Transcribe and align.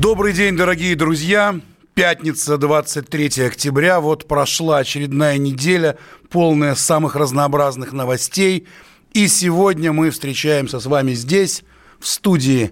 Добрый 0.00 0.32
день, 0.32 0.56
дорогие 0.56 0.96
друзья. 0.96 1.60
Пятница, 1.92 2.56
23 2.56 3.44
октября. 3.44 4.00
Вот 4.00 4.26
прошла 4.26 4.78
очередная 4.78 5.36
неделя, 5.36 5.98
полная 6.30 6.74
самых 6.74 7.16
разнообразных 7.16 7.92
новостей. 7.92 8.66
И 9.12 9.28
сегодня 9.28 9.92
мы 9.92 10.08
встречаемся 10.08 10.80
с 10.80 10.86
вами 10.86 11.12
здесь, 11.12 11.64
в 11.98 12.08
студии 12.08 12.70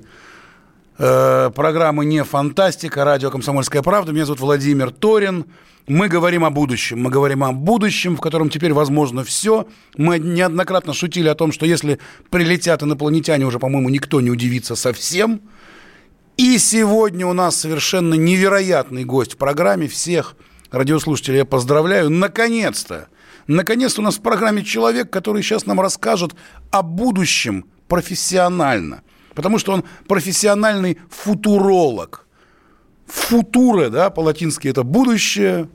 э, 0.97 1.51
программы 1.55 2.07
«Не 2.07 2.25
фантастика», 2.25 3.05
радио 3.05 3.31
«Комсомольская 3.31 3.83
правда». 3.83 4.13
Меня 4.13 4.25
зовут 4.25 4.41
Владимир 4.41 4.91
Торин. 4.91 5.45
Мы 5.87 6.09
говорим 6.09 6.47
о 6.47 6.51
будущем. 6.51 7.03
Мы 7.03 7.11
говорим 7.11 7.45
о 7.45 7.53
будущем, 7.53 8.17
в 8.17 8.23
котором 8.23 8.49
теперь 8.49 8.73
возможно 8.73 9.23
все. 9.23 9.69
Мы 9.99 10.19
неоднократно 10.19 10.95
шутили 10.95 11.29
о 11.29 11.35
том, 11.35 11.53
что 11.53 11.67
если 11.67 11.99
прилетят 12.31 12.83
инопланетяне, 12.83 13.45
уже, 13.45 13.59
по-моему, 13.59 13.91
никто 13.91 14.23
не 14.23 14.31
удивится 14.31 14.75
совсем– 14.77 15.43
и 16.39 16.57
сегодня 16.59 17.27
у 17.27 17.33
нас 17.33 17.57
совершенно 17.57 18.15
невероятный 18.15 19.05
гость 19.05 19.35
в 19.35 19.37
программе. 19.37 19.89
Всех 19.89 20.37
радиослушателей 20.71 21.39
я 21.39 21.45
поздравляю. 21.45 22.09
Наконец-то! 22.11 23.09
Наконец-то 23.49 24.01
у 24.01 24.05
нас 24.05 24.19
в 24.19 24.23
программе 24.23 24.63
человек, 24.63 25.11
который 25.11 25.43
сейчас 25.43 25.67
нам 25.67 25.81
расскажет 25.81 26.37
о 26.71 26.83
будущем 26.83 27.67
профессионально. 27.89 29.03
Потому 29.35 29.59
что 29.59 29.73
он 29.73 29.85
профессиональный 30.07 30.99
футуролог. 31.11 32.27
Футура, 33.07 33.89
да, 33.89 34.11
по-латински 34.11 34.69
это 34.69 34.85
будущее, 34.85 35.69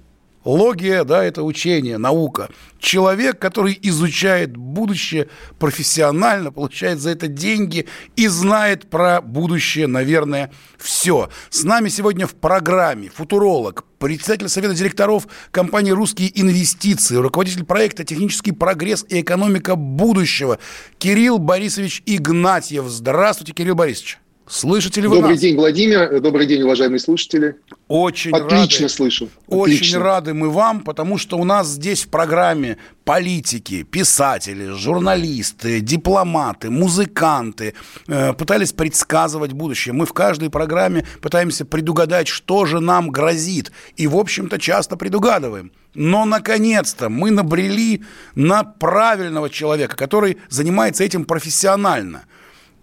Логия, 0.46 1.04
да, 1.04 1.24
это 1.24 1.44
учение, 1.44 1.98
наука. 1.98 2.50
Человек, 2.80 3.40
который 3.40 3.78
изучает 3.82 4.58
будущее 4.58 5.30
профессионально, 5.58 6.52
получает 6.52 7.00
за 7.00 7.12
это 7.12 7.28
деньги 7.28 7.88
и 8.16 8.28
знает 8.28 8.90
про 8.90 9.22
будущее, 9.22 9.88
наверное, 9.88 10.52
все. 10.78 11.30
С 11.50 11.64
нами 11.64 11.88
сегодня 11.90 12.28
в 12.28 12.36
программе 12.36 13.10
футуролог, 13.10 13.86
председатель 14.00 14.50
Совета 14.50 14.74
директоров 14.74 15.28
компании 15.52 15.92
«Русские 15.92 16.38
инвестиции», 16.40 17.16
руководитель 17.16 17.64
проекта 17.64 18.04
«Технический 18.04 18.52
прогресс 18.52 19.06
и 19.08 19.22
экономика 19.22 19.76
будущего» 19.76 20.60
Кирилл 20.98 21.38
Борисович 21.38 22.04
Игнатьев. 22.06 22.86
Здравствуйте, 22.88 23.54
Кирилл 23.54 23.76
Борисович. 23.76 24.20
Слышите 24.46 25.00
ли 25.00 25.08
вы 25.08 25.16
Добрый 25.16 25.32
нас? 25.32 25.40
день, 25.40 25.56
Владимир. 25.56 26.20
Добрый 26.20 26.46
день, 26.46 26.64
уважаемые 26.64 27.00
слушатели. 27.00 27.56
Очень 27.88 28.32
Отлично 28.32 28.84
рады, 28.84 28.94
слышу. 28.94 29.30
Очень 29.48 29.76
Отлично. 29.76 30.00
рады 30.00 30.34
мы 30.34 30.50
вам, 30.50 30.82
потому 30.82 31.18
что 31.18 31.38
у 31.38 31.46
нас 31.46 31.68
здесь 31.68 32.04
в 32.04 32.10
программе 32.10 32.78
политики, 33.06 33.84
писатели, 33.84 34.72
журналисты, 34.72 35.80
дипломаты, 35.80 36.70
музыканты 36.70 37.74
э, 38.08 38.34
пытались 38.34 38.74
предсказывать 38.74 39.54
будущее. 39.54 39.94
Мы 39.94 40.06
в 40.06 40.12
каждой 40.12 40.50
программе 40.50 41.08
пытаемся 41.22 41.64
предугадать, 41.64 42.28
что 42.28 42.66
же 42.66 42.82
нам 42.82 43.12
грозит. 43.12 43.72
И, 43.96 44.08
в 44.08 44.18
общем-то, 44.18 44.60
часто 44.60 44.98
предугадываем. 44.98 45.72
Но, 45.94 46.26
наконец-то, 46.26 47.08
мы 47.10 47.32
набрели 47.32 48.04
на 48.36 48.64
правильного 48.64 49.50
человека, 49.50 49.96
который 49.96 50.38
занимается 50.50 51.04
этим 51.04 51.24
профессионально. 51.24 52.24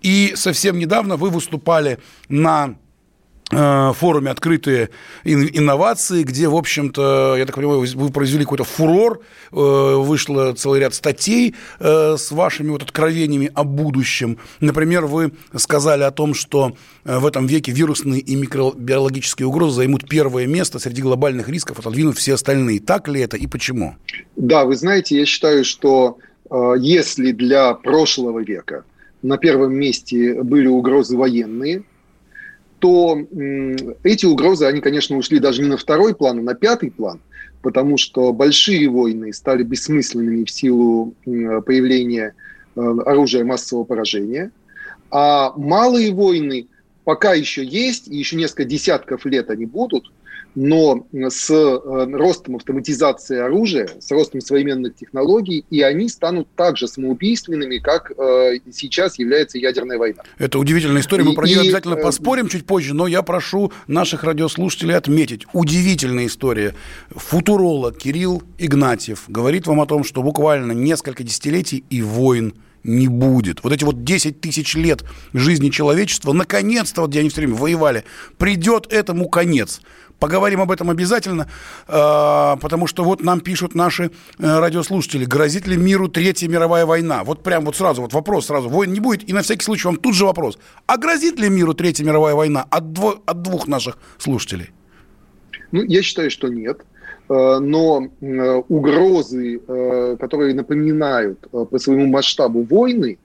И 0.02 0.32
совсем 0.34 0.78
недавно 0.78 1.16
вы 1.16 1.28
выступали 1.28 1.98
на 2.28 2.74
э, 3.52 3.92
форуме 3.94 4.30
«Открытые 4.30 4.88
ин- 5.24 5.50
инновации», 5.52 6.22
где, 6.22 6.48
в 6.48 6.56
общем-то, 6.56 7.36
я 7.36 7.44
так 7.44 7.54
понимаю, 7.54 7.86
вы 7.94 8.10
произвели 8.10 8.44
какой-то 8.44 8.64
фурор, 8.64 9.20
э, 9.52 9.54
вышло 9.54 10.54
целый 10.54 10.80
ряд 10.80 10.94
статей 10.94 11.54
э, 11.80 12.16
с 12.16 12.30
вашими 12.30 12.70
вот 12.70 12.82
откровениями 12.82 13.50
о 13.54 13.64
будущем. 13.64 14.38
Например, 14.60 15.04
вы 15.04 15.32
сказали 15.54 16.02
о 16.02 16.10
том, 16.10 16.32
что 16.32 16.74
в 17.04 17.26
этом 17.26 17.46
веке 17.46 17.72
вирусные 17.72 18.20
и 18.20 18.36
микробиологические 18.36 19.46
угрозы 19.46 19.76
займут 19.76 20.08
первое 20.08 20.46
место 20.46 20.78
среди 20.78 21.02
глобальных 21.02 21.48
рисков, 21.50 21.78
отодвинув 21.78 22.16
все 22.16 22.34
остальные. 22.34 22.80
Так 22.80 23.08
ли 23.08 23.20
это 23.20 23.36
и 23.36 23.46
почему? 23.46 23.96
Да, 24.36 24.64
вы 24.64 24.76
знаете, 24.76 25.18
я 25.18 25.26
считаю, 25.26 25.64
что 25.64 26.18
если 26.78 27.32
для 27.32 27.74
прошлого 27.74 28.40
века 28.40 28.84
на 29.22 29.36
первом 29.38 29.74
месте 29.74 30.42
были 30.42 30.66
угрозы 30.66 31.16
военные, 31.16 31.84
то 32.78 33.18
эти 34.02 34.26
угрозы, 34.26 34.64
они, 34.64 34.80
конечно, 34.80 35.16
ушли 35.16 35.38
даже 35.38 35.62
не 35.62 35.68
на 35.68 35.76
второй 35.76 36.14
план, 36.14 36.38
а 36.38 36.42
на 36.42 36.54
пятый 36.54 36.90
план, 36.90 37.20
потому 37.62 37.98
что 37.98 38.32
большие 38.32 38.88
войны 38.88 39.32
стали 39.32 39.62
бессмысленными 39.62 40.44
в 40.44 40.50
силу 40.50 41.14
появления 41.24 42.34
э, 42.74 42.80
оружия 42.80 43.44
массового 43.44 43.84
поражения, 43.84 44.50
а 45.10 45.52
малые 45.56 46.12
войны 46.12 46.68
пока 47.04 47.34
еще 47.34 47.64
есть, 47.64 48.08
и 48.08 48.16
еще 48.16 48.36
несколько 48.36 48.64
десятков 48.64 49.26
лет 49.26 49.50
они 49.50 49.66
будут, 49.66 50.10
но 50.54 51.06
с 51.12 51.50
э, 51.50 52.06
ростом 52.12 52.56
автоматизации 52.56 53.38
оружия, 53.38 53.88
с 54.00 54.10
ростом 54.10 54.40
современных 54.40 54.96
технологий, 54.96 55.64
и 55.70 55.82
они 55.82 56.08
станут 56.08 56.48
также 56.56 56.88
самоубийственными, 56.88 57.78
как 57.78 58.10
э, 58.10 58.58
сейчас 58.72 59.18
является 59.18 59.58
ядерная 59.58 59.98
война. 59.98 60.22
Это 60.38 60.58
удивительная 60.58 61.02
история, 61.02 61.24
мы 61.24 61.32
И- 61.32 61.36
про 61.36 61.46
нее 61.46 61.56
и, 61.56 61.66
обязательно 61.66 61.94
э, 61.94 62.02
поспорим 62.02 62.48
чуть 62.48 62.66
позже, 62.66 62.94
но 62.94 63.06
я 63.06 63.22
прошу 63.22 63.72
наших 63.86 64.24
радиослушателей 64.24 64.96
отметить. 64.96 65.46
Удивительная 65.52 66.26
история. 66.26 66.74
Футуролог 67.10 67.96
Кирилл 67.96 68.42
Игнатьев 68.58 69.24
говорит 69.28 69.66
вам 69.66 69.80
о 69.80 69.86
том, 69.86 70.04
что 70.04 70.22
буквально 70.22 70.72
несколько 70.72 71.22
десятилетий 71.22 71.84
и 71.90 72.02
войн 72.02 72.54
не 72.82 73.08
будет. 73.08 73.62
Вот 73.62 73.72
эти 73.72 73.84
вот 73.84 74.04
10 74.04 74.40
тысяч 74.40 74.74
лет 74.74 75.04
жизни 75.32 75.70
человечества, 75.70 76.32
наконец-то, 76.32 77.02
вот 77.02 77.10
где 77.10 77.20
они 77.20 77.28
все 77.28 77.42
время 77.42 77.54
воевали, 77.54 78.04
придет 78.38 78.92
этому 78.92 79.28
конец. 79.28 79.80
Поговорим 80.20 80.60
об 80.60 80.70
этом 80.70 80.90
обязательно, 80.90 81.48
э, 81.88 82.56
потому 82.60 82.86
что 82.86 83.04
вот 83.04 83.22
нам 83.22 83.40
пишут 83.40 83.74
наши 83.74 84.10
э, 84.38 84.58
радиослушатели, 84.58 85.24
грозит 85.24 85.66
ли 85.66 85.78
миру 85.78 86.08
Третья 86.08 86.46
мировая 86.46 86.84
война? 86.84 87.24
Вот 87.24 87.42
прям 87.42 87.64
вот 87.64 87.74
сразу, 87.74 88.02
вот 88.02 88.12
вопрос 88.12 88.46
сразу, 88.46 88.68
войн 88.68 88.92
не 88.92 89.00
будет, 89.00 89.26
и 89.28 89.32
на 89.32 89.40
всякий 89.40 89.64
случай 89.64 89.88
вам 89.88 89.96
тут 89.96 90.14
же 90.14 90.26
вопрос. 90.26 90.58
А 90.86 90.98
грозит 90.98 91.40
ли 91.40 91.48
миру 91.48 91.72
Третья 91.72 92.04
мировая 92.04 92.34
война 92.34 92.66
от, 92.70 92.84
дво- 92.84 93.18
от 93.24 93.40
двух 93.40 93.66
наших 93.66 93.96
слушателей? 94.18 94.70
Ну, 95.72 95.82
я 95.84 96.02
считаю, 96.02 96.30
что 96.30 96.48
нет. 96.48 96.80
Э, 97.30 97.58
Но 97.58 98.06
э, 98.20 98.62
угрозы, 98.68 99.58
которые 100.20 100.54
напоминают 100.54 101.48
по 101.50 101.78
своему 101.78 102.08
масштабу 102.08 102.62
войны, 102.62 103.16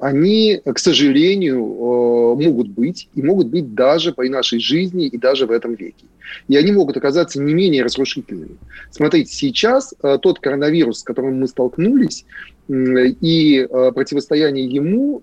они, 0.00 0.60
к 0.64 0.78
сожалению, 0.78 1.58
э, 1.58 2.44
могут 2.44 2.68
быть, 2.68 3.08
и 3.14 3.22
могут 3.22 3.48
быть 3.48 3.74
даже 3.74 4.12
по 4.12 4.24
нашей 4.24 4.58
жизни, 4.58 5.06
и 5.06 5.16
даже 5.16 5.46
в 5.46 5.50
этом 5.50 5.74
веке. 5.74 6.06
И 6.48 6.56
они 6.56 6.72
могут 6.72 6.96
оказаться 6.96 7.40
не 7.40 7.54
менее 7.54 7.84
разрушительными. 7.84 8.56
Смотрите, 8.90 9.32
сейчас 9.32 9.94
э, 10.02 10.18
тот 10.20 10.40
коронавирус, 10.40 11.00
с 11.00 11.02
которым 11.02 11.40
мы 11.40 11.46
столкнулись, 11.46 12.24
и 12.68 13.58
э, 13.58 13.92
противостояние 13.94 14.64
ему 14.64 15.22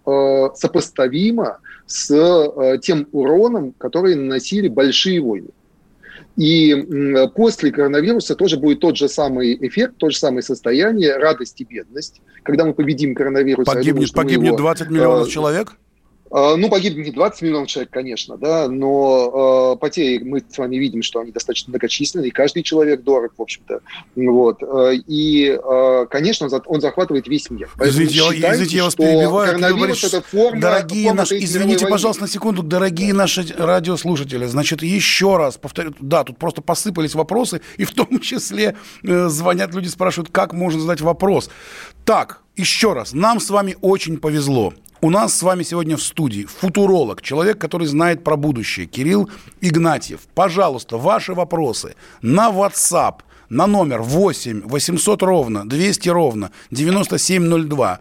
сопоставимо 0.56 1.58
с 1.88 2.78
тем 2.84 3.08
уроном, 3.12 3.74
который 3.78 4.16
наносили 4.16 4.68
большие 4.68 5.20
войны. 5.20 5.50
И 6.38 7.28
после 7.36 7.72
коронавируса 7.72 8.36
тоже 8.36 8.58
будет 8.58 8.80
тот 8.80 8.98
же 8.98 9.10
самый 9.10 9.58
эффект, 9.68 9.96
то 9.98 10.10
же 10.10 10.18
самое 10.18 10.42
состояние, 10.42 11.18
радость 11.18 11.60
и 11.60 11.66
бедность. 11.66 12.22
Когда 12.44 12.66
мы 12.66 12.74
победим 12.74 13.14
коронавирус... 13.14 13.66
думаю, 13.66 13.78
Погибнет, 13.80 14.10
мы 14.10 14.16
погибнет 14.16 14.48
его, 14.48 14.58
20 14.58 14.90
миллионов 14.90 15.28
э, 15.28 15.32
человек? 15.32 15.78
А, 16.32 16.56
Ну, 16.56 16.70
погибнет 16.70 17.06
не 17.06 17.12
20 17.12 17.42
миллионов 17.42 17.68
человек, 17.68 17.92
конечно, 17.92 18.38
да, 18.38 18.68
но 18.68 19.74
э, 19.76 19.80
потери 19.80 20.24
мы 20.24 20.44
с 20.50 20.58
вами 20.58 20.78
видим, 20.78 21.02
что 21.04 21.20
они 21.20 21.32
достаточно 21.32 21.72
многочисленны, 21.72 22.26
и 22.28 22.32
каждый 22.32 22.64
человек 22.64 23.02
дорог, 23.04 23.34
в 23.38 23.42
общем-то. 23.42 23.82
Вот. 24.16 24.64
Э, 24.64 24.94
И, 25.08 25.48
э, 25.50 26.06
конечно, 26.10 26.46
он 26.46 26.50
за- 26.50 26.62
он 26.66 26.82
захватывает 26.82 27.28
весь 27.28 27.50
мир. 27.50 27.70
Поэтому 27.78 27.90
Извините, 28.04 28.16
я- 28.18 28.34
считайте, 28.34 28.56
извините, 28.56 28.78
я 28.78 28.84
вас 28.86 28.96
перебиваю, 28.96 29.48
Коронавирус 29.52 30.04
это 30.04 30.22
форма, 30.22 30.62
Дорогие 30.62 31.04
форма 31.06 31.22
наши, 31.22 31.38
извините, 31.40 31.88
пожалуйста, 31.88 32.24
на 32.24 32.28
секунду, 32.30 32.64
дорогие 32.64 33.14
наши 33.14 33.46
радиослушатели, 33.58 34.46
значит, 34.46 34.82
еще 34.84 35.38
раз 35.38 35.58
повторю, 35.58 35.94
да, 36.00 36.24
тут 36.24 36.38
просто 36.38 36.62
посыпались 36.62 37.16
вопросы, 37.16 37.62
и 37.78 37.84
в 37.84 37.92
том 37.94 38.20
числе 38.20 38.76
э, 39.04 39.28
звонят 39.28 39.74
люди, 39.74 39.88
спрашивают, 39.88 40.30
как 40.32 40.54
можно 40.54 40.80
задать 40.80 41.02
вопрос. 41.02 41.50
Так, 42.06 42.42
еще 42.56 42.94
раз, 42.94 43.14
нам 43.14 43.40
с 43.40 43.50
вами 43.50 43.76
очень 43.82 44.18
повезло. 44.18 44.74
У 45.04 45.10
нас 45.10 45.36
с 45.36 45.42
вами 45.42 45.64
сегодня 45.64 45.98
в 45.98 46.04
студии 46.04 46.46
футуролог, 46.46 47.24
человек, 47.24 47.58
который 47.58 47.88
знает 47.88 48.24
про 48.24 48.36
будущее, 48.36 48.86
Кирилл 48.86 49.32
Игнатьев. 49.60 50.20
Пожалуйста, 50.36 50.98
ваши 50.98 51.34
вопросы 51.34 51.96
на 52.22 52.52
WhatsApp 52.52 53.22
на 53.50 53.66
номер 53.66 54.04
8 54.04 54.62
800 54.64 55.24
ровно 55.24 55.68
200 55.68 56.10
ровно 56.10 56.52
9702. 56.70 58.00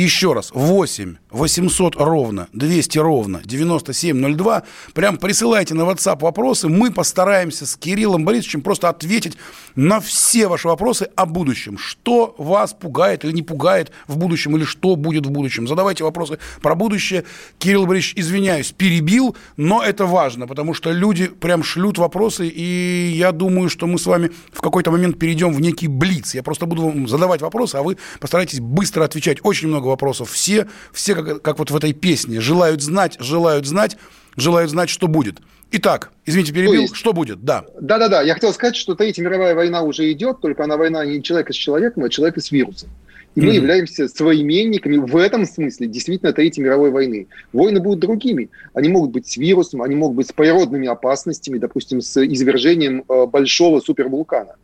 Еще 0.00 0.32
раз, 0.32 0.50
8 0.52 1.16
800 1.34 1.96
ровно 1.96 2.48
200 2.52 2.98
ровно 2.98 3.42
9702. 3.44 4.62
Прям 4.94 5.16
присылайте 5.18 5.74
на 5.74 5.82
WhatsApp 5.82 6.20
вопросы. 6.20 6.68
Мы 6.68 6.92
постараемся 6.92 7.66
с 7.66 7.76
Кириллом 7.76 8.24
Борисовичем 8.24 8.62
просто 8.62 8.88
ответить 8.88 9.36
на 9.74 10.00
все 10.00 10.46
ваши 10.46 10.68
вопросы 10.68 11.08
о 11.16 11.26
будущем. 11.26 11.76
Что 11.76 12.34
вас 12.38 12.72
пугает 12.72 13.24
или 13.24 13.32
не 13.32 13.42
пугает 13.42 13.90
в 14.06 14.16
будущем, 14.16 14.56
или 14.56 14.64
что 14.64 14.94
будет 14.94 15.26
в 15.26 15.30
будущем. 15.30 15.66
Задавайте 15.66 16.04
вопросы 16.04 16.38
про 16.62 16.76
будущее. 16.76 17.24
Кирилл 17.58 17.86
Борисович, 17.86 18.14
извиняюсь, 18.16 18.70
перебил, 18.70 19.36
но 19.56 19.82
это 19.82 20.06
важно, 20.06 20.46
потому 20.46 20.72
что 20.72 20.92
люди 20.92 21.26
прям 21.26 21.64
шлют 21.64 21.98
вопросы, 21.98 22.46
и 22.46 23.12
я 23.16 23.32
думаю, 23.32 23.68
что 23.68 23.86
мы 23.86 23.98
с 23.98 24.06
вами 24.06 24.30
в 24.52 24.60
какой-то 24.60 24.92
момент 24.92 25.18
перейдем 25.18 25.52
в 25.52 25.60
некий 25.60 25.88
блиц. 25.88 26.34
Я 26.34 26.44
просто 26.44 26.66
буду 26.66 26.82
вам 26.82 27.08
задавать 27.08 27.42
вопросы, 27.42 27.74
а 27.76 27.82
вы 27.82 27.96
постарайтесь 28.20 28.60
быстро 28.60 29.04
отвечать. 29.04 29.38
Очень 29.42 29.68
много 29.68 29.83
вопросов. 29.86 30.30
Все, 30.30 30.66
все 30.92 31.14
как, 31.14 31.42
как 31.42 31.58
вот 31.58 31.70
в 31.70 31.76
этой 31.76 31.92
песне, 31.92 32.40
желают 32.40 32.82
знать, 32.82 33.16
желают 33.20 33.66
знать, 33.66 33.96
желают 34.36 34.70
знать, 34.70 34.90
что 34.90 35.08
будет. 35.08 35.40
Итак, 35.76 36.12
извините, 36.24 36.52
перебил, 36.52 36.82
есть, 36.82 36.94
что 36.94 37.12
будет, 37.12 37.44
да. 37.44 37.64
Да-да-да, 37.80 38.22
я 38.22 38.34
хотел 38.34 38.52
сказать, 38.52 38.76
что 38.76 38.94
Третья 38.94 39.22
мировая 39.22 39.54
война 39.54 39.82
уже 39.82 40.10
идет, 40.12 40.40
только 40.40 40.62
она 40.62 40.76
война 40.76 41.04
не 41.04 41.22
человека 41.22 41.52
с 41.52 41.56
человеком, 41.56 42.04
а 42.04 42.08
человека 42.08 42.40
с 42.40 42.52
вирусом. 42.52 42.90
И 43.34 43.40
mm-hmm. 43.40 43.44
мы 43.44 43.52
являемся 43.52 44.08
своименниками 44.08 44.98
в 44.98 45.16
этом 45.16 45.44
смысле 45.44 45.88
действительно 45.88 46.32
Третьей 46.32 46.62
мировой 46.62 46.90
войны. 46.90 47.26
Войны 47.52 47.80
будут 47.80 47.98
другими. 47.98 48.50
Они 48.72 48.88
могут 48.88 49.10
быть 49.10 49.26
с 49.26 49.36
вирусом, 49.36 49.82
они 49.82 49.96
могут 49.96 50.16
быть 50.16 50.28
с 50.28 50.32
природными 50.32 50.86
опасностями, 50.86 51.58
допустим, 51.58 52.00
с 52.00 52.24
извержением 52.24 53.04
э, 53.08 53.26
большого 53.26 53.80
супервулкана. 53.80 54.54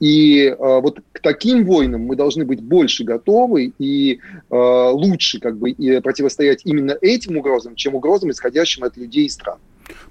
И 0.00 0.46
э, 0.46 0.56
вот 0.58 1.00
к 1.12 1.20
таким 1.20 1.64
войнам 1.64 2.02
мы 2.02 2.16
должны 2.16 2.44
быть 2.44 2.60
больше 2.60 3.04
готовы 3.04 3.72
и 3.78 4.14
э, 4.14 4.18
лучше 4.50 5.38
как 5.38 5.58
бы 5.58 5.70
и 5.70 6.00
противостоять 6.00 6.62
именно 6.64 6.96
этим 7.00 7.36
угрозам, 7.36 7.76
чем 7.76 7.94
угрозам, 7.94 8.30
исходящим 8.30 8.84
от 8.84 8.96
людей 8.96 9.26
и 9.26 9.28
стран. 9.28 9.58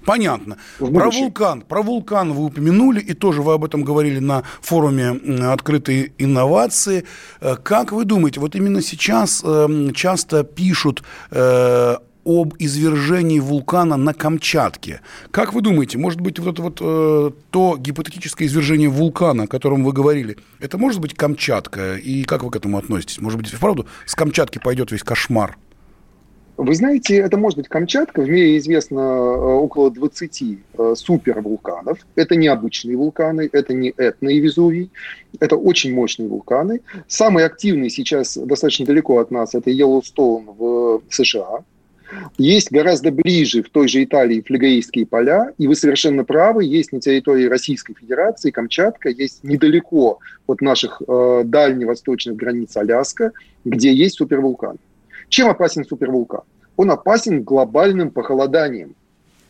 Понятно. 0.04 0.58
Про 0.78 1.10
вулкан. 1.10 1.62
Про 1.62 1.82
вулкан 1.82 2.32
вы 2.32 2.44
упомянули, 2.44 3.00
и 3.00 3.14
тоже 3.14 3.42
вы 3.42 3.54
об 3.54 3.64
этом 3.64 3.82
говорили 3.82 4.18
на 4.18 4.44
форуме 4.60 5.10
«Открытые 5.50 6.12
инновации». 6.18 7.04
Э, 7.40 7.56
как 7.62 7.92
вы 7.92 8.04
думаете, 8.04 8.40
вот 8.40 8.54
именно 8.54 8.82
сейчас 8.82 9.42
эм, 9.44 9.92
часто 9.92 10.44
пишут 10.44 11.02
э, 11.30 11.96
об 12.24 12.54
извержении 12.58 13.38
вулкана 13.38 13.96
на 13.96 14.14
Камчатке. 14.14 15.00
Как 15.30 15.52
вы 15.52 15.60
думаете, 15.60 15.98
может 15.98 16.20
быть, 16.20 16.38
вот 16.38 16.52
это 16.52 16.62
вот 16.62 16.78
э, 16.80 17.30
то 17.50 17.76
гипотетическое 17.78 18.46
извержение 18.46 18.88
вулкана, 18.88 19.44
о 19.44 19.46
котором 19.46 19.84
вы 19.84 19.92
говорили, 19.92 20.36
это 20.58 20.78
может 20.78 21.00
быть 21.00 21.14
Камчатка? 21.14 21.96
И 21.96 22.24
как 22.24 22.42
вы 22.42 22.50
к 22.50 22.56
этому 22.56 22.78
относитесь? 22.78 23.20
Может 23.20 23.38
быть, 23.38 23.50
вправду 23.50 23.86
с 24.06 24.14
Камчатки 24.14 24.58
пойдет 24.58 24.92
весь 24.92 25.02
кошмар? 25.02 25.56
Вы 26.62 26.74
знаете, 26.74 27.16
это 27.16 27.38
может 27.38 27.56
быть 27.56 27.68
Камчатка. 27.68 28.20
В 28.20 28.28
мире 28.28 28.58
известно 28.58 29.00
э, 29.00 29.54
около 29.54 29.90
20 29.90 30.42
э, 30.42 30.94
супервулканов. 30.94 32.00
Это 32.16 32.36
не 32.36 32.48
обычные 32.48 32.98
вулканы, 32.98 33.48
это 33.50 33.72
не 33.72 33.94
Этна 33.96 34.28
и 34.28 34.40
Везувий. 34.40 34.90
Это 35.40 35.56
очень 35.56 35.94
мощные 35.94 36.28
вулканы. 36.28 36.82
Самый 37.08 37.46
активный 37.46 37.88
сейчас 37.88 38.36
достаточно 38.36 38.84
далеко 38.84 39.20
от 39.20 39.30
нас– 39.30 39.54
это 39.54 39.70
Йеллоустоун 39.70 40.50
в 40.58 41.00
США. 41.08 41.64
Есть 42.38 42.70
гораздо 42.70 43.10
ближе 43.12 43.62
в 43.62 43.70
той 43.70 43.88
же 43.88 44.02
Италии 44.02 44.40
флегоистские 44.40 45.06
поля, 45.06 45.52
и 45.58 45.66
вы 45.66 45.74
совершенно 45.74 46.24
правы, 46.24 46.64
есть 46.64 46.92
на 46.92 47.00
территории 47.00 47.46
Российской 47.46 47.94
Федерации 47.94 48.50
Камчатка, 48.50 49.10
есть 49.10 49.44
недалеко 49.44 50.18
от 50.46 50.60
наших 50.60 51.02
э, 51.06 51.42
дальневосточных 51.44 52.36
границ 52.36 52.76
Аляска, 52.76 53.32
где 53.64 53.92
есть 53.92 54.16
супервулкан. 54.16 54.78
Чем 55.28 55.48
опасен 55.48 55.84
супервулкан? 55.84 56.42
Он 56.76 56.90
опасен 56.90 57.42
глобальным 57.42 58.10
похолоданием. 58.10 58.94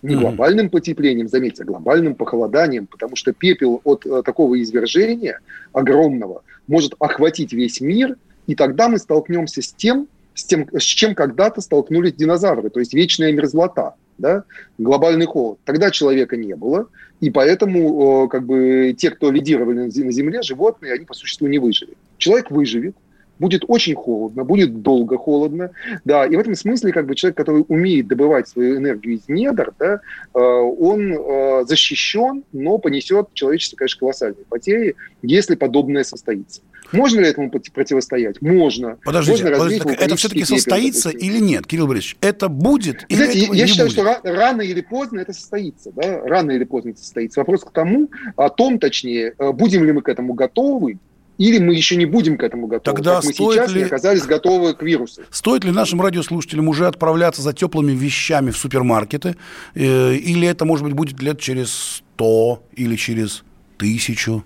Не 0.03 0.17
глобальным 0.17 0.71
потеплением, 0.71 1.29
заметьте, 1.29 1.63
а 1.63 1.67
глобальным 1.67 2.15
похолоданием, 2.15 2.87
потому 2.87 3.17
что 3.17 3.35
пепел 3.35 3.83
от 3.85 4.07
э, 4.07 4.23
такого 4.23 4.61
извержения 4.61 5.41
огромного 5.73 6.43
может 6.67 6.95
охватить 6.99 7.53
весь 7.53 7.83
мир, 7.83 8.17
и 8.47 8.55
тогда 8.55 8.89
мы 8.89 8.99
столкнемся 8.99 9.61
с 9.61 9.73
тем, 9.73 10.09
с, 10.41 10.45
тем, 10.45 10.67
с 10.77 10.83
чем 10.83 11.15
когда-то 11.15 11.61
столкнулись 11.61 12.15
динозавры, 12.15 12.71
то 12.71 12.81
есть 12.81 12.95
вечная 12.95 13.33
мерзлота, 13.33 13.95
да, 14.19 14.45
глобальный 14.79 15.27
холод. 15.27 15.59
Тогда 15.65 15.91
человека 15.91 16.37
не 16.37 16.57
было, 16.57 16.89
и 17.21 17.31
поэтому 17.31 18.29
как 18.29 18.45
бы, 18.47 18.95
те, 18.97 19.11
кто 19.11 19.31
лидировали 19.31 19.85
на 19.85 19.91
Земле, 19.91 20.43
животные, 20.43 20.95
они 20.95 21.05
по 21.05 21.15
существу 21.15 21.47
не 21.47 21.59
выжили. 21.59 21.95
Человек 22.19 22.51
выживет, 22.51 22.97
будет 23.41 23.65
очень 23.67 23.95
холодно, 23.95 24.45
будет 24.45 24.83
долго 24.83 25.17
холодно, 25.17 25.71
да, 26.05 26.27
и 26.27 26.37
в 26.37 26.39
этом 26.39 26.55
смысле 26.55 26.93
как 26.93 27.07
бы 27.07 27.15
человек, 27.17 27.37
который 27.37 27.65
умеет 27.67 28.07
добывать 28.07 28.49
свою 28.49 28.77
энергию 28.77 29.17
из 29.17 29.29
недр, 29.29 29.73
да, 29.79 30.01
э, 30.35 30.39
он 30.39 31.13
э, 31.13 31.65
защищен, 31.67 32.45
но 32.53 32.79
понесет 32.79 33.29
человечество, 33.33 33.77
конечно, 33.77 33.99
колоссальные 33.99 34.45
потери, 34.49 34.95
если 35.23 35.55
подобное 35.55 36.05
состоится. 36.05 36.61
Можно 36.93 37.21
ли 37.21 37.29
этому 37.29 37.51
противостоять? 37.51 38.43
Можно. 38.43 38.99
Подождите, 39.05 39.45
Можно 39.45 39.59
подождите 39.59 39.95
это 39.95 40.17
все-таки 40.17 40.45
состоится 40.45 41.11
или 41.11 41.39
нет, 41.39 41.67
Кирилл 41.67 41.87
Борисович? 41.87 42.17
Это 42.21 42.49
будет 42.49 43.05
или 43.09 43.17
Знаете, 43.17 43.49
я 43.53 43.67
считаю, 43.67 43.89
будет? 43.89 43.99
что 43.99 44.21
рано 44.25 44.63
или 44.63 44.81
поздно 44.81 45.21
это 45.21 45.33
состоится. 45.33 45.93
Да? 45.93 46.21
Рано 46.23 46.51
или 46.51 46.65
поздно 46.65 46.91
это 46.91 46.99
состоится. 46.99 47.41
Вопрос 47.41 47.65
к 47.65 47.71
тому, 47.71 48.11
о 48.37 48.51
том, 48.51 48.79
точнее, 48.79 49.35
э, 49.39 49.53
будем 49.53 49.85
ли 49.85 49.93
мы 49.93 50.03
к 50.03 50.09
этому 50.09 50.35
готовы, 50.35 50.99
или 51.41 51.59
мы 51.59 51.75
еще 51.75 51.97
не 51.97 52.05
будем 52.05 52.37
к 52.37 52.43
этому 52.43 52.67
готовы, 52.67 52.97
Тогда 52.97 53.17
как 53.17 53.25
мы 53.25 53.33
сейчас 53.33 53.73
ли... 53.73 53.81
не 53.81 53.87
оказались 53.87 54.27
готовы 54.27 54.75
к 54.75 54.83
вирусу. 54.83 55.23
Стоит 55.31 55.65
ли 55.65 55.71
нашим 55.71 56.03
радиослушателям 56.03 56.69
уже 56.69 56.87
отправляться 56.87 57.41
за 57.41 57.55
теплыми 57.55 57.93
вещами 57.93 58.51
в 58.51 58.59
супермаркеты? 58.59 59.37
Э, 59.75 60.15
или 60.15 60.47
это, 60.47 60.67
может 60.67 60.85
быть, 60.85 60.93
будет 60.93 61.23
лет 61.23 61.41
через 61.41 61.73
сто 61.73 62.63
или 62.75 62.95
через 62.95 63.43
тысячу? 63.79 64.45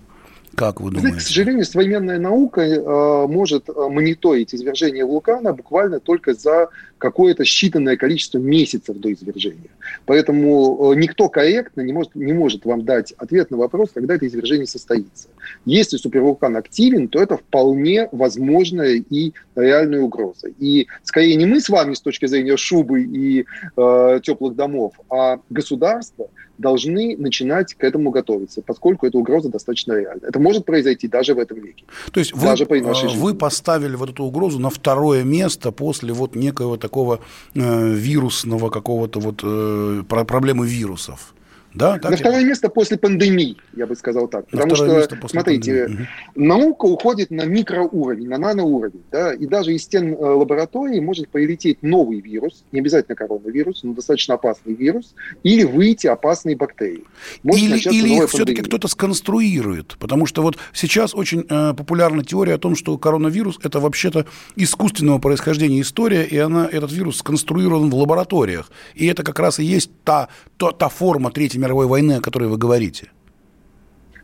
Как 0.55 0.79
вы 0.79 0.89
думаете? 0.89 1.01
Знаете, 1.01 1.17
к 1.17 1.27
сожалению, 1.27 1.65
современная 1.65 2.19
наука 2.19 2.61
э, 2.61 3.27
может 3.27 3.69
э, 3.69 3.73
мониторить 3.89 4.55
извержение 4.55 5.05
вулкана 5.05 5.53
буквально 5.53 5.99
только 5.99 6.33
за 6.33 6.69
какое-то 6.97 7.43
считанное 7.43 7.97
количество 7.97 8.37
месяцев 8.37 8.97
до 8.97 9.11
извержения. 9.11 9.69
Поэтому 10.05 10.93
э, 10.93 10.95
никто 10.95 11.27
корректно 11.27 11.81
не 11.81 11.91
может, 11.91 12.15
не 12.15 12.31
может 12.31 12.65
вам 12.65 12.85
дать 12.85 13.11
ответ 13.17 13.51
на 13.51 13.57
вопрос, 13.57 13.89
когда 13.93 14.15
это 14.15 14.25
извержение 14.27 14.65
состоится. 14.65 15.27
Если 15.65 15.97
супервулкан 15.97 16.55
активен, 16.55 17.09
то 17.09 17.21
это 17.21 17.37
вполне 17.37 18.07
возможная 18.13 19.03
и 19.09 19.33
реальная 19.55 20.01
угроза. 20.01 20.47
И 20.59 20.87
скорее 21.03 21.35
не 21.35 21.45
мы 21.45 21.59
с 21.59 21.67
вами 21.67 21.95
с 21.95 22.01
точки 22.01 22.27
зрения 22.27 22.55
шубы 22.55 23.03
и 23.03 23.45
э, 23.75 24.19
теплых 24.23 24.55
домов, 24.55 24.93
а 25.09 25.39
государство– 25.49 26.27
должны 26.57 27.15
начинать 27.17 27.73
к 27.73 27.83
этому 27.83 28.11
готовиться, 28.11 28.61
поскольку 28.61 29.05
эта 29.05 29.17
угроза 29.17 29.49
достаточно 29.49 29.93
реальна. 29.93 30.25
Это 30.27 30.39
может 30.39 30.65
произойти 30.65 31.07
даже 31.07 31.33
в 31.33 31.39
этом 31.39 31.59
веке. 31.59 31.83
То 32.11 32.19
есть 32.19 32.33
вы, 32.33 32.43
даже 32.45 32.65
при 32.65 32.81
нашей 32.81 33.09
э, 33.09 33.17
вы 33.17 33.33
поставили 33.33 33.95
вот 33.95 34.09
эту 34.09 34.23
угрозу 34.23 34.59
на 34.59 34.69
второе 34.69 35.23
место 35.23 35.71
после 35.71 36.13
вот 36.13 36.35
некого 36.35 36.77
такого 36.77 37.19
э, 37.53 37.93
вирусного 37.93 38.69
какого-то 38.69 39.19
вот 39.19 39.41
э, 39.43 40.03
проблемы 40.07 40.67
вирусов. 40.67 41.34
Да, 41.75 41.99
так 41.99 42.11
на 42.11 42.17
второе 42.17 42.45
место 42.45 42.69
после 42.69 42.97
пандемии, 42.97 43.57
я 43.75 43.85
бы 43.85 43.95
сказал 43.95 44.27
так. 44.27 44.45
На 44.51 44.61
Потому 44.61 44.75
что, 44.75 45.27
смотрите, 45.27 45.85
пандемии. 45.85 46.07
наука 46.35 46.85
уходит 46.85 47.31
на 47.31 47.43
микроуровень, 47.43 48.29
на 48.29 48.37
наноуровень. 48.37 49.03
Да, 49.11 49.33
и 49.33 49.45
даже 49.45 49.73
из 49.73 49.83
стен 49.83 50.13
э, 50.13 50.15
лаборатории 50.15 50.99
может 50.99 51.27
прилететь 51.29 51.83
новый 51.83 52.21
вирус, 52.21 52.63
не 52.71 52.79
обязательно 52.79 53.15
коронавирус, 53.15 53.83
но 53.83 53.93
достаточно 53.93 54.35
опасный 54.35 54.73
вирус, 54.73 55.15
или 55.43 55.63
выйти 55.63 56.07
опасные 56.07 56.55
бактерии. 56.55 57.03
Может 57.43 57.61
или 57.61 57.95
или 57.95 58.23
их 58.23 58.29
все-таки 58.29 58.61
кто-то 58.61 58.87
сконструирует. 58.87 59.97
Потому 59.99 60.25
что 60.25 60.41
вот 60.41 60.57
сейчас 60.73 61.13
очень 61.13 61.45
э, 61.49 61.73
популярна 61.73 62.23
теория 62.23 62.53
о 62.53 62.57
том, 62.57 62.75
что 62.75 62.97
коронавирус– 62.97 63.59
это 63.63 63.79
вообще-то 63.79 64.25
искусственного 64.55 65.19
происхождения 65.19 65.81
история, 65.81 66.23
и 66.23 66.37
она, 66.37 66.67
этот 66.71 66.91
вирус 66.91 67.17
сконструирован 67.17 67.89
в 67.89 67.95
лабораториях. 67.95 68.71
И 68.93 69.07
это 69.07 69.23
как 69.23 69.39
раз 69.39 69.59
и 69.59 69.63
есть 69.63 69.91
та, 70.03 70.29
та, 70.57 70.71
та 70.71 70.89
форма 70.89 71.31
третьей 71.31 71.59
мировой 71.65 71.87
войны, 71.87 72.13
о 72.13 72.21
которой 72.21 72.47
вы 72.49 72.57
говорите? 72.57 73.09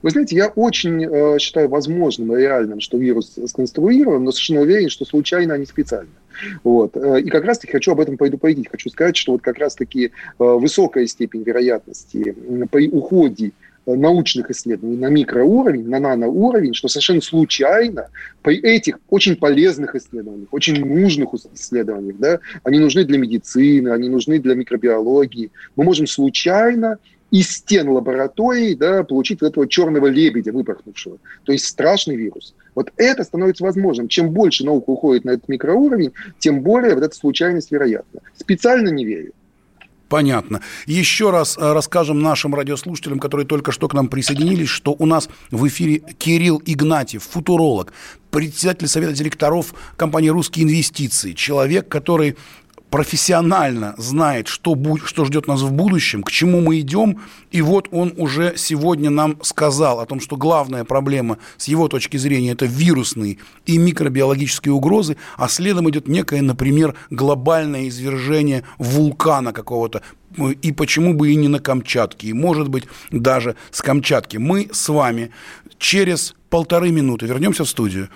Вы 0.01 0.09
знаете, 0.09 0.35
я 0.35 0.47
очень 0.47 1.05
э, 1.05 1.37
считаю 1.39 1.69
возможным 1.69 2.35
и 2.35 2.39
реальным, 2.39 2.79
что 2.79 2.97
вирус 2.97 3.37
сконструирован, 3.47 4.23
но 4.23 4.31
совершенно 4.31 4.61
уверен, 4.61 4.89
что 4.89 5.05
случайно, 5.05 5.53
а 5.53 5.57
не 5.57 5.65
специально. 5.65 6.09
Вот. 6.63 6.97
Э, 6.97 7.21
и 7.21 7.29
как 7.29 7.45
раз-таки 7.45 7.73
хочу 7.73 7.91
об 7.91 7.99
этом 7.99 8.17
предупредить. 8.17 8.67
Хочу 8.69 8.89
сказать, 8.89 9.15
что 9.15 9.33
вот 9.33 9.41
как 9.41 9.59
раз-таки 9.59 10.05
э, 10.05 10.09
высокая 10.37 11.05
степень 11.05 11.43
вероятности 11.43 12.35
при 12.71 12.89
уходе 12.89 13.51
научных 13.85 14.49
исследований 14.51 14.97
на 14.97 15.07
микроуровень, 15.07 15.87
на 15.87 15.99
наноуровень, 15.99 16.73
что 16.73 16.87
совершенно 16.87 17.21
случайно 17.21 18.09
при 18.43 18.57
этих 18.57 18.99
очень 19.09 19.35
полезных 19.35 19.95
исследованиях, 19.95 20.49
очень 20.51 20.83
нужных 20.85 21.33
исследованиях, 21.53 22.17
да, 22.17 22.39
они 22.63 22.79
нужны 22.79 23.03
для 23.05 23.17
медицины, 23.17 23.89
они 23.89 24.09
нужны 24.09 24.39
для 24.39 24.53
микробиологии, 24.53 25.51
мы 25.75 25.83
можем 25.83 26.05
случайно 26.05 26.99
из 27.31 27.49
стен 27.49 27.89
лаборатории 27.89 28.75
да, 28.75 29.03
получить 29.03 29.41
этого 29.41 29.67
черного 29.67 30.07
лебедя, 30.07 30.51
выпорхнувшего. 30.51 31.17
То 31.43 31.51
есть 31.53 31.65
страшный 31.65 32.15
вирус. 32.15 32.53
Вот 32.75 32.91
это 32.97 33.23
становится 33.23 33.63
возможным. 33.63 34.07
Чем 34.09 34.31
больше 34.31 34.65
наука 34.65 34.89
уходит 34.91 35.25
на 35.25 35.31
этот 35.31 35.47
микроуровень, 35.47 36.11
тем 36.39 36.61
более 36.61 36.93
вот 36.93 37.03
эта 37.03 37.15
случайность 37.15 37.71
вероятна. 37.71 38.19
Специально 38.37 38.89
не 38.89 39.05
верю. 39.05 39.31
Понятно. 40.11 40.59
Еще 40.87 41.29
раз 41.29 41.57
э, 41.57 41.71
расскажем 41.71 42.19
нашим 42.19 42.53
радиослушателям, 42.53 43.17
которые 43.17 43.47
только 43.47 43.71
что 43.71 43.87
к 43.87 43.93
нам 43.93 44.09
присоединились, 44.09 44.67
что 44.67 44.93
у 44.99 45.05
нас 45.05 45.29
в 45.51 45.65
эфире 45.69 45.99
Кирилл 45.99 46.61
Игнатьев, 46.65 47.23
футуролог, 47.23 47.93
председатель 48.29 48.89
совета 48.89 49.13
директоров 49.13 49.73
компании 49.95 50.27
«Русские 50.27 50.65
инвестиции», 50.65 51.31
человек, 51.31 51.87
который 51.87 52.35
профессионально 52.91 53.95
знает, 53.97 54.47
что, 54.47 54.75
будет, 54.75 55.07
что 55.07 55.25
ждет 55.25 55.47
нас 55.47 55.61
в 55.61 55.71
будущем, 55.71 56.21
к 56.21 56.29
чему 56.29 56.59
мы 56.59 56.81
идем. 56.81 57.21
И 57.49 57.61
вот 57.61 57.87
он 57.91 58.13
уже 58.17 58.53
сегодня 58.57 59.09
нам 59.09 59.37
сказал 59.41 60.01
о 60.01 60.05
том, 60.05 60.19
что 60.19 60.35
главная 60.35 60.83
проблема 60.83 61.37
с 61.57 61.69
его 61.69 61.87
точки 61.87 62.17
зрения– 62.17 62.51
это 62.51 62.65
вирусные 62.65 63.37
и 63.65 63.77
микробиологические 63.77 64.73
угрозы, 64.73 65.15
а 65.37 65.47
следом 65.47 65.89
идет 65.89 66.07
некое, 66.07 66.41
например, 66.41 66.93
глобальное 67.09 67.87
извержение 67.87 68.63
вулкана 68.77 69.53
какого-то, 69.53 70.01
и 70.61 70.71
почему 70.73 71.13
бы 71.13 71.31
и 71.31 71.35
не 71.35 71.47
на 71.47 71.59
Камчатке, 71.59 72.27
и, 72.27 72.33
может 72.33 72.67
быть, 72.67 72.83
даже 73.09 73.55
с 73.71 73.81
Камчатки. 73.81 74.37
Мы 74.37 74.69
с 74.71 74.89
вами 74.89 75.31
через 75.77 76.35
полторы 76.49 76.91
минуты 76.91 77.25
вернемся 77.25 77.63
в 77.63 77.69
студию 77.69 78.09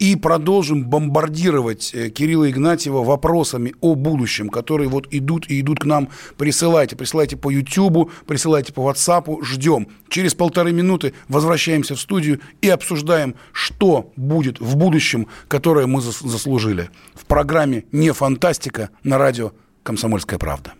и 0.00 0.16
продолжим 0.16 0.84
бомбардировать 0.84 1.94
э, 1.94 2.08
Кирилла 2.08 2.50
Игнатьева 2.50 3.04
вопросами 3.04 3.74
о 3.80 3.94
будущем, 3.94 4.48
которые 4.48 4.88
вот 4.88 5.06
идут 5.10 5.48
и 5.48 5.60
идут 5.60 5.78
к 5.80 5.84
нам. 5.84 6.08
Присылайте, 6.38 6.96
присылайте 6.96 7.36
по 7.36 7.50
YouTube, 7.50 8.10
присылайте 8.26 8.72
по 8.72 8.90
WhatsApp, 8.90 9.44
ждем. 9.44 9.88
Через 10.08 10.34
полторы 10.34 10.72
минуты 10.72 11.12
возвращаемся 11.28 11.94
в 11.94 12.00
студию 12.00 12.40
и 12.62 12.68
обсуждаем, 12.70 13.34
что 13.52 14.10
будет 14.16 14.58
в 14.58 14.74
будущем, 14.76 15.28
которое 15.48 15.86
мы 15.86 16.00
заслужили. 16.00 16.88
В 17.14 17.26
программе 17.26 17.84
«Не 17.92 18.12
фантастика» 18.12 18.88
на 19.04 19.18
радио 19.18 19.52
«Комсомольская 19.82 20.38
правда». 20.38 20.72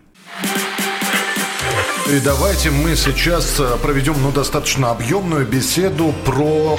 И 2.09 2.19
давайте 2.25 2.71
мы 2.71 2.97
сейчас 2.97 3.61
э, 3.61 3.77
проведем 3.83 4.15
ну, 4.23 4.33
достаточно 4.33 4.91
объемную 4.91 5.47
беседу 5.47 6.13
про 6.25 6.79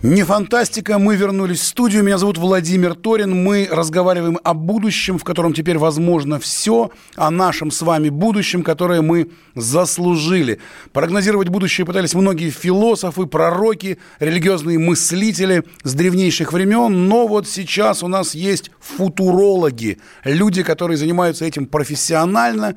Не 0.00 0.22
фантастика, 0.22 0.96
мы 1.00 1.16
вернулись 1.16 1.58
в 1.58 1.64
студию. 1.64 2.04
Меня 2.04 2.18
зовут 2.18 2.38
Владимир 2.38 2.94
Торин. 2.94 3.42
Мы 3.42 3.66
разговариваем 3.68 4.38
о 4.44 4.54
будущем, 4.54 5.18
в 5.18 5.24
котором 5.24 5.52
теперь 5.52 5.76
возможно 5.76 6.38
все, 6.38 6.92
о 7.16 7.32
нашем 7.32 7.72
с 7.72 7.82
вами 7.82 8.08
будущем, 8.08 8.62
которое 8.62 9.02
мы 9.02 9.32
заслужили. 9.56 10.60
Прогнозировать 10.92 11.48
будущее 11.48 11.84
пытались 11.84 12.14
многие 12.14 12.50
философы, 12.50 13.26
пророки, 13.26 13.98
религиозные 14.20 14.78
мыслители 14.78 15.64
с 15.82 15.94
древнейших 15.94 16.52
времен, 16.52 17.08
но 17.08 17.26
вот 17.26 17.48
сейчас 17.48 18.04
у 18.04 18.06
нас 18.06 18.36
есть 18.36 18.70
футурологи, 18.78 19.98
люди, 20.22 20.62
которые 20.62 20.96
занимаются 20.96 21.44
этим 21.44 21.66
профессионально 21.66 22.76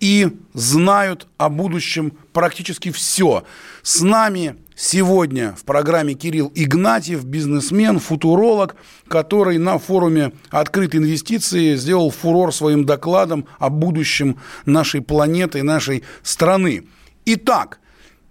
и 0.00 0.38
знают 0.54 1.28
о 1.36 1.50
будущем 1.50 2.14
практически 2.32 2.90
все. 2.90 3.44
С 3.82 4.00
нами 4.00 4.56
Сегодня 4.74 5.54
в 5.54 5.64
программе 5.64 6.14
Кирилл 6.14 6.50
Игнатьев, 6.54 7.24
бизнесмен, 7.24 7.98
футуролог, 7.98 8.76
который 9.06 9.58
на 9.58 9.78
форуме 9.78 10.32
«Открытые 10.50 11.02
инвестиции» 11.02 11.74
сделал 11.76 12.10
фурор 12.10 12.54
своим 12.54 12.86
докладом 12.86 13.46
о 13.58 13.68
будущем 13.68 14.38
нашей 14.64 15.02
планеты 15.02 15.62
нашей 15.62 16.04
страны. 16.22 16.84
Итак, 17.26 17.80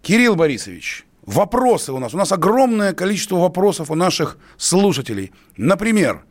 Кирилл 0.02 0.36
Борисович, 0.36 1.06
вопросы 1.26 1.92
у 1.94 2.00
нас. 2.00 2.14
У 2.14 2.18
нас 2.18 2.32
огромное 2.32 2.94
количество 2.94 3.36
вопросов 3.36 3.92
у 3.92 3.96
наших 3.96 4.38
слушателей. 4.58 5.32
Например, 5.58 6.24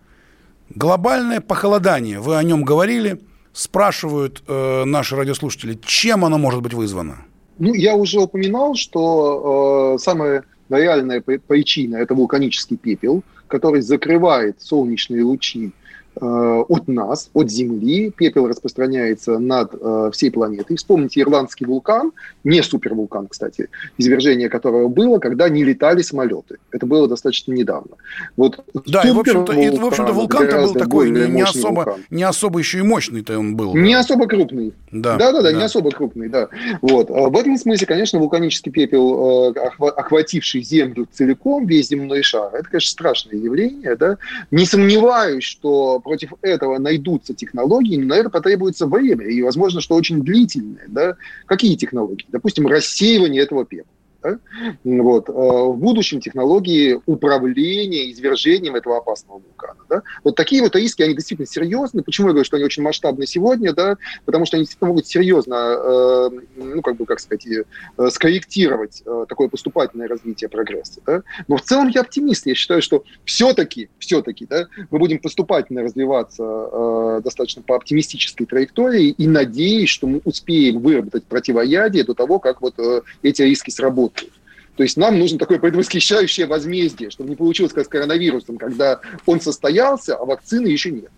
глобальное 0.71 1.41
похолодание. 1.41 2.19
Вы 2.19 2.37
о 2.37 2.43
нем 2.43 2.65
говорили. 2.65 3.21
Спрашивают 3.53 4.45
э, 4.47 4.85
наши 4.85 5.17
радиослушатели, 5.17 5.79
чем 5.85 6.25
оно 6.25 6.39
может 6.39 6.63
быть 6.63 6.73
вызвано? 6.73 7.25
Ну, 7.61 7.75
я 7.75 7.95
уже 7.95 8.21
упоминал, 8.21 8.75
что 8.75 9.95
э, 9.95 9.99
самая 9.99 10.45
реальная 10.71 11.21
причина– 11.21 11.97
это 11.99 12.15
вулканический 12.15 12.79
пепел, 12.79 13.23
который 13.49 13.83
закрывает 13.83 14.63
солнечные 14.63 15.23
лучи 15.25 15.73
от 16.17 16.89
нас, 16.89 17.31
от 17.33 17.51
Земли. 17.51 18.11
Пепел 18.11 18.47
распространяется 18.49 19.39
над 19.39 19.75
э, 19.81 20.11
всей 20.13 20.31
планетой. 20.31 20.77
Вспомните 20.77 21.21
ирландский 21.21 21.65
вулкан, 21.65 22.13
не 22.45 22.63
супервулкан, 22.63 23.29
кстати, 23.29 23.69
извержение 23.97 24.49
которого 24.49 24.89
было, 24.89 25.19
когда 25.19 25.49
не 25.49 25.65
летали 25.65 26.03
самолеты. 26.03 26.59
Это 26.73 26.87
было 26.87 27.09
достаточно 27.09 27.53
недавно. 27.53 27.97
Вот 28.37 28.65
да, 28.87 29.03
и 29.03 29.11
в 29.11 29.19
общем-то, 29.19 29.53
и, 29.53 29.71
в 29.71 29.85
общем-то 29.87 30.13
вулкан-то 30.13 30.63
был 30.63 30.75
такой 30.75 31.11
не, 31.11 31.29
не, 31.29 31.43
особо, 31.43 31.99
не 32.11 32.23
особо 32.23 32.59
еще 32.59 32.79
и 32.79 32.83
мощный-то 32.83 33.39
он 33.39 33.57
был. 33.57 33.75
Не 33.75 33.95
да. 33.95 34.01
особо 34.01 34.27
крупный. 34.27 34.75
Да, 34.91 35.17
да, 35.17 35.33
да, 35.33 35.43
да, 35.43 35.53
не 35.53 35.63
особо 35.63 35.91
крупный, 35.91 36.29
да. 36.29 36.49
Вот. 36.81 37.11
А 37.11 37.29
в 37.29 37.37
этом 37.37 37.57
смысле, 37.57 37.87
конечно, 37.87 38.19
вулканический 38.19 38.73
пепел, 38.73 39.55
э, 39.55 39.61
охвативший 39.79 40.63
Землю 40.63 41.07
целиком, 41.13 41.67
весь 41.67 41.89
земной 41.89 42.23
шар, 42.23 42.55
это, 42.55 42.65
конечно, 42.65 42.91
страшное 42.91 43.37
явление. 43.37 43.97
Да? 43.97 44.19
Не 44.51 44.67
сомневаюсь, 44.67 45.45
что 45.45 46.01
против 46.11 46.33
этого 46.43 46.79
найдутся 46.79 47.35
технологии, 47.35 47.97
но 47.97 48.07
на 48.07 48.15
это 48.15 48.31
потребуется 48.31 48.87
время, 48.89 49.27
и, 49.27 49.41
возможно, 49.43 49.81
что 49.81 49.95
очень 49.95 50.25
длительное. 50.25 50.87
Да? 50.89 51.15
Какие 51.47 51.77
технологии? 51.77 52.27
Допустим, 52.31 52.67
рассеивание 52.67 53.43
этого 53.43 53.65
пепла. 53.65 53.93
Да? 54.23 54.39
Вот. 54.85 55.29
Э, 55.29 55.33
в 55.33 55.77
будущем 55.77 56.21
технологии 56.21 57.01
управления 57.07 58.11
извержением 58.11 58.75
этого 58.75 58.99
опасного 58.99 59.39
вулкана. 59.39 59.81
Да? 59.89 60.03
Вот 60.25 60.37
такие 60.37 60.63
вот 60.63 60.77
риски, 60.77 61.03
они 61.03 61.15
действительно 61.15 61.47
серьезны. 61.47 62.03
Почему 62.03 62.29
я 62.29 62.33
говорю, 62.33 62.45
что 62.45 62.57
они 62.57 62.65
очень 62.65 62.83
масштабны 62.83 63.27
сегодня? 63.27 63.73
Да? 63.73 63.97
Потому 64.25 64.45
что 64.45 64.57
они 64.57 64.65
действительно 64.65 64.89
могут 64.89 65.07
серьезно, 65.07 65.55
э, 65.55 66.31
ну, 66.57 66.83
как 66.83 66.97
бы, 66.97 67.07
как 67.07 67.21
сказать, 67.21 67.47
э, 67.47 67.65
скорректировать 68.11 69.03
такое 69.29 69.49
поступательное 69.49 70.09
развитие 70.09 70.49
прогресса. 70.49 71.01
Да? 71.07 71.23
Но 71.49 71.57
в 71.57 71.63
целом 71.63 71.89
я 71.89 72.03
оптимист. 72.03 72.47
Я 72.47 72.55
считаю, 72.55 72.83
что 72.83 73.05
все-таки, 73.25 73.89
все-таки, 73.99 74.47
да, 74.47 74.67
мы 74.91 74.99
будем 74.99 75.19
поступательно 75.19 75.83
развиваться 75.83 77.21
достаточно 77.23 77.63
по 77.63 77.77
оптимистической 77.77 78.47
траектории 78.47 79.09
и 79.09 79.27
надеюсь, 79.27 79.89
что 79.89 80.07
мы 80.07 80.21
успеем 80.25 80.81
выработать 80.81 81.25
противоядие 81.25 82.05
до 82.05 82.15
того, 82.15 82.39
как 82.39 82.61
вот 82.61 82.75
эти 83.23 83.43
риски 83.43 83.71
сработают 83.71 84.10
работают. 84.11 84.33
То 84.77 84.83
есть 84.83 84.97
нам 84.97 85.19
нужно 85.19 85.39
такое 85.39 85.59
предвосхищающее 85.59 86.47
возмездие, 86.47 87.11
чтобы 87.11 87.31
не 87.31 87.37
получилось 87.37 87.73
как 87.73 87.85
с 87.85 87.89
коронавирусом, 87.89 88.57
когда 88.57 89.01
он 89.27 89.41
состоялся, 89.41 90.17
а 90.17 90.25
вакцины 90.25 90.69
еще 90.69 90.91
нет. 90.91 91.11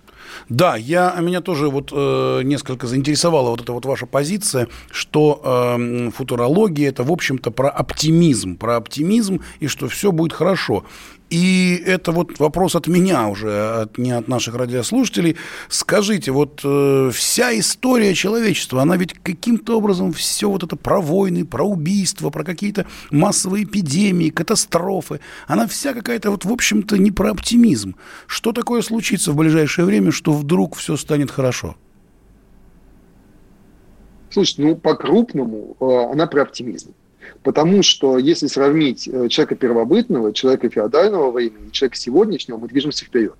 Да, 0.48 0.76
я, 0.76 1.14
меня 1.20 1.40
тоже 1.40 1.68
вот 1.68 1.90
э, 1.92 2.40
несколько 2.42 2.86
заинтересовала 2.86 3.50
вот 3.50 3.60
эта 3.60 3.72
вот 3.72 3.84
ваша 3.84 4.06
позиция, 4.06 4.68
что 4.90 5.40
э, 5.44 6.10
футурология 6.10 6.88
это, 6.88 7.04
в 7.04 7.12
общем-то, 7.12 7.50
про 7.50 7.68
оптимизм, 7.68 8.56
про 8.56 8.76
оптимизм 8.76 9.42
и 9.60 9.66
что 9.68 9.88
все 9.88 10.10
будет 10.10 10.32
хорошо. 10.32 10.84
И 11.32 11.82
это 11.86 12.12
вот 12.12 12.38
вопрос 12.40 12.76
от 12.76 12.88
меня 12.88 13.26
уже, 13.26 13.80
от, 13.80 13.96
не 13.96 14.10
от 14.10 14.28
наших 14.28 14.54
радиослушателей. 14.54 15.38
Скажите, 15.70 16.30
вот 16.30 16.60
э, 16.62 17.10
вся 17.10 17.58
история 17.58 18.12
человечества, 18.12 18.82
она 18.82 18.98
ведь 18.98 19.14
каким-то 19.14 19.78
образом 19.78 20.12
все 20.12 20.50
вот 20.50 20.62
это 20.62 20.76
про 20.76 21.00
войны, 21.00 21.46
про 21.46 21.64
убийства, 21.64 22.28
про 22.28 22.44
какие-то 22.44 22.86
массовые 23.10 23.64
эпидемии, 23.64 24.28
катастрофы, 24.28 25.20
она 25.46 25.66
вся 25.66 25.94
какая-то 25.94 26.30
вот, 26.30 26.44
в 26.44 26.52
общем-то, 26.52 26.98
не 26.98 27.10
про 27.10 27.30
оптимизм. 27.30 27.94
Что 28.26 28.52
такое 28.52 28.82
случится 28.82 29.32
в 29.32 29.36
ближайшее 29.36 29.86
время, 29.86 30.12
что 30.12 30.32
вдруг 30.32 30.76
все 30.76 30.98
станет 30.98 31.30
хорошо? 31.30 31.76
Слушайте, 34.28 34.64
ну, 34.64 34.76
по-крупному 34.76 35.78
э, 35.80 36.12
она 36.12 36.26
про 36.26 36.42
оптимизм. 36.42 36.92
Потому 37.42 37.82
что 37.82 38.18
если 38.18 38.46
сравнить 38.46 39.08
э, 39.08 39.28
человека 39.28 39.54
первобытного, 39.54 40.32
человека 40.32 40.68
феодального 40.68 41.30
времени 41.30 41.70
человека 41.70 41.96
сегодняшнего, 41.96 42.58
мы 42.58 42.68
движемся 42.68 43.04
вперед. 43.04 43.34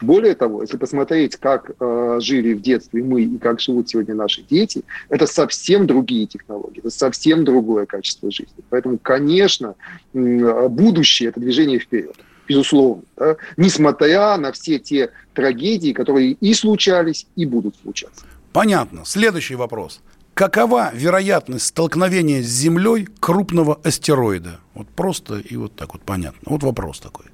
Более 0.00 0.34
того, 0.34 0.60
если 0.60 0.76
посмотреть, 0.76 1.36
как 1.36 1.70
э, 1.80 2.18
жили 2.20 2.52
в 2.52 2.60
детстве 2.60 3.02
мы 3.02 3.22
и 3.22 3.38
как 3.38 3.60
живут 3.60 3.88
сегодня 3.88 4.14
наши 4.14 4.42
дети, 4.42 4.82
это 5.08 5.26
совсем 5.26 5.86
другие 5.86 6.26
технологии, 6.26 6.80
это 6.80 6.90
совсем 6.90 7.44
другое 7.44 7.86
качество 7.86 8.30
жизни. 8.30 8.62
Поэтому, 8.68 8.98
конечно, 8.98 9.74
э, 10.12 10.68
будущее– 10.68 11.28
это 11.30 11.40
движение 11.40 11.78
вперед 11.78 12.14
безусловно, 12.48 13.02
да, 13.16 13.36
несмотря 13.56 14.36
на 14.36 14.52
все 14.52 14.78
те 14.78 15.10
трагедии, 15.34 15.92
которые 15.92 16.32
и 16.32 16.54
случались, 16.54 17.26
и 17.34 17.44
будут 17.44 17.74
случаться. 17.82 18.24
Понятно. 18.52 19.04
Следующий 19.04 19.56
вопрос. 19.56 20.00
Какова 20.36 20.90
вероятность 20.92 21.64
столкновения 21.64 22.42
с 22.42 22.44
Землей 22.44 23.08
крупного 23.20 23.80
астероида? 23.82 24.60
Вот 24.74 24.86
просто 24.86 25.38
и 25.38 25.56
вот 25.56 25.74
так 25.74 25.94
вот 25.94 26.02
понятно. 26.02 26.40
Вот 26.44 26.62
вопрос 26.62 27.00
такой. 27.00 27.24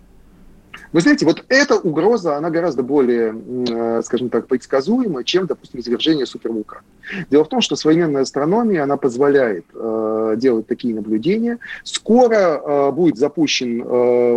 Вы 0.92 1.00
знаете, 1.00 1.26
вот 1.26 1.44
эта 1.49 1.75
угроза, 1.75 2.37
она 2.37 2.50
гораздо 2.50 2.85
более, 2.85 3.35
э, 3.68 4.02
скажем 4.04 4.28
так, 4.28 4.47
предсказуема, 4.47 5.25
чем, 5.25 5.49
допустим, 5.49 5.80
извержение 5.80 6.26
супервулкана. 6.26 6.85
Дело 7.28 7.44
в 7.44 7.49
том, 7.49 7.61
что 7.61 7.75
современная 7.75 8.23
астрономия, 8.23 8.85
она 8.85 8.97
позволяет 8.97 9.64
э, 9.75 10.35
делать 10.37 10.68
такие 10.68 10.94
наблюдения. 10.94 11.59
Скоро 11.82 12.37
э, 12.37 12.92
будет 12.92 13.16
запущен 13.16 13.82
э, 13.82 13.85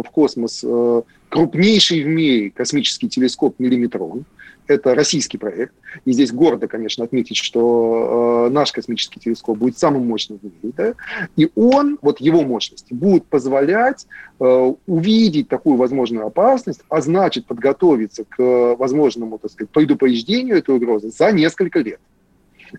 в 0.01 0.09
космос 0.11 0.63
э, 0.63 1.01
крупнейший 1.29 2.01
в 2.01 2.07
мире 2.07 2.49
космический 2.49 3.09
телескоп 3.09 3.59
«Миллиметрон», 3.59 4.25
это 4.67 4.95
российский 4.95 5.37
проект. 5.37 5.73
И 6.05 6.11
здесь 6.11 6.31
гордо, 6.31 6.67
конечно, 6.67 7.03
отметить, 7.03 7.37
что 7.37 8.47
э, 8.47 8.53
наш 8.53 8.71
космический 8.71 9.19
телескоп 9.19 9.57
будет 9.57 9.77
самым 9.77 10.07
мощным 10.07 10.39
в 10.39 10.43
мире. 10.43 10.73
Да? 10.75 10.93
И 11.35 11.49
он, 11.55 11.97
вот 12.01 12.19
его 12.19 12.41
мощности, 12.43 12.93
будет 12.93 13.25
позволять 13.25 14.07
э, 14.39 14.73
увидеть 14.87 15.47
такую 15.47 15.77
возможную 15.77 16.27
опасность, 16.27 16.81
а 16.89 17.01
значит 17.01 17.45
подготовиться 17.45 18.23
к 18.23 18.75
возможному, 18.75 19.37
так 19.37 19.51
сказать, 19.51 19.69
предупреждению 19.69 20.57
этой 20.57 20.75
угрозы 20.75 21.11
за 21.11 21.31
несколько 21.31 21.79
лет. 21.79 21.99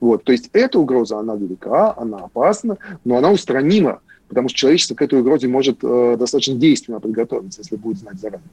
Вот, 0.01 0.25
то 0.25 0.33
есть 0.33 0.51
эта 0.53 0.79
угроза, 0.79 1.19
она 1.19 1.37
велика, 1.37 1.95
она 1.97 2.19
опасна, 2.19 2.77
но 3.05 3.17
она 3.17 3.31
устранима, 3.31 4.01
потому 4.29 4.49
что 4.49 4.59
человечество 4.59 4.95
к 4.95 5.03
этой 5.03 5.21
угрозе 5.21 5.49
может 5.49 5.79
э, 5.83 6.17
достаточно 6.19 6.55
действенно 6.55 7.01
подготовиться, 7.01 7.61
если 7.61 7.77
будет 7.77 7.99
знать 7.99 8.19
заранее. 8.21 8.49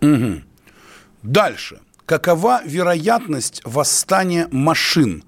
Угу. 0.00 0.42
Дальше 1.22 1.80
какова 2.06 2.62
вероятность 2.64 3.62
восстания 3.64 4.48
машин? 4.50 5.24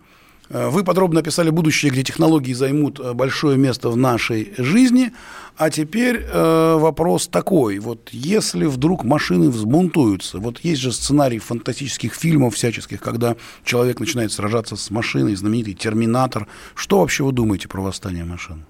Э, 0.50 0.68
вы 0.68 0.84
подробно 0.84 1.20
описали 1.20 1.50
будущее, 1.50 1.90
где 1.90 2.02
технологии 2.02 2.52
займут 2.52 3.00
э, 3.00 3.12
большое 3.12 3.56
место 3.56 3.88
в 3.88 3.96
нашей 3.96 4.52
жизни. 4.58 5.12
А 5.56 5.70
теперь 5.70 6.16
э, 6.22 6.76
вопрос 6.78 7.28
такой. 7.28 7.78
Вот 7.78 8.10
если 8.12 8.66
вдруг 8.66 9.04
машины 9.04 9.50
взбунтуются, 9.50 10.38
вот 10.38 10.60
есть 10.60 10.80
же 10.80 10.92
сценарий 10.92 11.38
фантастических 11.38 12.14
фильмов 12.14 12.54
всяческих, 12.54 13.00
когда 13.00 13.36
человек 13.64 14.00
начинает 14.00 14.32
сражаться 14.32 14.76
с 14.76 14.90
машиной, 14.90 15.34
знаменитый 15.36 15.74
«Терминатор». 15.74 16.46
Что 16.74 17.00
вообще 17.00 17.24
вы 17.24 17.32
думаете 17.32 17.68
про 17.68 17.80
восстание 17.80 18.24
машин? 18.24 18.64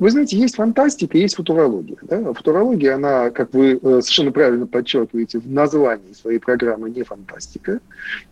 Вы 0.00 0.10
знаете, 0.10 0.38
есть 0.38 0.56
фантастика, 0.56 1.18
есть 1.18 1.34
футурология. 1.34 1.98
Да? 2.00 2.32
Футурология, 2.32 2.94
она, 2.94 3.28
как 3.28 3.52
вы 3.52 3.74
э, 3.74 4.00
совершенно 4.00 4.32
правильно 4.32 4.66
подчеркиваете, 4.66 5.40
в 5.40 5.50
названии 5.50 6.14
своей 6.14 6.38
программы 6.38 6.88
не 6.88 7.02
фантастика. 7.02 7.80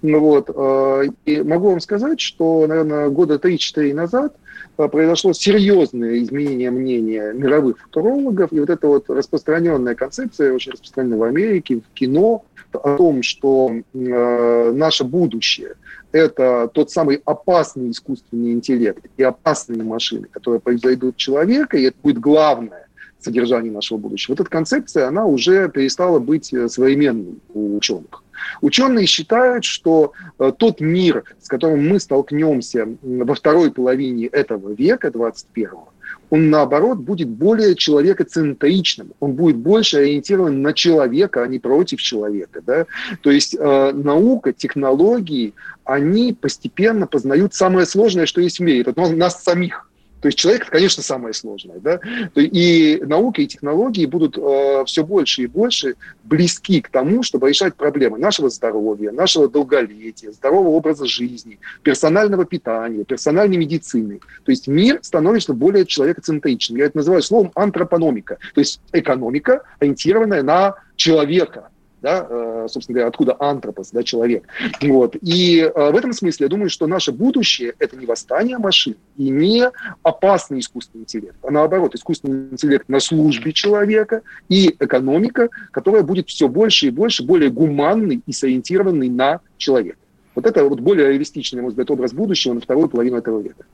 Ну, 0.00 0.18
вот, 0.20 0.48
э, 0.48 1.08
и 1.26 1.42
могу 1.42 1.68
вам 1.68 1.80
сказать, 1.80 2.20
что, 2.20 2.66
наверное, 2.66 3.10
года 3.10 3.34
3-4 3.34 3.92
назад 3.92 4.34
э, 4.78 4.88
произошло 4.88 5.34
серьезное 5.34 6.18
изменение 6.20 6.70
мнения 6.70 7.34
мировых 7.34 7.78
футурологов, 7.80 8.50
и 8.50 8.60
вот 8.60 8.70
эта 8.70 8.86
вот 8.86 9.10
распространенная 9.10 9.94
концепция, 9.94 10.54
очень 10.54 10.72
распространенная 10.72 11.18
в 11.18 11.22
Америке, 11.24 11.82
в 11.86 11.92
кино, 11.92 12.46
о 12.72 12.96
том, 12.96 13.22
что 13.22 13.70
э, 13.92 14.72
наше 14.72 15.04
будущее– 15.04 15.74
это 16.12 16.70
тот 16.72 16.90
самый 16.90 17.20
опасный 17.24 17.90
искусственный 17.90 18.52
интеллект 18.52 19.04
и 19.16 19.22
опасные 19.22 19.82
машины, 19.82 20.28
которые 20.30 20.60
произойдут 20.60 21.16
человека, 21.16 21.76
и 21.76 21.84
это 21.84 21.96
будет 22.02 22.18
главное 22.18 22.88
содержание 23.18 23.72
нашего 23.72 23.98
будущего. 23.98 24.32
Вот 24.32 24.40
эта 24.40 24.50
концепция, 24.50 25.08
она 25.08 25.26
уже 25.26 25.68
перестала 25.68 26.18
быть 26.18 26.52
э, 26.52 26.68
современной 26.68 27.38
у 27.52 27.76
ученых. 27.76 28.22
Ученые 28.60 29.06
считают, 29.06 29.64
что 29.64 30.12
э, 30.38 30.52
тот 30.56 30.80
мир, 30.80 31.24
с 31.40 31.48
которым 31.48 31.88
мы 31.88 31.98
столкнемся 31.98 32.88
во 33.02 33.34
второй 33.34 33.72
половине 33.72 34.26
этого 34.26 34.72
века, 34.72 35.08
21-го, 35.08 35.88
он, 36.30 36.50
наоборот, 36.50 36.98
будет 36.98 37.28
более 37.28 37.74
человекоцентричным, 37.74 39.12
он 39.20 39.32
будет 39.32 39.56
больше 39.56 39.98
ориентирован 39.98 40.62
на 40.62 40.72
человека, 40.72 41.42
а 41.42 41.48
не 41.48 41.58
против 41.58 42.00
человека. 42.00 42.62
Да? 42.66 42.86
То 43.22 43.30
есть 43.30 43.56
э, 43.58 43.92
наука, 43.92 44.52
технологии, 44.52 45.54
они 45.84 46.34
постепенно 46.38 47.06
познают 47.06 47.54
самое 47.54 47.86
сложное, 47.86 48.26
что 48.26 48.40
есть 48.40 48.58
в 48.58 48.62
мире, 48.62 48.80
это 48.80 48.94
нас 49.12 49.42
самих. 49.42 49.88
То 50.20 50.28
есть 50.28 50.38
человек, 50.38 50.68
конечно, 50.68 51.02
самое 51.02 51.32
сложное. 51.34 51.78
Да? 51.78 52.00
И 52.34 53.00
наука, 53.04 53.42
и 53.42 53.46
технологии 53.46 54.06
будут 54.06 54.36
э, 54.36 54.84
все 54.86 55.04
больше 55.04 55.42
и 55.42 55.46
больше 55.46 55.94
близки 56.24 56.80
к 56.80 56.88
тому, 56.88 57.22
чтобы 57.22 57.48
решать 57.48 57.74
проблемы 57.74 58.18
нашего 58.18 58.50
здоровья, 58.50 59.12
нашего 59.12 59.48
долголетия, 59.48 60.32
здорового 60.32 60.70
образа 60.70 61.06
жизни, 61.06 61.58
персонального 61.82 62.44
питания, 62.44 63.04
персональной 63.04 63.56
медицины. 63.56 64.20
То 64.44 64.50
есть 64.50 64.68
мир 64.68 64.98
становится 65.02 65.52
более 65.52 65.86
человекоцентричным. 65.86 66.78
Я 66.78 66.86
это 66.86 66.98
называю 66.98 67.22
словом 67.22 67.52
антропономика. 67.54 68.38
То 68.54 68.60
есть 68.60 68.80
экономика, 68.92 69.62
ориентированная 69.78 70.42
на 70.42 70.74
человека, 70.96 71.70
да, 72.02 72.26
э, 72.28 72.66
собственно 72.68 72.94
говоря, 72.94 73.08
откуда 73.08 73.36
антропос, 73.38 73.90
да, 73.90 74.02
человек. 74.02 74.44
Вот. 74.80 75.16
И 75.20 75.60
э, 75.60 75.90
в 75.90 75.96
этом 75.96 76.12
смысле 76.12 76.44
я 76.44 76.50
думаю, 76.50 76.70
что 76.70 76.86
наше 76.86 77.12
будущее– 77.12 77.74
это 77.78 77.96
не 77.96 78.06
восстание 78.06 78.58
машин 78.58 78.96
и 79.16 79.30
не 79.30 79.70
опасный 80.02 80.60
искусственный 80.60 81.02
интеллект, 81.02 81.36
а 81.42 81.50
наоборот, 81.50 81.94
искусственный 81.94 82.50
интеллект 82.50 82.88
на 82.88 83.00
службе 83.00 83.52
человека 83.52 84.22
и 84.48 84.74
экономика, 84.78 85.48
которая 85.70 86.02
будет 86.02 86.28
все 86.28 86.48
больше 86.48 86.86
и 86.86 86.90
больше 86.90 87.24
более 87.24 87.50
гуманной 87.50 88.22
и 88.26 88.32
сориентированной 88.32 89.08
на 89.08 89.40
человека. 89.56 89.98
Вот 90.34 90.46
это 90.46 90.64
вот 90.64 90.78
более 90.78 91.08
реалистичный, 91.08 91.62
может 91.62 91.76
быть, 91.76 91.90
образ 91.90 92.12
будущего 92.12 92.52
на 92.52 92.60
вторую 92.60 92.88
половину 92.88 93.16
этого 93.16 93.40
века. 93.40 93.64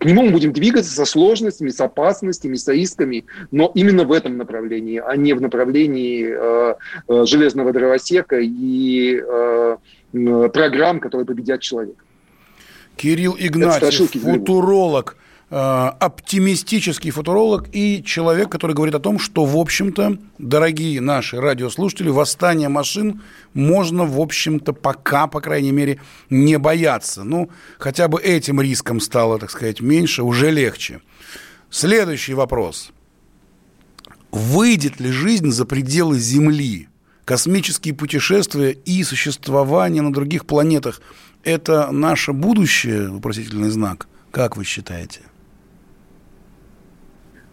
К 0.00 0.06
нему 0.06 0.22
мы 0.22 0.30
будем 0.30 0.54
двигаться 0.54 0.90
со 0.90 1.04
сложностями, 1.04 1.68
с 1.68 1.78
опасностями, 1.78 2.54
с 2.54 2.66
рисками, 2.66 3.26
но 3.50 3.70
именно 3.74 4.04
в 4.04 4.12
этом 4.12 4.38
направлении, 4.38 4.98
а 4.98 5.14
не 5.14 5.34
в 5.34 5.42
направлении 5.42 6.26
э, 6.26 6.74
э, 7.06 7.26
железного 7.26 7.70
дровосека 7.74 8.38
и 8.40 9.20
э, 9.22 9.76
программ, 10.54 11.00
которые 11.00 11.26
победят 11.26 11.60
человека. 11.60 12.02
Кирилл 12.96 13.36
Игнатьев, 13.38 14.10
футуролог. 14.10 15.16
Э, 15.18 15.29
оптимистический 15.50 17.10
футуролог 17.10 17.68
и 17.72 18.04
человек, 18.04 18.50
который 18.50 18.76
говорит 18.76 18.94
о 18.94 19.00
том, 19.00 19.18
что, 19.18 19.44
в 19.44 19.56
общем-то, 19.56 20.16
дорогие 20.38 21.00
наши 21.00 21.40
радиослушатели, 21.40 22.08
восстание 22.08 22.68
машин 22.68 23.22
можно, 23.52 24.04
в 24.04 24.20
общем-то, 24.20 24.72
пока, 24.72 25.26
по 25.26 25.40
крайней 25.40 25.72
мере, 25.72 26.00
не 26.30 26.56
бояться. 26.56 27.24
Ну, 27.24 27.50
хотя 27.78 28.06
бы 28.06 28.20
этим 28.20 28.60
риском 28.60 29.00
стало, 29.00 29.40
так 29.40 29.50
сказать, 29.50 29.80
меньше, 29.80 30.22
уже 30.22 30.52
легче. 30.52 31.00
Следующий 31.68 32.34
вопрос. 32.34 32.92
Выйдет 34.30 35.00
ли 35.00 35.10
жизнь 35.10 35.50
за 35.50 35.64
пределы 35.64 36.20
Земли? 36.20 36.88
Космические 37.24 37.94
путешествия 37.94 38.70
и 38.70 39.02
существование 39.02 40.02
на 40.02 40.12
других 40.12 40.46
планетах– 40.46 41.02
это 41.42 41.90
наше 41.90 42.32
будущее? 42.32 43.08
Вопросительный 43.08 43.70
знак. 43.70 44.06
Как 44.30 44.56
вы 44.56 44.64
считаете? 44.64 45.22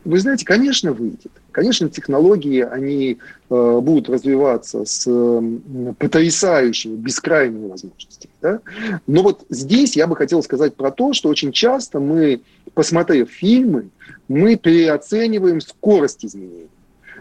Вы 0.07 0.19
знаете, 0.19 0.45
конечно, 0.45 0.93
выйдет. 0.93 1.33
Конечно, 1.51 1.89
технологии, 1.89 2.61
они 2.61 3.17
э, 3.49 3.79
будут 3.81 4.07
развиваться 4.07 4.85
с 4.85 5.03
э, 5.05 5.93
потрясающими, 5.99 6.95
бескрайними 6.95 7.67
возможностями. 7.67 8.31
Да? 8.41 8.61
Но 9.05 9.21
вот 9.21 9.43
здесь 9.49 9.97
я 9.97 10.07
бы 10.07 10.15
хотел 10.15 10.41
сказать 10.43 10.75
про 10.75 10.91
то, 10.91 11.11
что 11.11 11.27
очень 11.27 11.51
часто 11.51 11.99
мы, 11.99 12.39
посмотрев 12.73 13.29
фильмы, 13.29 13.89
мы 14.29 14.55
переоцениваем 14.55 15.59
скорость 15.59 16.23
изменений. 16.23 16.69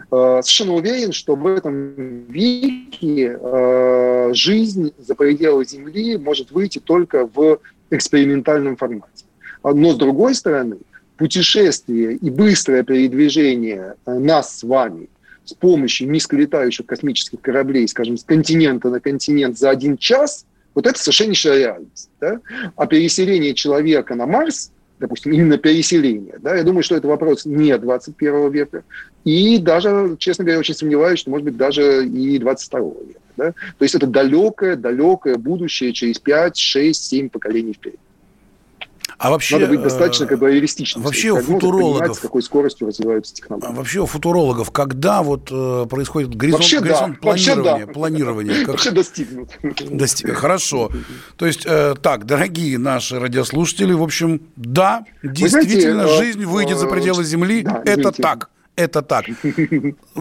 Э, 0.09 0.39
совершенно 0.41 0.75
уверен, 0.75 1.11
что 1.11 1.35
в 1.35 1.45
этом 1.45 2.23
веке 2.29 3.37
э, 3.37 4.29
жизнь 4.33 4.93
за 4.97 5.13
пределы 5.15 5.65
Земли 5.65 6.17
может 6.17 6.51
выйти 6.51 6.79
только 6.79 7.27
в 7.27 7.59
экспериментальном 7.89 8.77
формате. 8.77 9.25
Но, 9.61 9.91
с 9.91 9.97
другой 9.97 10.35
стороны, 10.35 10.77
путешествие 11.17 12.13
и 12.13 12.29
быстрое 12.29 12.83
передвижение 12.83 13.95
нас 14.05 14.59
с 14.59 14.63
вами 14.63 15.09
с 15.47 15.53
помощью 15.53 16.09
низколетающих 16.09 16.85
космических 16.85 17.39
кораблей, 17.41 17.87
скажем, 17.87 18.17
с 18.17 18.23
континента 18.23 18.89
на 18.89 18.99
континент 18.99 19.57
за 19.57 19.69
один 19.69 19.97
час, 19.97 20.45
вот 20.75 20.85
это 20.85 20.99
совершеннейшая 20.99 21.57
реальность. 21.57 22.09
Да? 22.19 22.41
А 22.75 22.85
переселение 22.85 23.53
человека 23.53 24.13
на 24.15 24.25
Марс, 24.25 24.71
допустим, 24.99 25.31
именно 25.31 25.57
переселение, 25.57 26.35
да, 26.39 26.55
я 26.55 26.63
думаю, 26.63 26.83
что 26.83 26.95
это 26.95 27.07
вопрос 27.07 27.45
не 27.45 27.77
21 27.77 28.51
века, 28.51 28.83
и 29.23 29.57
даже, 29.57 30.17
честно 30.19 30.43
говоря, 30.43 30.59
очень 30.59 30.75
сомневаюсь, 30.75 31.19
что, 31.19 31.29
может 31.29 31.45
быть, 31.45 31.57
даже 31.57 32.05
и 32.05 32.37
22 32.37 32.79
века. 32.79 33.19
Да? 33.37 33.51
То 33.51 33.83
есть 33.83 33.95
это 33.95 34.07
далекое, 34.07 34.75
далекое 34.75 35.37
будущее 35.37 35.93
через 35.93 36.19
5, 36.19 36.57
6, 36.57 37.03
7 37.03 37.29
поколений 37.29 37.73
вперед. 37.73 37.99
А 39.17 39.31
вообще, 39.31 39.57
Надо 39.57 39.71
быть 39.71 39.81
достаточно 39.81 40.25
как 40.27 40.39
бы 40.39 40.51
реалистичным. 40.51 41.03
Вообще 41.03 41.31
у 41.31 41.41
футурологов... 41.41 42.17
с 42.17 42.19
какой 42.19 42.43
скоростью 42.43 42.87
развиваются 42.87 43.33
технологии. 43.33 43.73
Вообще 43.73 43.99
у 44.01 44.05
футурологов, 44.05 44.71
когда 44.71 45.23
вот 45.23 45.49
э, 45.51 45.85
происходит 45.89 46.35
горизонт, 46.35 46.61
вообще 46.61 46.79
горизонт 46.79 47.15
да, 47.15 47.21
планирования? 47.21 47.71
Вообще, 47.71 47.93
планирования 47.93 48.53
да. 48.53 48.59
как... 48.59 48.67
Вообще 48.69 48.91
достигнут. 48.91 49.49
Достиг... 49.89 50.35
Хорошо. 50.35 50.91
То 51.37 51.45
есть, 51.45 51.65
э, 51.65 51.95
так, 52.01 52.25
дорогие 52.25 52.77
наши 52.77 53.19
радиослушатели, 53.19 53.93
в 53.93 54.03
общем, 54.03 54.41
да, 54.55 55.05
действительно, 55.23 56.07
знаете, 56.07 56.23
жизнь 56.23 56.45
выйдет 56.45 56.77
за 56.77 56.87
пределы 56.87 57.23
Земли. 57.23 57.63
Да, 57.63 57.81
это 57.83 58.01
извините. 58.01 58.21
так. 58.21 58.49
Это 58.77 59.01
так. 59.01 59.25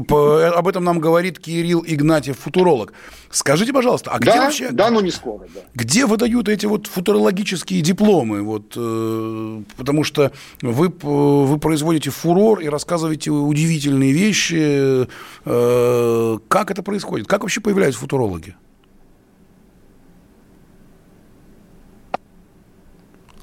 По- 0.08 0.48
Об 0.48 0.66
этом 0.66 0.82
нам 0.82 0.98
говорит 0.98 1.38
Кирилл 1.38 1.84
Игнатьев, 1.86 2.38
футуролог. 2.38 2.94
Скажите, 3.30 3.72
пожалуйста, 3.72 4.10
а 4.12 4.18
где 4.18 4.30
Да, 4.32 4.44
вообще... 4.44 4.70
да, 4.70 4.90
но 4.90 5.02
не 5.02 5.10
скоро, 5.10 5.46
да. 5.54 5.60
Где 5.74 6.06
выдают 6.06 6.48
эти 6.48 6.64
вот 6.64 6.86
футурологические 6.86 7.82
дипломы? 7.82 8.42
Вот, 8.42 8.72
э, 8.74 9.62
потому 9.76 10.04
что 10.04 10.32
вы, 10.62 10.88
вы 10.88 11.58
производите 11.58 12.10
фурор 12.10 12.60
и 12.60 12.68
рассказываете 12.68 13.30
удивительные 13.30 14.12
вещи. 14.12 15.06
Э, 15.44 16.38
как 16.48 16.70
это 16.70 16.82
происходит? 16.82 17.26
Как 17.26 17.42
вообще 17.42 17.60
появляются 17.60 18.00
футурологи? 18.00 18.56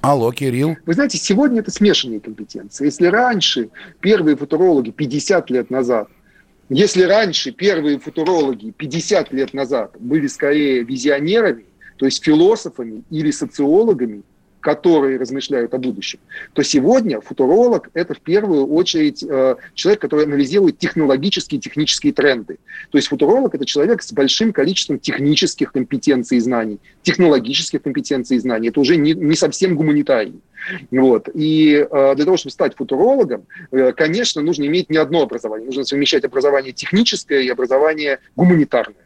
Алло, 0.03 0.33
Кирилл. 0.33 0.75
Вы 0.85 0.95
знаете, 0.95 1.17
сегодня 1.17 1.61
это 1.61 1.71
смешанные 1.71 2.19
компетенции. 2.19 2.83
Если 2.83 3.07
раньше 3.07 3.69
первые 4.01 4.35
футурологи 4.35 4.91
50 4.91 5.49
лет 5.49 5.69
назад, 5.69 6.09
если 6.67 7.03
раньше 7.03 7.53
первые 7.53 7.99
футурологи 7.99 8.71
50 8.71 9.31
лет 9.31 9.53
назад 9.53 9.95
были 9.97 10.27
скорее 10.27 10.83
визионерами, 10.83 11.63
то 11.95 12.05
есть 12.05 12.21
философами 12.21 13.03
или 13.09 13.31
социологами, 13.31 14.23
которые 14.63 15.19
размышляют 15.19 15.73
о 15.73 15.77
будущем, 15.77 16.19
то 16.53 16.63
сегодня 16.63 17.19
футуролог– 17.21 17.89
это 17.93 18.13
в 18.13 18.21
первую 18.21 18.65
очередь 18.67 19.21
э, 19.21 19.55
человек, 19.75 20.01
который 20.01 20.25
анализирует 20.25 20.79
технологические 20.79 21.59
и 21.59 21.61
технические 21.61 22.13
тренды. 22.13 22.57
То 22.89 22.97
есть 22.97 23.09
футуролог– 23.09 23.53
это 23.55 23.65
человек 23.65 24.01
с 24.01 24.13
большим 24.13 24.53
количеством 24.53 24.99
технических 24.99 25.73
компетенций 25.73 26.37
и 26.37 26.39
знаний, 26.39 26.79
технологических 27.01 27.81
компетенций 27.81 28.37
и 28.37 28.39
знаний. 28.39 28.69
Это 28.69 28.79
уже 28.79 28.95
не, 28.95 29.13
не 29.13 29.35
совсем 29.35 29.75
гуманитарий. 29.75 30.41
Вот. 30.91 31.27
И 31.33 31.85
э, 31.89 32.15
для 32.15 32.25
того, 32.25 32.37
чтобы 32.37 32.51
стать 32.51 32.75
футурологом, 32.75 33.45
э, 33.71 33.91
конечно, 33.91 34.41
нужно 34.41 34.63
иметь 34.65 34.89
не 34.89 34.97
одно 34.97 35.23
образование. 35.23 35.65
Нужно 35.65 35.83
совмещать 35.83 36.23
образование 36.23 36.71
техническое 36.71 37.41
и 37.41 37.49
образование 37.49 38.19
гуманитарное. 38.37 39.02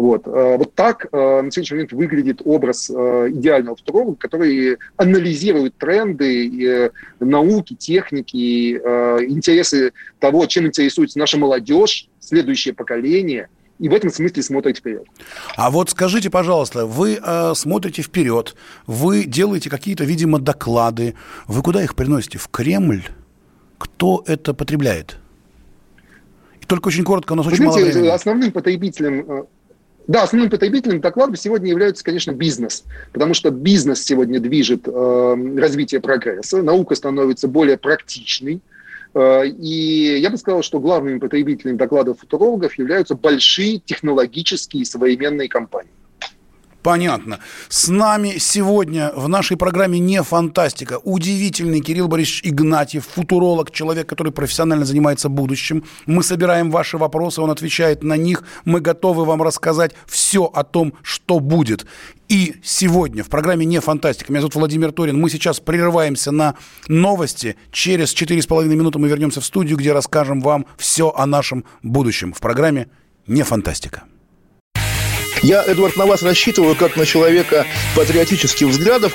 Вот, 0.00 0.26
Э, 0.26 0.56
вот 0.56 0.74
так 0.74 1.08
э, 1.12 1.42
на 1.42 1.50
сегодняшний 1.50 1.74
момент 1.74 1.92
выглядит 1.92 2.40
образ 2.42 2.88
э, 2.88 3.28
идеального 3.32 3.76
футуролога, 3.76 4.16
который 4.16 4.78
анализирует 4.96 5.76
тренды 5.76 6.90
науки, 7.20 7.74
техники, 7.74 8.76
интересы 9.28 9.92
того, 10.18 10.46
чем 10.46 10.66
интересуется 10.66 11.18
наша 11.18 11.38
молодежь, 11.38 12.08
следующее 12.18 12.72
поколение, 12.72 13.48
и 13.78 13.90
в 13.90 13.94
этом 13.94 14.10
смысле 14.10 14.42
смотрит 14.42 14.78
вперед. 14.78 15.04
А 15.56 15.70
вот 15.70 15.90
скажите, 15.90 16.30
пожалуйста, 16.30 16.86
вы 16.86 17.18
э, 17.22 17.52
смотрите 17.54 18.00
вперед, 18.00 18.56
вы 18.86 19.24
делаете 19.24 19.68
какие-то, 19.68 20.04
видимо, 20.04 20.38
доклады. 20.38 21.14
Вы 21.46 21.62
куда 21.62 21.82
их 21.82 21.94
приносите? 21.94 22.38
В 22.38 22.48
Кремль? 22.48 23.02
Кто 23.76 24.24
это 24.26 24.54
потребляет? 24.54 25.18
И 26.62 26.64
только 26.64 26.88
очень 26.88 27.04
коротко, 27.04 27.34
у 27.34 27.36
нас 27.36 27.44
Вы 27.44 27.52
очень 27.52 27.64
мало 27.64 27.78
знаете, 27.78 27.98
времени. 27.98 28.14
основным 28.14 28.52
потребителем 28.52 29.46
да, 30.06 30.22
основным 30.24 30.50
потребителем 30.50 31.00
докладов 31.00 31.38
сегодня 31.38 31.70
является, 31.70 32.04
конечно, 32.04 32.32
бизнес, 32.32 32.84
потому 33.12 33.34
что 33.34 33.50
бизнес 33.50 34.02
сегодня 34.02 34.40
движет 34.40 34.88
э, 34.88 35.54
развитие 35.56 36.00
прогресса, 36.00 36.62
наука 36.62 36.94
становится 36.94 37.48
более 37.48 37.78
практичной, 37.78 38.60
э, 39.14 39.46
и 39.46 40.18
я 40.18 40.30
бы 40.30 40.36
сказал, 40.36 40.62
что 40.62 40.80
главными 40.80 41.18
потребителями 41.18 41.76
докладов 41.76 42.20
футурологов 42.20 42.74
являются 42.78 43.14
большие 43.14 43.78
технологические 43.78 44.84
современные 44.84 45.48
компании. 45.48 45.92
Понятно. 46.82 47.40
С 47.68 47.88
нами 47.88 48.38
сегодня 48.38 49.12
в 49.14 49.28
нашей 49.28 49.58
программе 49.58 49.98
«Не 49.98 50.22
фантастика» 50.22 50.98
удивительный 51.04 51.80
Кирилл 51.82 52.08
Борисович 52.08 52.40
Игнатьев, 52.44 53.06
футуролог, 53.06 53.70
человек, 53.70 54.08
который 54.08 54.32
профессионально 54.32 54.86
занимается 54.86 55.28
будущим. 55.28 55.84
Мы 56.06 56.22
собираем 56.22 56.70
ваши 56.70 56.96
вопросы, 56.96 57.42
он 57.42 57.50
отвечает 57.50 58.02
на 58.02 58.16
них. 58.16 58.44
Мы 58.64 58.80
готовы 58.80 59.26
вам 59.26 59.42
рассказать 59.42 59.92
все 60.06 60.44
о 60.44 60.64
том, 60.64 60.94
что 61.02 61.38
будет. 61.38 61.84
И 62.30 62.56
сегодня 62.62 63.24
в 63.24 63.28
программе 63.28 63.66
«Не 63.66 63.80
фантастика» 63.80 64.32
меня 64.32 64.40
зовут 64.40 64.54
Владимир 64.54 64.92
Торин. 64.92 65.20
Мы 65.20 65.28
сейчас 65.28 65.60
прерываемся 65.60 66.30
на 66.30 66.54
новости. 66.88 67.56
Через 67.72 68.14
4,5 68.14 68.64
минуты 68.64 68.98
мы 68.98 69.08
вернемся 69.08 69.42
в 69.42 69.44
студию, 69.44 69.76
где 69.76 69.92
расскажем 69.92 70.40
вам 70.40 70.64
все 70.78 71.10
о 71.10 71.26
нашем 71.26 71.66
будущем. 71.82 72.32
В 72.32 72.40
программе 72.40 72.88
«Не 73.26 73.42
фантастика». 73.42 74.04
Я, 75.42 75.64
Эдвард, 75.64 75.96
на 75.96 76.06
вас 76.06 76.22
рассчитываю 76.22 76.76
как 76.76 76.96
на 76.96 77.06
человека 77.06 77.66
патриотических 77.96 78.66
взглядов. 78.66 79.14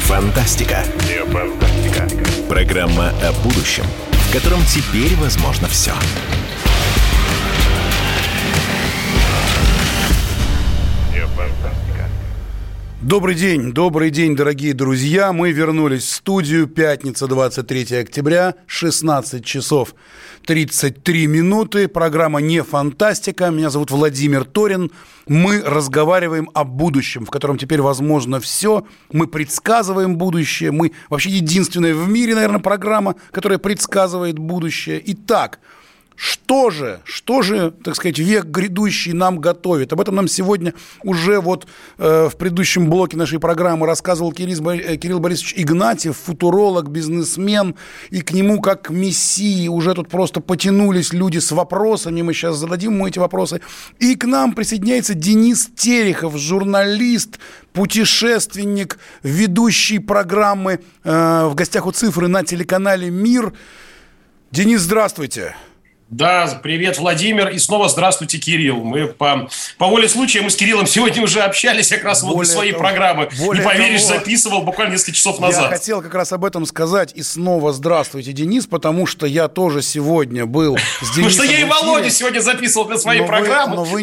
Не 0.00 0.06
фантастика. 0.06 0.82
Не 1.06 1.24
фантастика. 1.30 2.08
Программа 2.48 3.10
о 3.22 3.32
будущем, 3.44 3.84
в 4.10 4.32
котором 4.32 4.64
теперь 4.64 5.14
возможно 5.16 5.68
все. 5.68 5.92
Добрый 13.02 13.34
день, 13.34 13.72
добрый 13.72 14.10
день, 14.10 14.36
дорогие 14.36 14.74
друзья. 14.74 15.32
Мы 15.32 15.52
вернулись 15.52 16.02
в 16.02 16.14
студию. 16.16 16.66
Пятница, 16.66 17.28
23 17.28 17.96
октября, 17.96 18.56
16 18.66 19.42
часов 19.42 19.94
33 20.44 21.26
минуты. 21.26 21.88
Программа 21.88 22.42
«Не 22.42 22.62
фантастика». 22.62 23.48
Меня 23.48 23.70
зовут 23.70 23.90
Владимир 23.90 24.44
Торин. 24.44 24.90
Мы 25.26 25.62
разговариваем 25.62 26.50
о 26.52 26.64
будущем, 26.64 27.24
в 27.24 27.30
котором 27.30 27.56
теперь 27.56 27.80
возможно 27.80 28.38
все. 28.38 28.86
Мы 29.10 29.26
предсказываем 29.26 30.16
будущее. 30.18 30.70
Мы 30.70 30.92
вообще 31.08 31.30
единственная 31.30 31.94
в 31.94 32.06
мире, 32.06 32.34
наверное, 32.34 32.60
программа, 32.60 33.14
которая 33.30 33.58
предсказывает 33.58 34.38
будущее. 34.38 35.02
Итак, 35.06 35.60
Что 36.22 36.68
же, 36.68 37.00
что 37.04 37.40
же, 37.40 37.70
так 37.82 37.96
сказать, 37.96 38.18
век 38.18 38.44
грядущий 38.44 39.14
нам 39.14 39.38
готовит? 39.38 39.94
Об 39.94 40.02
этом 40.02 40.16
нам 40.16 40.28
сегодня 40.28 40.74
уже 41.02 41.40
вот 41.40 41.66
э, 41.96 42.28
в 42.28 42.36
предыдущем 42.36 42.90
блоке 42.90 43.16
нашей 43.16 43.38
программы 43.38 43.86
рассказывал 43.86 44.30
Кирилл, 44.30 44.68
э, 44.68 44.98
Кирилл 44.98 45.18
Борисович 45.18 45.54
Игнатьев, 45.56 46.14
футуролог, 46.18 46.90
бизнесмен, 46.90 47.74
и 48.10 48.20
к 48.20 48.32
нему 48.32 48.60
как 48.60 48.82
к 48.82 48.90
мессии 48.90 49.66
уже 49.68 49.94
тут 49.94 50.10
просто 50.10 50.42
потянулись 50.42 51.14
люди 51.14 51.38
с 51.38 51.52
вопросами, 51.52 52.20
мы 52.20 52.34
сейчас 52.34 52.56
зададим 52.56 52.92
ему 52.96 53.06
эти 53.06 53.18
вопросы. 53.18 53.62
И 53.98 54.14
к 54.14 54.26
нам 54.26 54.52
присоединяется 54.52 55.14
Денис 55.14 55.70
Терехов, 55.74 56.36
журналист, 56.36 57.38
путешественник, 57.72 58.98
ведущий 59.22 59.98
программы 59.98 60.80
э, 61.02 61.46
в 61.46 61.54
гостях 61.54 61.86
у 61.86 61.92
цифры 61.92 62.28
на 62.28 62.44
телеканале 62.44 63.08
«Мир». 63.08 63.54
Денис, 64.50 64.82
здравствуйте. 64.82 65.54
Да, 66.10 66.58
привет, 66.60 66.98
Владимир, 66.98 67.50
и 67.50 67.58
снова 67.58 67.88
здравствуйте, 67.88 68.38
Кирилл. 68.38 68.82
Мы 68.82 69.06
по, 69.06 69.48
по 69.78 69.86
воле 69.86 70.08
случая, 70.08 70.40
мы 70.40 70.50
с 70.50 70.56
Кириллом 70.56 70.88
сегодня 70.88 71.22
уже 71.22 71.40
общались 71.40 71.88
как 71.88 72.02
раз 72.02 72.22
более 72.22 72.36
вот 72.38 72.44
для 72.46 72.52
своей 72.52 72.72
того, 72.72 72.82
программы. 72.82 73.28
Не 73.32 73.60
поверишь, 73.60 74.02
того, 74.02 74.18
записывал 74.18 74.62
буквально 74.62 74.94
несколько 74.94 75.12
часов 75.12 75.38
назад. 75.38 75.70
Я 75.70 75.78
хотел 75.78 76.02
как 76.02 76.12
раз 76.12 76.32
об 76.32 76.44
этом 76.44 76.66
сказать, 76.66 77.12
и 77.14 77.22
снова 77.22 77.72
здравствуйте, 77.72 78.32
Денис, 78.32 78.66
потому 78.66 79.06
что 79.06 79.24
я 79.24 79.46
тоже 79.46 79.82
сегодня 79.82 80.46
был 80.46 80.76
с 81.00 81.14
Денисом. 81.14 81.22
Потому 81.22 81.30
что 81.30 81.44
я 81.44 81.60
и 81.60 81.64
Володя 81.64 82.10
сегодня 82.10 82.40
записывал 82.40 82.88
для 82.88 82.98
своей 82.98 83.22
программы. 83.22 83.76
но 83.76 83.84
вы 83.84 84.02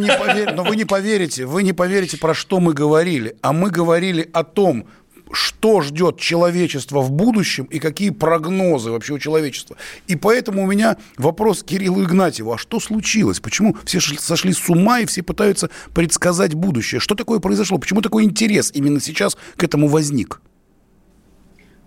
не 0.78 0.86
поверите, 0.86 1.46
вы 1.46 1.64
не 1.64 1.74
поверите, 1.74 2.16
про 2.16 2.34
что 2.34 2.62
мы 2.62 2.74
говорили. 2.74 3.36
А 3.42 3.52
мы 3.52 3.70
говорили 3.70 4.30
о 4.32 4.46
том, 4.46 4.88
что 5.32 5.82
ждет 5.82 6.20
человечество 6.20 7.02
в 7.02 7.12
будущем 7.12 7.66
и 7.66 7.80
какие 7.80 8.10
прогнозы 8.10 8.92
вообще 8.92 9.14
у 9.14 9.20
человечества. 9.20 9.78
И 10.08 10.16
поэтому 10.16 10.64
у 10.64 10.68
меня 10.68 10.98
вопрос 11.18 11.64
Кириллу 11.64 12.04
Игнатьеву. 12.04 12.54
А 12.54 12.58
что 12.58 12.80
случилось? 12.80 13.40
Почему 13.40 13.76
все 13.86 14.00
сошли 14.00 14.54
с 14.54 14.70
ума 14.70 15.00
и 15.00 15.06
все 15.06 15.24
пытаются 15.24 15.70
предсказать 15.94 16.54
будущее? 16.54 17.00
Что 17.00 17.16
такое 17.16 17.40
произошло? 17.40 17.78
Почему 17.78 18.02
такой 18.02 18.24
интерес 18.24 18.72
именно 18.74 19.00
сейчас 19.00 19.38
к 19.56 19.64
этому 19.64 19.88
возник? 19.88 20.42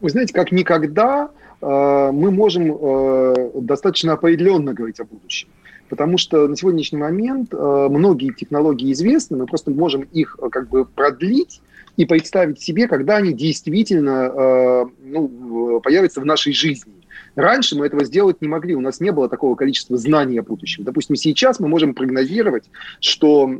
Вы 0.01 0.11
знаете, 0.11 0.33
как 0.33 0.51
никогда 0.51 1.31
э, 1.61 2.11
мы 2.13 2.31
можем 2.31 2.73
э, 2.73 3.51
достаточно 3.55 4.15
определенно 4.15 4.73
говорить 4.73 4.99
о 5.01 5.05
будущем. 5.05 5.49
Потому 5.91 6.19
что 6.19 6.47
на 6.47 6.57
сегодняшний 6.57 6.99
момент 6.99 7.53
э, 7.53 7.89
многие 7.91 8.33
технологии 8.33 8.93
известны, 8.93 9.37
мы 9.37 9.47
просто 9.47 9.73
можем 9.73 10.03
их 10.03 10.39
э, 10.41 10.49
как 10.49 10.69
бы 10.69 10.85
продлить 10.85 11.61
и 12.01 12.07
представить 12.07 12.59
себе, 12.63 12.89
когда 12.89 13.19
они 13.19 13.35
действительно 13.35 14.33
э, 14.35 14.85
ну, 15.03 15.81
появятся 15.83 16.23
в 16.23 16.25
нашей 16.25 16.55
жизни. 16.55 16.95
Раньше 17.35 17.77
мы 17.77 17.85
этого 17.85 18.07
сделать 18.07 18.41
не 18.41 18.49
могли, 18.49 18.75
у 18.75 18.81
нас 18.81 19.01
не 19.01 19.13
было 19.13 19.29
такого 19.29 19.55
количества 19.55 19.99
знаний 19.99 20.39
о 20.39 20.43
будущем. 20.43 20.85
Допустим, 20.85 21.17
сейчас 21.17 21.61
мы 21.61 21.69
можем 21.69 21.93
прогнозировать, 21.93 22.65
что 23.01 23.51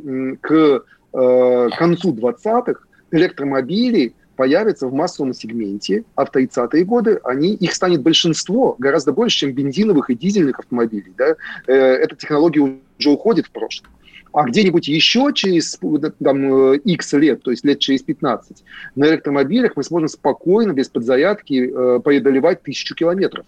к 0.41 0.83
э, 1.13 1.69
концу 1.77 2.15
20-х 2.15 2.81
электромобили 3.11 4.15
появятся 4.35 4.87
в 4.87 4.93
массовом 4.93 5.35
сегменте, 5.35 6.03
а 6.15 6.25
в 6.25 6.35
30-е 6.35 6.83
годы 6.83 7.19
они, 7.23 7.53
их 7.53 7.75
станет 7.75 8.01
большинство, 8.01 8.75
гораздо 8.79 9.13
больше, 9.13 9.37
чем 9.37 9.53
бензиновых 9.53 10.09
и 10.09 10.15
дизельных 10.15 10.57
автомобилей. 10.57 11.13
Да? 11.15 11.35
Э, 11.67 11.73
эта 11.75 12.15
технология 12.15 12.61
уже 12.97 13.09
уходит 13.11 13.45
в 13.45 13.51
прошлое. 13.51 13.91
А 14.33 14.45
где-нибудь 14.45 14.87
еще 14.87 15.31
через 15.33 15.79
там, 16.23 16.73
X 16.73 17.13
лет, 17.13 17.41
то 17.43 17.51
есть 17.51 17.65
лет 17.65 17.79
через 17.79 18.01
15, 18.01 18.63
на 18.95 19.05
электромобилях 19.05 19.73
мы 19.75 19.83
сможем 19.83 20.07
спокойно, 20.07 20.71
без 20.71 20.89
подзарядки, 20.89 21.69
э, 21.69 21.99
преодолевать 21.99 22.63
тысячу 22.63 22.95
километров. 22.95 23.45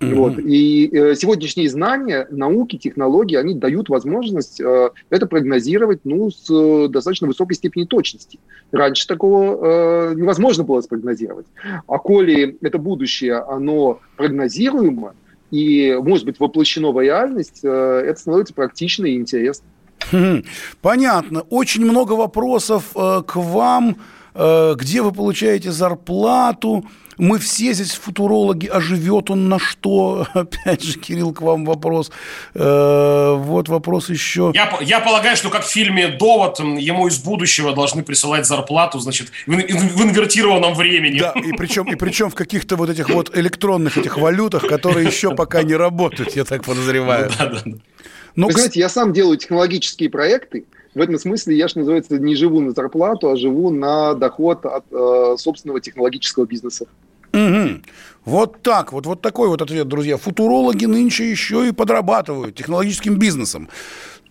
Mm-hmm. 0.00 0.14
Вот. 0.14 0.38
И 0.38 0.88
э, 0.92 1.14
сегодняшние 1.16 1.68
знания, 1.68 2.28
науки, 2.30 2.76
технологии, 2.76 3.36
они 3.36 3.54
дают 3.54 3.88
возможность 3.88 4.60
э, 4.60 4.90
это 5.10 5.26
прогнозировать 5.26 6.00
ну, 6.04 6.30
с 6.30 6.48
э, 6.50 6.88
достаточно 6.88 7.26
высокой 7.26 7.54
степенью 7.54 7.88
точности. 7.88 8.38
Раньше 8.70 9.08
такого 9.08 10.10
э, 10.10 10.14
невозможно 10.14 10.62
было 10.62 10.80
спрогнозировать. 10.82 11.46
А 11.88 11.98
коли 11.98 12.56
это 12.60 12.78
будущее, 12.78 13.38
оно 13.38 14.00
прогнозируемо 14.16 15.14
и 15.50 15.98
может 16.00 16.26
быть 16.26 16.38
воплощено 16.38 16.92
в 16.92 17.02
реальность, 17.02 17.60
э, 17.64 17.68
это 17.68 18.20
становится 18.20 18.54
практично 18.54 19.06
и 19.06 19.16
интересно. 19.16 19.66
Понятно. 20.82 21.40
Очень 21.50 21.84
много 21.84 22.12
вопросов 22.12 22.84
э, 22.94 23.22
к 23.26 23.36
вам. 23.36 23.96
Э, 24.34 24.74
где 24.76 25.02
вы 25.02 25.12
получаете 25.12 25.72
зарплату? 25.72 26.84
Мы 27.18 27.40
все 27.40 27.72
здесь 27.72 27.94
футурологи, 27.94 28.68
а 28.68 28.80
живет 28.80 29.30
он 29.30 29.48
на 29.48 29.58
что? 29.58 30.28
Опять 30.34 30.84
же, 30.84 30.98
Кирилл, 30.98 31.32
к 31.32 31.42
вам 31.42 31.64
вопрос. 31.64 32.12
Э, 32.54 33.34
вот 33.36 33.68
вопрос 33.68 34.08
еще. 34.08 34.52
Я, 34.54 34.78
я 34.80 35.00
полагаю, 35.00 35.36
что 35.36 35.50
как 35.50 35.64
в 35.64 35.68
фильме 35.68 36.08
«Довод» 36.08 36.60
ему 36.60 37.08
из 37.08 37.18
будущего 37.18 37.74
должны 37.74 38.04
присылать 38.04 38.46
зарплату, 38.46 39.00
значит, 39.00 39.32
в, 39.46 39.50
в 39.50 40.02
инвертированном 40.02 40.74
времени. 40.74 41.18
Да, 41.18 41.32
и 41.32 41.52
причем, 41.52 41.92
и 41.92 41.96
причем 41.96 42.30
в 42.30 42.36
каких-то 42.36 42.76
вот 42.76 42.88
этих 42.88 43.10
вот 43.10 43.36
электронных 43.36 43.98
этих 43.98 44.16
валютах, 44.18 44.68
которые 44.68 45.06
еще 45.10 45.34
пока 45.34 45.64
не 45.64 45.74
работают, 45.74 46.36
я 46.36 46.44
так 46.44 46.62
подозреваю. 46.64 47.32
Да, 47.36 47.46
да, 47.46 47.62
да. 47.64 47.72
Но, 48.38 48.46
Вы 48.46 48.52
знаете, 48.52 48.78
я 48.78 48.88
сам 48.88 49.12
делаю 49.12 49.36
технологические 49.36 50.10
проекты. 50.10 50.64
В 50.94 51.00
этом 51.00 51.18
смысле 51.18 51.56
я, 51.56 51.66
что 51.66 51.80
называется, 51.80 52.20
не 52.20 52.36
живу 52.36 52.60
на 52.60 52.70
зарплату, 52.70 53.30
а 53.30 53.36
живу 53.36 53.70
на 53.70 54.14
доход 54.14 54.64
от 54.64 54.84
э, 54.92 55.34
собственного 55.36 55.80
технологического 55.80 56.46
бизнеса. 56.46 56.86
Угу. 57.32 57.82
Вот 58.26 58.62
так 58.62 58.92
вот, 58.92 59.06
вот 59.06 59.22
такой 59.22 59.48
вот 59.48 59.60
ответ, 59.60 59.88
друзья. 59.88 60.16
Футурологи 60.16 60.84
нынче 60.84 61.28
еще 61.28 61.66
и 61.66 61.72
подрабатывают 61.72 62.54
технологическим 62.54 63.18
бизнесом. 63.18 63.68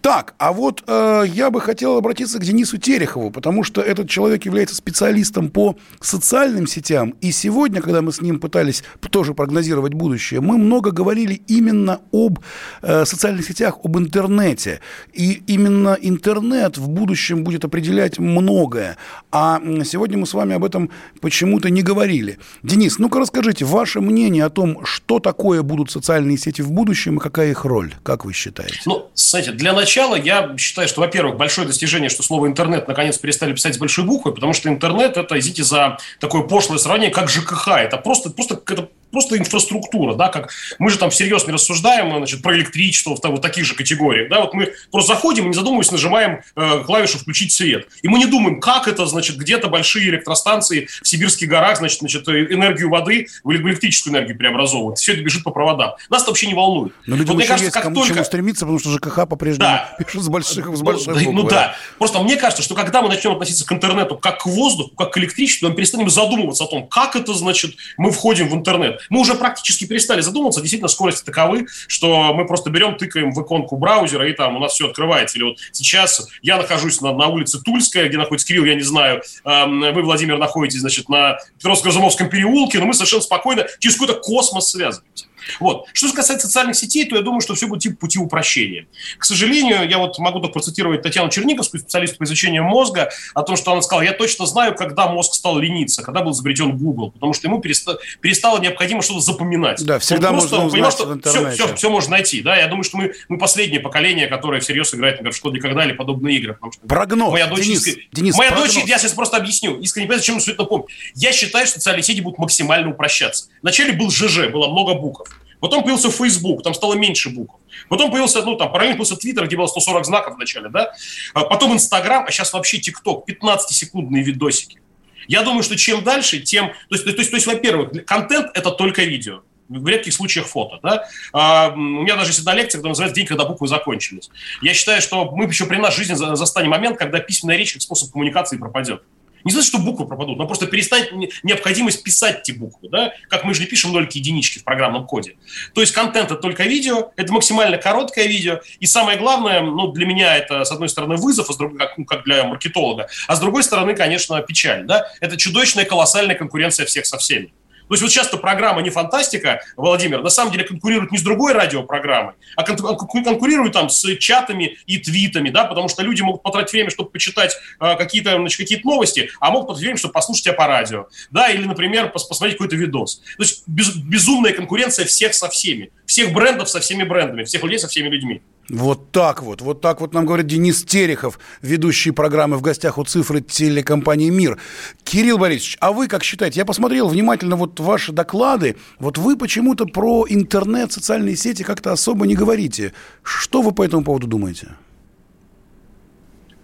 Так, 0.02 0.36
а 0.38 0.54
вот 0.54 0.84
э, 0.88 1.24
я 1.28 1.50
бы 1.50 1.60
хотел 1.60 1.98
обратиться 1.98 2.40
к 2.40 2.44
Денису 2.44 2.78
Терехову, 2.78 3.32
потому 3.32 3.64
что 3.64 3.82
этот 3.82 4.10
человек 4.10 4.46
является 4.46 4.76
специалистом 4.76 5.50
по 5.50 5.76
социальным 6.00 6.68
сетям. 6.68 7.16
И 7.22 7.32
сегодня, 7.32 7.82
когда 7.82 8.02
мы 8.02 8.12
с 8.12 8.22
ним 8.22 8.40
пытались 8.40 8.84
тоже 9.10 9.34
прогнозировать 9.34 9.94
будущее, 9.94 10.40
мы 10.40 10.58
много 10.58 10.92
говорили 10.92 11.42
именно 11.48 12.00
об 12.12 12.40
э, 12.82 13.06
социальных 13.06 13.46
сетях, 13.46 13.80
об 13.84 13.98
интернете. 13.98 14.82
И 15.14 15.42
именно 15.48 15.98
интернет 16.00 16.78
в 16.78 16.88
будущем 16.88 17.44
будет 17.44 17.66
определять 17.66 18.20
многое. 18.20 18.98
А 19.32 19.60
сегодня 19.84 20.18
мы 20.18 20.28
с 20.28 20.34
вами 20.34 20.56
об 20.56 20.64
этом 20.64 20.92
почему-то 21.22 21.70
не 21.70 21.82
говорили. 21.82 22.38
Денис, 22.64 23.00
ну-ка 23.00 23.20
расскажите 23.20 23.66
ваше 23.66 24.00
мнение 24.00 24.46
о 24.46 24.50
том, 24.50 24.86
что 24.86 25.20
такое 25.20 25.64
будут 25.64 25.92
социальные 25.92 26.38
сети 26.38 26.62
в 26.62 26.72
будущем 26.72 27.18
и 27.18 27.20
какая 27.20 27.52
их 27.52 27.66
роль, 27.66 27.94
как 28.04 28.26
вы 28.26 28.34
считаете? 28.34 28.80
Ну, 28.86 29.10
кстати, 29.14 29.50
для 29.50 29.74
начала 29.74 29.87
начала 29.88 30.16
я 30.16 30.54
считаю, 30.58 30.88
что, 30.90 31.00
во-первых, 31.00 31.38
большое 31.38 31.66
достижение, 31.66 32.10
что 32.10 32.22
слово 32.22 32.48
«интернет» 32.48 32.90
наконец 32.90 33.18
перестали 33.18 33.54
писать 33.54 33.76
с 33.76 33.78
большой 33.78 34.04
буквы, 34.04 34.34
потому 34.34 34.52
что 34.52 34.68
интернет– 34.68 35.16
это, 35.18 35.40
извините 35.40 35.64
за 35.64 35.98
такое 36.20 36.42
пошлое 36.42 36.78
сравнение, 36.78 37.10
как 37.10 37.30
ЖКХ. 37.30 37.70
Это 37.70 37.96
просто, 37.98 38.30
просто 38.30 38.62
это 38.68 38.90
просто 39.12 39.38
инфраструктура, 39.38 40.16
да, 40.16 40.30
как 40.30 40.52
мы 40.80 40.90
же 40.90 40.98
там 40.98 41.10
всерьез 41.10 41.46
не 41.48 41.54
рассуждаем, 41.54 42.16
значит, 42.18 42.42
про 42.42 42.56
электричество 42.56 43.16
в, 43.16 43.20
в 43.20 43.42
таких 43.42 43.66
же 43.66 43.76
категориях, 43.76 44.30
да, 44.30 44.42
вот 44.42 44.54
мы 44.54 44.74
просто 44.92 45.14
заходим 45.16 45.48
не 45.48 45.54
задумываясь, 45.54 45.92
нажимаем 45.92 46.42
э, 46.56 46.84
клавишу 46.86 47.20
«включить 47.20 47.52
свет», 47.52 47.88
и 48.02 48.08
мы 48.08 48.20
не 48.20 48.26
думаем, 48.26 48.60
как 48.60 48.88
это, 48.88 49.06
значит, 49.06 49.38
где-то 49.38 49.70
большие 49.70 50.10
электростанции 50.10 50.88
в 51.02 51.08
сибирских 51.08 51.48
горах, 51.48 51.78
значит, 51.78 52.00
значит 52.00 52.28
энергию 52.28 52.90
воды 52.90 53.28
в 53.44 53.52
электрическую 53.52 54.14
энергию 54.14 54.38
преобразовывают, 54.38 55.00
все 55.00 55.14
это 55.14 55.22
бежит 55.22 55.44
по 55.44 55.52
проводам. 55.52 55.94
Нас 56.10 56.22
это 56.24 56.32
вообще 56.32 56.48
не 56.48 56.54
волнует. 56.54 56.94
Но 57.06 57.16
людям 57.16 57.36
вот, 57.36 57.38
мне 57.38 57.48
кажется, 57.48 57.66
есть 57.66 57.74
как 57.74 57.84
кому 57.84 57.96
только... 57.96 58.14
чему 58.14 58.24
стремиться, 58.24 58.66
потому 58.66 58.80
что 58.80 58.90
ЖКХ 58.92 59.28
по-прежнему 59.28 59.60
да. 59.60 59.96
пишут 60.04 60.24
с 60.24 60.28
больших, 60.28 60.76
с 60.76 60.82
больших 60.82 61.16
ну, 61.24 61.32
ну 61.32 61.44
да, 61.44 61.76
просто 61.98 62.20
мне 62.20 62.36
кажется, 62.36 62.64
что 62.64 62.76
когда 62.76 63.02
мы 63.02 63.10
начнем 63.10 63.32
относиться 63.32 63.66
к 63.66 63.72
интернету 63.72 64.18
как 64.18 64.44
к 64.44 64.46
воздуху, 64.46 64.96
как 64.96 65.14
к 65.14 65.18
электричеству, 65.18 65.70
мы 65.70 65.76
перестанем 65.76 66.10
задумываться 66.10 66.64
о 66.64 66.68
том, 66.68 66.88
как 66.88 67.16
это, 67.16 67.34
значит, 67.34 67.76
мы 67.98 68.12
входим 68.12 68.50
в 68.50 68.54
интернет. 68.54 68.97
Мы 69.10 69.20
уже 69.20 69.36
практически 69.36 69.86
перестали 69.86 70.22
задумываться. 70.22 70.62
Действительно, 70.62 70.88
скорости 70.88 71.24
таковы, 71.24 71.68
что 71.88 72.34
мы 72.34 72.46
просто 72.46 72.70
берем, 72.70 72.96
тыкаем 72.96 73.32
в 73.32 73.42
иконку 73.42 73.78
браузера, 73.78 74.28
и 74.28 74.34
там 74.34 74.58
у 74.58 74.60
нас 74.60 74.74
все 74.74 74.88
открывается. 74.88 75.38
Или 75.38 75.46
вот 75.46 75.58
сейчас 75.72 76.28
я 76.42 76.58
нахожусь 76.58 77.02
на, 77.02 77.14
на 77.14 77.28
улице 77.28 77.62
Тульская, 77.62 78.08
где 78.08 78.18
находится 78.18 78.48
Кирилл, 78.48 78.66
я 78.66 78.76
не 78.76 78.82
знаю. 78.82 79.22
Вы, 79.44 80.02
Владимир, 80.02 80.38
находитесь, 80.38 80.80
значит, 80.80 81.10
на 81.10 81.38
Петровско-Разумовском 81.60 82.30
переулке, 82.30 82.80
но 82.80 82.86
мы 82.86 82.94
совершенно 82.94 83.22
спокойно 83.22 83.68
через 83.80 83.98
какой-то 83.98 84.20
космос 84.20 84.72
связываемся. 84.72 85.27
Вот. 85.60 85.86
Что 85.94 86.12
касается 86.14 86.48
социальных 86.48 86.76
сетей, 86.76 87.06
то 87.06 87.16
я 87.16 87.22
думаю, 87.22 87.42
что 87.42 87.56
все 87.56 87.68
будет 87.68 87.82
типа 87.82 87.98
пути 87.98 88.20
упрощения. 88.20 88.88
К 89.18 89.26
сожалению, 89.26 89.88
я 89.88 89.98
вот 89.98 90.18
могу 90.20 90.40
только 90.40 90.54
процитировать 90.54 91.02
Татьяну 91.02 91.30
Черниковскую, 91.30 91.82
специалисту 91.82 92.18
по 92.18 92.24
изучению 92.24 92.64
мозга, 92.64 93.10
о 93.34 93.44
том, 93.44 93.56
что 93.56 93.72
она 93.72 93.82
сказала, 93.82 94.02
я 94.02 94.14
точно 94.14 94.46
знаю, 94.46 94.76
когда 94.76 95.08
мозг 95.08 95.34
стал 95.34 95.60
лениться, 95.60 96.04
когда 96.04 96.22
был 96.22 96.32
изобретен 96.32 96.78
Google, 96.78 97.12
потому 97.12 97.34
что 97.34 97.48
ему 97.48 97.60
перестало, 97.60 98.00
перестало 98.22 98.60
необходимо 98.60 99.02
что-то 99.02 99.20
запоминать. 99.20 99.84
Да, 99.86 100.00
всегда 100.00 100.30
Он 100.30 100.36
можно 100.36 100.70
понимал, 100.70 100.92
что 100.92 101.06
в 101.06 101.14
интернете. 101.14 101.52
Все, 101.52 101.68
все, 101.68 101.76
все 101.76 101.90
можно 101.90 102.12
найти. 102.12 102.42
Да? 102.42 102.56
Я 102.56 102.68
думаю, 102.68 102.84
что 102.84 102.98
мы, 102.98 103.14
мы 103.30 103.38
последнее 103.38 103.80
поколение, 103.80 104.28
которое 104.28 104.62
всерьез 104.62 104.94
играет, 104.94 105.16
например, 105.16 105.34
в 105.34 105.38
«Что 105.38 105.52
никогда» 105.52 105.86
или 105.86 105.94
подобные 105.94 106.38
игры. 106.38 106.54
Потому 106.54 106.72
что 106.72 106.82
прогноз. 106.88 107.32
Моя 107.32 107.48
дочь, 107.48 107.66
Денис, 107.66 107.86
искренне, 107.86 108.08
Денис, 108.12 108.38
моя 108.38 108.52
прогноз. 108.52 108.74
дочь, 108.74 108.84
я 108.86 108.98
сейчас 108.98 109.14
просто 109.14 109.38
объясню, 109.38 109.80
искренне 109.80 110.08
понимаю, 110.08 110.20
зачем 110.20 110.40
все 110.40 110.52
это 110.52 110.64
напомню. 110.64 110.88
Я 111.16 111.32
считаю, 111.32 111.66
что 111.66 111.76
социальные 111.76 112.04
сети 112.04 112.22
будут 112.22 112.40
максимально 112.40 112.90
упрощаться. 112.90 113.50
Вначале 113.62 113.94
был 113.94 114.10
ЖЖ, 114.10 114.50
было 114.50 114.68
много 114.68 114.96
букв. 114.96 115.30
Потом 115.60 115.84
появился 115.84 116.12
Facebook, 116.12 116.64
там 116.64 116.74
стало 116.74 116.94
меньше 116.94 117.30
букв. 117.30 117.56
Потом 117.90 118.12
появился, 118.12 118.44
ну, 118.44 118.56
там, 118.56 118.72
параллельно 118.72 118.98
появился 118.98 119.16
Twitter, 119.16 119.46
где 119.46 119.58
было 119.58 119.68
140 119.68 120.06
знаков 120.06 120.36
в 120.36 120.38
начале, 120.38 120.70
да. 120.70 120.92
А 121.34 121.46
потом 121.46 121.74
Instagram, 121.74 122.26
а 122.28 122.32
сейчас 122.32 122.54
вообще 122.54 122.78
TikTok, 122.78 123.24
15-секундные 123.28 124.24
видосики. 124.24 124.80
Я 125.28 125.44
думаю, 125.44 125.64
что 125.64 125.76
чем 125.76 126.04
дальше, 126.04 126.40
тем... 126.40 126.68
То 126.68 126.96
есть, 126.96 127.04
то 127.04 127.10
есть, 127.12 127.30
то 127.30 127.36
есть 127.36 127.48
во-первых, 127.48 128.06
контент– 128.06 128.52
это 128.54 128.72
только 128.72 129.04
видео 129.04 129.42
в 129.70 129.88
редких 129.88 130.14
случаях 130.14 130.48
фото. 130.48 130.80
Да? 130.82 131.08
А, 131.34 131.70
у 131.74 131.78
меня 131.78 132.16
даже 132.16 132.32
одна 132.40 132.54
лекция, 132.54 132.80
которая 132.80 132.92
называется 132.92 133.16
«День, 133.16 133.26
когда 133.26 133.46
буквы 133.46 133.68
закончились». 133.68 134.30
Я 134.62 134.74
считаю, 134.74 135.02
что 135.02 135.30
мы 135.32 135.46
еще 135.46 135.66
при 135.66 135.78
нашей 135.78 136.06
жизни 136.06 136.14
застанем 136.16 136.70
момент, 136.70 136.98
когда 136.98 137.20
письменная 137.20 137.58
речь 137.58 137.74
как 137.74 137.82
способ 137.82 138.12
коммуникации 138.12 138.58
пропадет. 138.58 139.04
Не 139.48 139.54
значит, 139.54 139.70
что 139.70 139.80
буквы 139.80 140.06
пропадут, 140.06 140.38
но 140.38 140.46
просто 140.46 140.68
перестанет 140.68 141.14
необходимость 141.42 142.04
писать 142.04 142.42
эти 142.42 142.52
буквы, 142.52 142.90
да, 142.90 143.14
как 143.30 143.46
мы 143.46 143.54
же 143.54 143.62
не 143.62 143.66
пишем 143.66 143.94
нольки 143.94 144.18
единички 144.18 144.60
в 144.60 144.66
программном 144.66 145.06
коде. 145.06 145.36
То 145.74 145.80
есть 145.80 145.94
контент– 145.94 146.32
это 146.32 146.36
только 146.36 146.64
видео, 146.64 147.12
это 147.16 147.32
максимально 147.32 147.78
короткое 147.78 148.26
видео, 148.26 148.60
и 148.82 148.86
самое 148.86 149.18
главное, 149.18 149.62
ну, 149.62 149.94
для 149.94 150.06
меня 150.06 150.36
это, 150.36 150.66
с 150.66 150.72
одной 150.74 150.90
стороны, 150.90 151.16
вызов, 151.16 151.50
а 151.50 151.54
с 151.54 151.56
другой, 151.56 151.80
как, 151.80 151.98
ну, 151.98 152.04
как 152.04 152.26
для 152.26 152.44
маркетолога, 152.44 153.08
а 153.26 153.38
с 153.38 153.40
другой 153.40 153.64
стороны, 153.64 153.96
конечно, 153.96 154.42
печаль, 154.42 154.86
да, 154.86 155.10
это 155.22 155.38
чудовищная 155.38 155.86
колоссальная 155.86 156.36
конкуренция 156.36 156.86
всех 156.86 157.06
со 157.06 157.18
всеми. 157.18 157.54
То 157.88 157.94
есть 157.94 158.04
вот 158.04 158.12
часто 158.12 158.38
программа 158.38 158.82
не 158.82 158.90
фантастика, 158.90 159.62
Владимир, 159.76 160.22
на 160.22 160.30
самом 160.30 160.52
деле 160.52 160.66
конкурирует 160.66 161.12
не 161.12 161.18
с 161.18 161.22
другой 161.22 161.54
радиопрограммой, 161.54 162.34
а 162.56 162.64
конкурирует 162.64 163.74
там 163.74 163.90
с 163.90 164.16
чатами 164.18 164.78
и 164.86 164.98
твитами, 164.98 165.50
да, 165.50 165.66
потому 165.66 165.88
что 165.88 166.04
люди 166.04 166.22
могут 166.22 166.44
потратить 166.44 166.74
время, 166.74 166.90
чтобы 166.90 167.10
почитать 167.10 167.56
э, 167.80 167.96
какие-то 167.96 168.36
значит, 168.36 168.58
какие 168.58 168.82
новости, 168.84 169.30
а 169.40 169.52
могут 169.52 169.68
потратить 169.68 169.84
время, 169.84 169.98
чтобы 169.98 170.14
послушать 170.14 170.46
тебя 170.46 170.54
по 170.54 170.68
радио, 170.68 171.08
да, 171.32 171.50
или, 171.50 171.66
например, 171.66 172.10
пос 172.10 172.26
посмотреть 172.26 172.58
какой-то 172.58 172.76
видос. 172.76 173.22
То 173.38 173.44
есть 173.44 173.64
без 173.68 173.96
безумная 173.96 174.54
конкуренция 174.54 175.06
всех 175.06 175.34
со 175.34 175.50
всеми, 175.50 175.92
всех 176.06 176.34
брендов 176.34 176.70
со 176.70 176.80
всеми 176.80 177.04
брендами, 177.04 177.44
всех 177.44 177.64
людей 177.64 177.80
со 177.80 177.88
всеми 177.88 178.10
людьми. 178.10 178.42
Вот 178.70 179.12
так 179.12 179.44
вот, 179.44 179.62
вот 179.62 179.80
так 179.80 180.02
вот 180.02 180.14
нам 180.14 180.26
говорит 180.26 180.48
Денис 180.48 180.84
Терехов, 180.84 181.40
ведущий 181.62 182.12
программы 182.12 182.58
«В 182.58 182.62
гостях 182.62 182.98
у 182.98 183.06
цифры» 183.06 183.40
телекомпании 183.40 184.30
«Мир». 184.30 184.60
Кирилл 185.06 185.38
Борисович, 185.38 185.78
а 185.80 185.94
вы 185.94 186.08
как 186.08 186.24
считаете? 186.24 186.60
Я 186.60 186.66
посмотрел 186.66 187.08
внимательно 187.08 187.56
вот 187.56 187.80
ваши 187.80 188.12
доклады. 188.12 188.76
Вот 189.00 189.18
вы 189.18 189.38
почему-то 189.38 189.86
про 189.86 190.26
интернет, 190.28 190.92
социальные 190.92 191.38
сети 191.38 191.64
как-то 191.64 191.94
особо 191.94 192.28
не 192.28 192.36
говорите. 192.36 192.94
Что 193.24 193.62
вы 193.62 193.72
по 193.72 193.84
этому 193.84 194.04
поводу 194.04 194.28
думаете? 194.28 194.76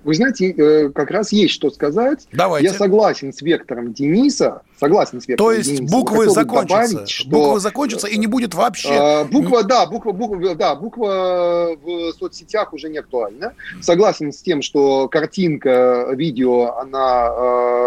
Вы 0.04 0.16
знаете, 0.16 0.52
э, 0.52 0.89
как 0.89 1.12
раз 1.12 1.32
есть 1.32 1.54
что 1.54 1.70
сказать. 1.72 2.28
Давайте. 2.32 2.68
Я 2.68 2.74
согласен 2.74 3.32
с 3.32 3.42
вектором 3.42 3.94
Дениса. 3.94 4.62
Согласен 4.80 5.22
с 5.22 5.28
вектором 5.28 5.52
То 5.52 5.58
есть 5.58 5.76
Дениса. 5.76 5.96
буквы 5.96 6.30
закончатся. 6.30 6.94
Добавить, 6.94 7.10
что... 7.10 7.30
Буквы 7.30 7.60
закончатся 7.60 8.08
и 8.08 8.18
не 8.18 8.28
будет 8.28 8.54
вообще. 8.54 8.89
А, 8.92 9.24
буква, 9.24 9.63
да, 9.63 9.86
буква, 9.86 10.12
буква, 10.12 10.56
да, 10.56 10.76
буква 10.76 11.78
в 11.82 12.12
соцсетях 12.20 12.74
уже 12.74 12.89
не 12.89 12.98
актуальна. 12.98 13.54
Согласен 13.82 14.34
с 14.34 14.42
тем, 14.42 14.62
что 14.62 15.08
картинка, 15.08 16.10
видео, 16.13 16.78
она 16.78 17.30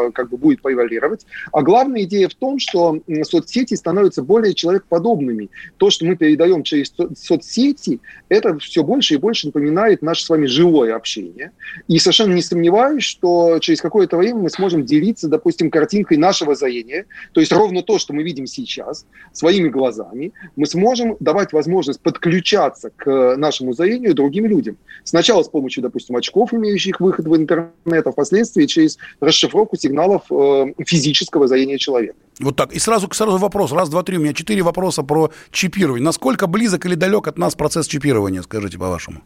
э, 0.06 0.10
как 0.12 0.30
бы 0.30 0.38
будет 0.38 0.62
превалировать. 0.62 1.26
А 1.52 1.62
главная 1.62 2.04
идея 2.04 2.28
в 2.28 2.34
том, 2.34 2.58
что 2.58 2.98
соцсети 3.24 3.74
становятся 3.74 4.22
более 4.22 4.54
человекоподобными. 4.54 5.50
То, 5.76 5.90
что 5.90 6.06
мы 6.06 6.16
передаем 6.16 6.62
через 6.62 6.92
соцсети, 7.18 8.00
это 8.28 8.58
все 8.58 8.82
больше 8.82 9.14
и 9.14 9.18
больше 9.18 9.48
напоминает 9.48 10.02
наше 10.02 10.24
с 10.24 10.28
вами 10.28 10.46
живое 10.46 10.94
общение. 10.96 11.52
И 11.88 11.98
совершенно 12.06 12.34
не 12.34 12.42
сомневаюсь, 12.42 13.02
что 13.02 13.58
через 13.58 13.80
какое-то 13.80 14.16
время 14.16 14.38
мы 14.38 14.50
сможем 14.50 14.84
делиться, 14.84 15.26
допустим, 15.26 15.70
картинкой 15.70 16.18
нашего 16.18 16.54
зрения, 16.54 17.06
то 17.32 17.40
есть 17.40 17.52
ровно 17.52 17.82
то, 17.82 17.98
что 17.98 18.12
мы 18.12 18.22
видим 18.22 18.46
сейчас, 18.46 19.06
своими 19.32 19.68
глазами, 19.68 20.32
мы 20.54 20.66
сможем 20.66 21.16
давать 21.18 21.52
возможность 21.52 22.00
подключаться 22.00 22.90
к 22.96 23.36
нашему 23.36 23.72
зрению 23.72 24.14
другим 24.14 24.46
людям. 24.46 24.76
Сначала 25.02 25.42
с 25.42 25.48
помощью, 25.48 25.82
допустим, 25.82 26.14
очков, 26.14 26.54
имеющих 26.54 27.00
выход 27.00 27.26
в 27.26 27.36
интернет, 27.36 28.06
а 28.06 28.12
впоследствии 28.12 28.66
через 28.66 28.98
расшифровку 29.20 29.76
сигналов 29.76 30.22
э, 30.30 30.66
физического 30.86 31.48
зрения 31.48 31.78
человека. 31.78 32.16
Вот 32.38 32.54
так. 32.54 32.72
И 32.72 32.78
сразу, 32.78 33.08
сразу 33.12 33.38
вопрос. 33.38 33.72
Раз, 33.72 33.88
два, 33.88 34.04
три. 34.04 34.18
У 34.18 34.20
меня 34.20 34.32
четыре 34.32 34.62
вопроса 34.62 35.02
про 35.02 35.32
чипирование. 35.50 36.04
Насколько 36.04 36.46
близок 36.46 36.86
или 36.86 36.94
далек 36.94 37.26
от 37.26 37.36
нас 37.36 37.56
процесс 37.56 37.88
чипирования, 37.88 38.42
скажите, 38.42 38.78
по-вашему? 38.78 39.22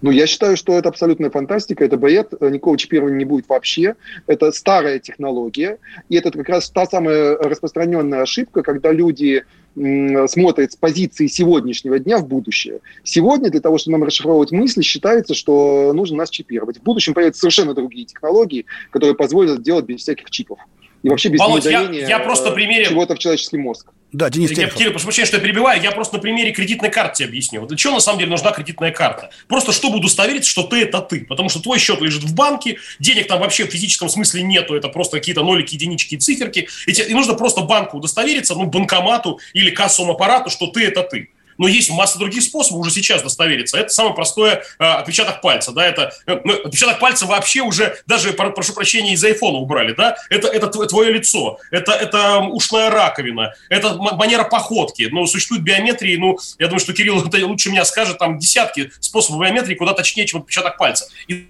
Ну, 0.00 0.10
я 0.10 0.26
считаю, 0.26 0.56
что 0.56 0.78
это 0.78 0.88
абсолютная 0.88 1.30
фантастика, 1.30 1.84
это 1.84 1.96
бред, 1.96 2.32
никакого 2.40 2.78
чипирования 2.78 3.18
не 3.18 3.24
будет 3.24 3.48
вообще. 3.48 3.96
Это 4.26 4.52
старая 4.52 4.98
технология, 5.00 5.78
и 6.08 6.16
это 6.16 6.30
как 6.30 6.48
раз 6.48 6.70
та 6.70 6.86
самая 6.86 7.36
распространенная 7.36 8.22
ошибка, 8.22 8.62
когда 8.62 8.92
люди 8.92 9.44
смотрят 9.74 10.72
с 10.72 10.76
позиции 10.76 11.26
сегодняшнего 11.26 11.98
дня 11.98 12.18
в 12.18 12.26
будущее. 12.26 12.80
Сегодня 13.04 13.50
для 13.50 13.60
того, 13.60 13.78
чтобы 13.78 13.98
нам 13.98 14.04
расшифровывать 14.04 14.50
мысли, 14.50 14.82
считается, 14.82 15.34
что 15.34 15.92
нужно 15.92 16.16
нас 16.18 16.30
чипировать. 16.30 16.78
В 16.78 16.82
будущем 16.82 17.14
появятся 17.14 17.40
совершенно 17.40 17.74
другие 17.74 18.04
технологии, 18.06 18.66
которые 18.90 19.14
позволят 19.14 19.62
делать 19.62 19.84
без 19.84 20.00
всяких 20.00 20.30
чипов. 20.30 20.58
И 21.02 21.08
вообще 21.08 21.28
без 21.28 21.38
Володь, 21.38 21.64
я, 21.64 21.82
я 21.90 22.18
просто 22.18 22.50
примере... 22.50 22.86
чего-то 22.86 23.14
в 23.14 23.18
человеческий 23.18 23.58
мозг. 23.58 23.92
Да, 24.10 24.30
Денис 24.30 24.50
Я, 24.52 24.68
Кирилл, 24.68 24.92
прошу 24.92 25.04
прощения, 25.04 25.26
что 25.26 25.36
я 25.36 25.42
перебиваю, 25.42 25.82
я 25.82 25.90
просто 25.90 26.16
на 26.16 26.20
примере 26.20 26.52
кредитной 26.52 26.90
карты 26.90 27.24
объясню. 27.24 27.60
Вот 27.60 27.68
для 27.68 27.76
чего 27.76 27.94
на 27.94 28.00
самом 28.00 28.18
деле 28.18 28.30
нужна 28.30 28.52
кредитная 28.52 28.90
карта? 28.90 29.28
Просто 29.48 29.72
чтобы 29.72 29.98
удостовериться, 29.98 30.50
что 30.50 30.62
ты– 30.62 30.82
это 30.82 31.00
ты. 31.00 31.26
Потому 31.26 31.50
что 31.50 31.60
твой 31.60 31.78
счет 31.78 32.00
лежит 32.00 32.22
в 32.22 32.34
банке, 32.34 32.78
денег 32.98 33.26
там 33.26 33.40
вообще 33.40 33.66
в 33.66 33.70
физическом 33.70 34.08
смысле 34.08 34.42
нету, 34.42 34.74
это 34.74 34.88
просто 34.88 35.18
какие-то 35.18 35.42
нолики, 35.42 35.74
единички 35.74 36.14
и 36.14 36.18
циферки. 36.18 36.68
И, 36.86 36.92
тебе, 36.92 37.08
и 37.08 37.14
нужно 37.14 37.34
просто 37.34 37.60
банку 37.60 37.98
удостовериться, 37.98 38.54
ну, 38.54 38.64
банкомату 38.64 39.40
или 39.52 39.70
кассовому 39.70 40.14
аппарату, 40.14 40.48
что 40.48 40.68
ты– 40.68 40.84
это 40.86 41.02
ты 41.02 41.28
но 41.58 41.68
есть 41.68 41.90
масса 41.90 42.18
других 42.18 42.42
способов 42.42 42.80
уже 42.80 42.90
сейчас 42.90 43.22
достовериться. 43.22 43.78
Это 43.78 43.90
самое 43.90 44.14
простое 44.14 44.62
э, 44.78 44.84
отпечаток 44.84 45.40
пальца, 45.40 45.72
да, 45.72 45.86
это 45.86 46.12
э, 46.26 46.40
ну, 46.44 46.54
отпечаток 46.54 46.98
пальца 46.98 47.26
вообще 47.26 47.60
уже 47.60 47.98
даже, 48.06 48.32
прошу 48.32 48.72
прощения, 48.72 49.12
из 49.12 49.24
айфона 49.24 49.58
убрали, 49.58 49.92
да, 49.92 50.16
это, 50.30 50.48
это 50.48 50.68
твое 50.68 51.12
лицо, 51.12 51.58
это, 51.70 51.92
это 51.92 52.38
ушная 52.38 52.90
раковина, 52.90 53.54
это 53.68 53.94
манера 53.94 54.44
походки, 54.44 55.08
ну, 55.10 55.26
существует 55.26 55.62
биометрии, 55.62 56.16
ну, 56.16 56.38
я 56.58 56.66
думаю, 56.66 56.80
что 56.80 56.92
Кирилл 56.92 57.22
это 57.26 57.44
лучше 57.46 57.70
меня 57.70 57.84
скажет, 57.84 58.18
там 58.18 58.38
десятки 58.38 58.90
способов 59.00 59.42
биометрии 59.42 59.74
куда 59.74 59.92
точнее, 59.92 60.26
чем 60.26 60.40
отпечаток 60.40 60.78
пальца. 60.78 61.08
И 61.26 61.48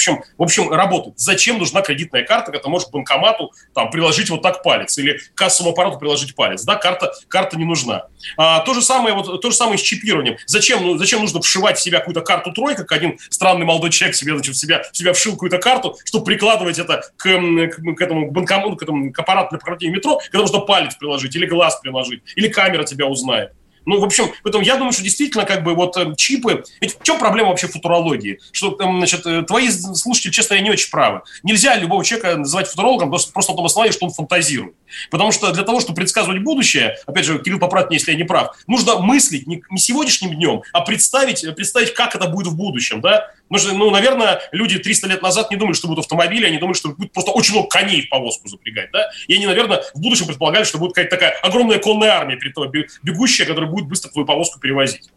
общем, 0.00 0.22
в 0.38 0.42
общем, 0.42 0.70
работает. 0.70 1.18
Зачем 1.18 1.58
нужна 1.58 1.82
кредитная 1.82 2.24
карта, 2.24 2.46
когда 2.46 2.62
ты 2.62 2.68
можешь 2.68 2.88
к 2.88 2.90
банкомату 2.90 3.52
там, 3.74 3.90
приложить 3.90 4.30
вот 4.30 4.42
так 4.42 4.62
палец 4.62 4.96
или 4.98 5.18
к 5.18 5.34
кассовому 5.34 5.72
аппарату 5.72 5.98
приложить 5.98 6.34
палец? 6.34 6.64
Да, 6.64 6.76
карта, 6.76 7.12
карта 7.28 7.56
не 7.56 7.64
нужна. 7.64 8.06
А, 8.36 8.60
то, 8.60 8.74
же 8.74 8.82
самое, 8.82 9.14
вот, 9.14 9.40
то 9.40 9.50
же 9.50 9.56
самое 9.56 9.78
с 9.78 9.82
чипированием. 9.82 10.36
Зачем, 10.46 10.82
ну, 10.82 10.96
зачем 10.96 11.20
нужно 11.20 11.40
вшивать 11.40 11.78
в 11.78 11.82
себя 11.82 11.98
какую-то 11.98 12.22
карту 12.22 12.52
тройка, 12.52 12.84
как 12.84 12.92
один 12.92 13.18
странный 13.28 13.66
молодой 13.66 13.90
человек 13.90 14.16
себе, 14.16 14.34
значит, 14.34 14.54
в 14.54 14.58
себя, 14.58 14.82
в 14.90 14.96
себя 14.96 15.12
вшил 15.12 15.32
какую-то 15.32 15.58
карту, 15.58 15.96
чтобы 16.04 16.24
прикладывать 16.24 16.78
это 16.78 17.02
к, 17.16 17.22
к, 17.22 17.96
к 17.96 18.00
этому 18.00 18.30
банкомату, 18.30 18.76
к 18.76 18.82
этому 18.82 19.12
к 19.12 19.18
аппарату 19.18 19.50
для 19.50 19.58
прохождения 19.58 19.94
метро, 19.96 20.18
когда 20.30 20.40
можно 20.40 20.60
палец 20.60 20.94
приложить 20.94 21.34
или 21.36 21.46
глаз 21.46 21.78
приложить, 21.80 22.22
или 22.36 22.48
камера 22.48 22.84
тебя 22.84 23.06
узнает. 23.06 23.52
Ну, 23.86 23.98
в 24.00 24.04
общем, 24.04 24.30
поэтому 24.42 24.62
я 24.64 24.76
думаю, 24.76 24.92
что 24.92 25.02
действительно, 25.02 25.44
как 25.44 25.64
бы, 25.64 25.74
вот 25.74 25.96
э, 25.96 26.14
чипы... 26.16 26.64
Ведь 26.80 26.98
в 26.98 27.02
чем 27.02 27.18
проблема 27.18 27.48
вообще 27.48 27.66
футурологии? 27.66 28.38
Что, 28.52 28.72
там, 28.72 28.98
значит, 28.98 29.26
э, 29.26 29.42
твои 29.42 29.70
слушатели, 29.70 30.30
честно, 30.30 30.54
я 30.54 30.60
не 30.60 30.70
очень 30.70 30.90
правы. 30.90 31.22
Нельзя 31.42 31.76
любого 31.76 32.04
человека 32.04 32.36
называть 32.36 32.68
футурологом 32.68 33.08
просто, 33.08 33.32
просто 33.32 33.52
на 33.52 33.56
том 33.56 33.66
основании, 33.66 33.92
что 33.92 34.06
он 34.06 34.12
фантазирует. 34.12 34.74
Потому 35.10 35.32
что 35.32 35.52
для 35.52 35.62
того, 35.62 35.80
чтобы 35.80 35.96
предсказывать 35.96 36.42
будущее, 36.42 36.96
опять 37.06 37.24
же, 37.24 37.38
Кирилл, 37.38 37.58
поправь 37.58 37.86
меня, 37.86 37.98
если 37.98 38.12
я 38.12 38.16
не 38.16 38.24
прав, 38.24 38.56
нужно 38.66 38.98
мыслить 38.98 39.46
не, 39.46 39.62
не 39.70 39.78
сегодняшним 39.78 40.34
днем, 40.34 40.62
а 40.72 40.82
представить, 40.82 41.42
представить, 41.54 41.94
как 41.94 42.14
это 42.14 42.28
будет 42.28 42.48
в 42.48 42.56
будущем, 42.56 43.00
да? 43.00 43.30
Потому 43.50 43.68
что, 43.68 43.76
ну, 43.76 43.90
наверное, 43.90 44.40
люди 44.52 44.78
300 44.78 45.08
лет 45.08 45.22
назад 45.22 45.50
не 45.50 45.56
думали, 45.56 45.74
что 45.74 45.88
будут 45.88 46.04
автомобили, 46.04 46.46
они 46.46 46.58
думали, 46.58 46.76
что 46.76 46.90
будет 46.90 47.12
просто 47.12 47.32
очень 47.32 47.54
много 47.54 47.68
коней 47.68 48.02
в 48.02 48.08
повозку 48.08 48.48
запрягать, 48.48 48.92
да? 48.92 49.10
И 49.26 49.34
они, 49.34 49.44
наверное, 49.46 49.82
в 49.92 50.00
будущем 50.00 50.26
предполагали, 50.26 50.62
что 50.62 50.78
будет 50.78 50.92
какая-то 50.94 51.16
такая 51.16 51.32
огромная 51.42 51.80
конная 51.80 52.10
армия, 52.10 52.36
перед 52.36 52.54
тобой, 52.54 52.86
бегущая, 53.02 53.46
которая 53.46 53.68
будет 53.68 53.86
быстро 53.86 54.08
твою 54.10 54.24
повозку 54.24 54.60
перевозить. 54.60 55.10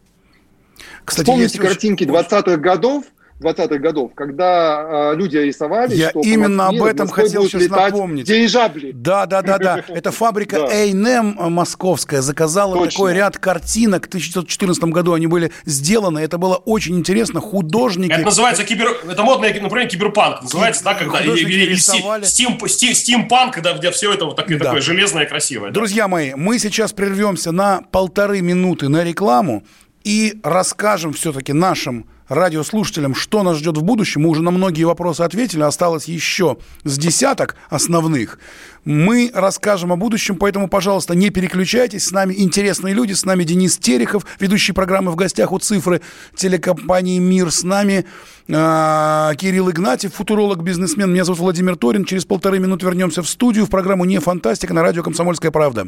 Кстати, 1.06 1.26
Вспомните 1.26 1.60
картинки 1.60 2.04
20-х 2.06 2.58
годов, 2.58 3.04
20-х 3.44 3.78
годов, 3.78 4.12
когда 4.16 5.12
э, 5.12 5.16
люди 5.16 5.38
рисовали, 5.38 5.96
Я 5.96 6.10
что 6.10 6.22
именно 6.22 6.68
об 6.68 6.82
этом 6.84 7.08
хотел 7.08 7.46
сейчас 7.46 7.68
напомнить. 7.70 8.26
Дирижабли. 8.26 8.92
Да, 8.94 9.26
да, 9.26 9.42
да, 9.42 9.58
да. 9.58 9.84
Это 9.88 10.12
фабрика 10.12 10.66
A&M 10.66 11.36
московская 11.52 12.22
заказала 12.22 12.76
Точно. 12.76 12.92
такой 12.92 13.14
ряд 13.14 13.38
картинок. 13.38 14.06
В 14.06 14.08
1914 14.08 14.84
году 14.86 15.14
они 15.14 15.28
были 15.28 15.52
сделаны. 15.66 16.20
Это 16.20 16.38
было 16.38 16.56
очень 16.56 16.98
интересно. 16.98 17.42
Художники... 17.42 18.12
Это 18.12 18.24
называется 18.24 18.64
кибер... 18.64 18.90
Это 19.10 19.24
модное, 19.24 19.54
например, 19.60 19.88
киберпанк. 19.88 20.44
Называется, 20.44 20.84
да, 20.84 20.94
когда... 20.94 21.22
Рисовали... 21.22 22.24
стим, 22.24 22.60
стим, 22.68 22.94
стимпанк, 22.94 23.62
да, 23.62 23.74
где 23.74 23.92
все 23.92 24.14
это 24.14 24.26
вот 24.26 24.36
такое, 24.36 24.58
да. 24.58 24.66
такое 24.66 24.82
железное 24.82 25.24
и 25.24 25.28
красивое. 25.28 25.72
Друзья 25.72 26.04
да. 26.04 26.08
мои, 26.10 26.34
мы 26.36 26.60
сейчас 26.60 26.94
прервемся 26.94 27.52
на 27.52 27.82
полторы 27.92 28.42
минуты 28.42 28.90
на 28.90 29.04
рекламу 29.04 29.64
и 30.04 30.40
расскажем 30.44 31.14
все-таки 31.14 31.54
нашим 31.54 32.08
радиослушателям, 32.34 33.16
что 33.16 33.44
нас 33.44 33.58
ждет 33.58 33.78
в 33.78 33.84
будущем. 33.84 34.22
Мы 34.22 34.30
уже 34.30 34.42
на 34.42 34.52
многие 34.52 34.84
вопросы 34.84 35.22
ответили, 35.22 35.62
осталось 35.62 36.06
еще 36.06 36.58
с 36.84 36.98
десяток 36.98 37.56
основных. 37.70 38.40
Мы 38.86 39.32
расскажем 39.34 39.94
о 39.94 39.96
будущем, 39.96 40.36
поэтому, 40.36 40.68
пожалуйста, 40.68 41.16
не 41.16 41.30
переключайтесь. 41.30 42.06
С 42.06 42.12
нами 42.12 42.34
интересные 42.38 42.94
люди, 42.94 43.14
с 43.14 43.24
нами 43.24 43.44
Денис 43.44 43.78
Терехов, 43.78 44.26
ведущий 44.40 44.74
программы 44.74 45.12
«В 45.12 45.16
гостях 45.16 45.52
у 45.52 45.60
цифры» 45.60 46.02
телекомпании 46.36 47.20
«Мир». 47.20 47.52
С 47.52 47.64
нами 47.64 48.06
э, 48.48 49.32
Кирилл 49.38 49.70
Игнатьев, 49.70 50.14
футуролог, 50.14 50.64
бизнесмен. 50.64 51.12
Меня 51.14 51.24
зовут 51.24 51.40
Владимир 51.40 51.78
Торин. 51.78 52.04
Через 52.04 52.26
полторы 52.26 52.60
минуты 52.60 52.86
вернемся 52.86 53.24
в 53.24 53.30
студию 53.30 53.66
в 53.66 53.70
программу 53.70 54.04
«Не 54.06 54.20
фантастика» 54.20 54.74
на 54.74 54.82
радио 54.82 55.04
«Комсомольская 55.04 55.52
правда». 55.52 55.88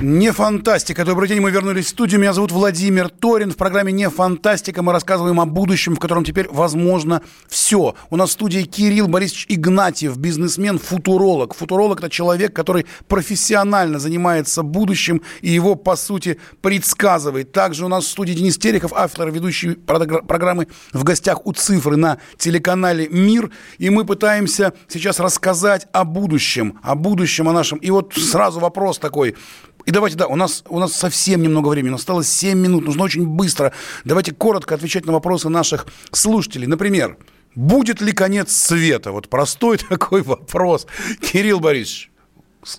Не 0.00 0.30
фантастика. 0.30 1.04
Добрый 1.04 1.28
день, 1.28 1.40
мы 1.40 1.50
вернулись 1.50 1.86
в 1.86 1.88
студию. 1.88 2.20
Меня 2.20 2.32
зовут 2.32 2.52
Владимир 2.52 3.08
Торин. 3.08 3.50
В 3.50 3.56
программе 3.56 3.90
Не 3.90 4.08
фантастика 4.08 4.80
мы 4.80 4.92
рассказываем 4.92 5.40
о 5.40 5.44
будущем, 5.44 5.96
в 5.96 5.98
котором 5.98 6.22
теперь 6.22 6.46
возможно 6.52 7.20
все. 7.48 7.96
У 8.08 8.16
нас 8.16 8.30
в 8.30 8.32
студии 8.34 8.62
Кирилл 8.62 9.08
Борисович 9.08 9.46
Игнатьев, 9.48 10.16
бизнесмен, 10.16 10.78
футуролог. 10.78 11.52
Футуролог– 11.52 11.98
это 12.00 12.10
человек, 12.10 12.54
который 12.54 12.86
профессионально 13.08 13.98
занимается 13.98 14.62
будущим 14.62 15.20
и 15.40 15.50
его, 15.50 15.74
по 15.74 15.96
сути, 15.96 16.38
предсказывает. 16.60 17.50
Также 17.50 17.84
у 17.84 17.88
нас 17.88 18.04
в 18.04 18.08
студии 18.08 18.34
Денис 18.34 18.56
Терехов, 18.56 18.92
автор 18.94 19.32
ведущий 19.32 19.72
программы 19.72 20.68
«В 20.92 21.02
гостях 21.02 21.44
у 21.44 21.52
цифры» 21.52 21.96
на 21.96 22.18
телеканале 22.36 23.08
«Мир». 23.08 23.50
И 23.78 23.90
мы 23.90 24.04
пытаемся 24.04 24.74
сейчас 24.86 25.18
рассказать 25.18 25.88
о 25.90 26.04
будущем, 26.04 26.78
о 26.84 26.94
будущем, 26.94 27.48
о 27.48 27.52
нашем. 27.52 27.78
И 27.78 27.90
вот 27.90 28.14
сразу 28.14 28.60
вопрос 28.60 29.00
такой– 29.00 29.34
и 29.88 29.90
давайте, 29.90 30.18
да, 30.18 30.26
у 30.26 30.36
нас, 30.36 30.64
у 30.68 30.78
нас 30.78 30.92
совсем 30.92 31.40
немного 31.40 31.68
времени, 31.68 31.94
осталось 31.94 32.28
7 32.28 32.58
минут, 32.58 32.84
нужно 32.84 33.04
очень 33.04 33.26
быстро. 33.26 33.72
Давайте 34.04 34.32
коротко 34.32 34.74
отвечать 34.74 35.06
на 35.06 35.14
вопросы 35.14 35.48
наших 35.48 35.86
слушателей. 36.12 36.66
Например, 36.66 37.16
будет 37.54 38.02
ли 38.02 38.12
конец 38.12 38.54
света? 38.54 39.12
Вот 39.12 39.30
простой 39.30 39.78
такой 39.88 40.20
вопрос. 40.20 40.86
Кирилл 41.22 41.58
Борисович, 41.60 42.10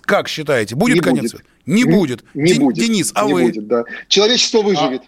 как 0.02 0.28
считаете, 0.28 0.76
будет 0.76 0.94
не 0.94 1.00
конец 1.00 1.22
будет. 1.22 1.30
света? 1.32 1.44
Не, 1.66 1.82
не 1.82 1.90
будет. 1.90 2.24
Не 2.34 2.52
Ден- 2.52 2.62
будет. 2.62 2.76
Денис, 2.76 3.10
а 3.16 3.24
не 3.26 3.34
вы? 3.34 3.42
Будет, 3.42 3.66
да. 3.66 3.82
Человечество 4.06 4.62
выживет. 4.62 5.02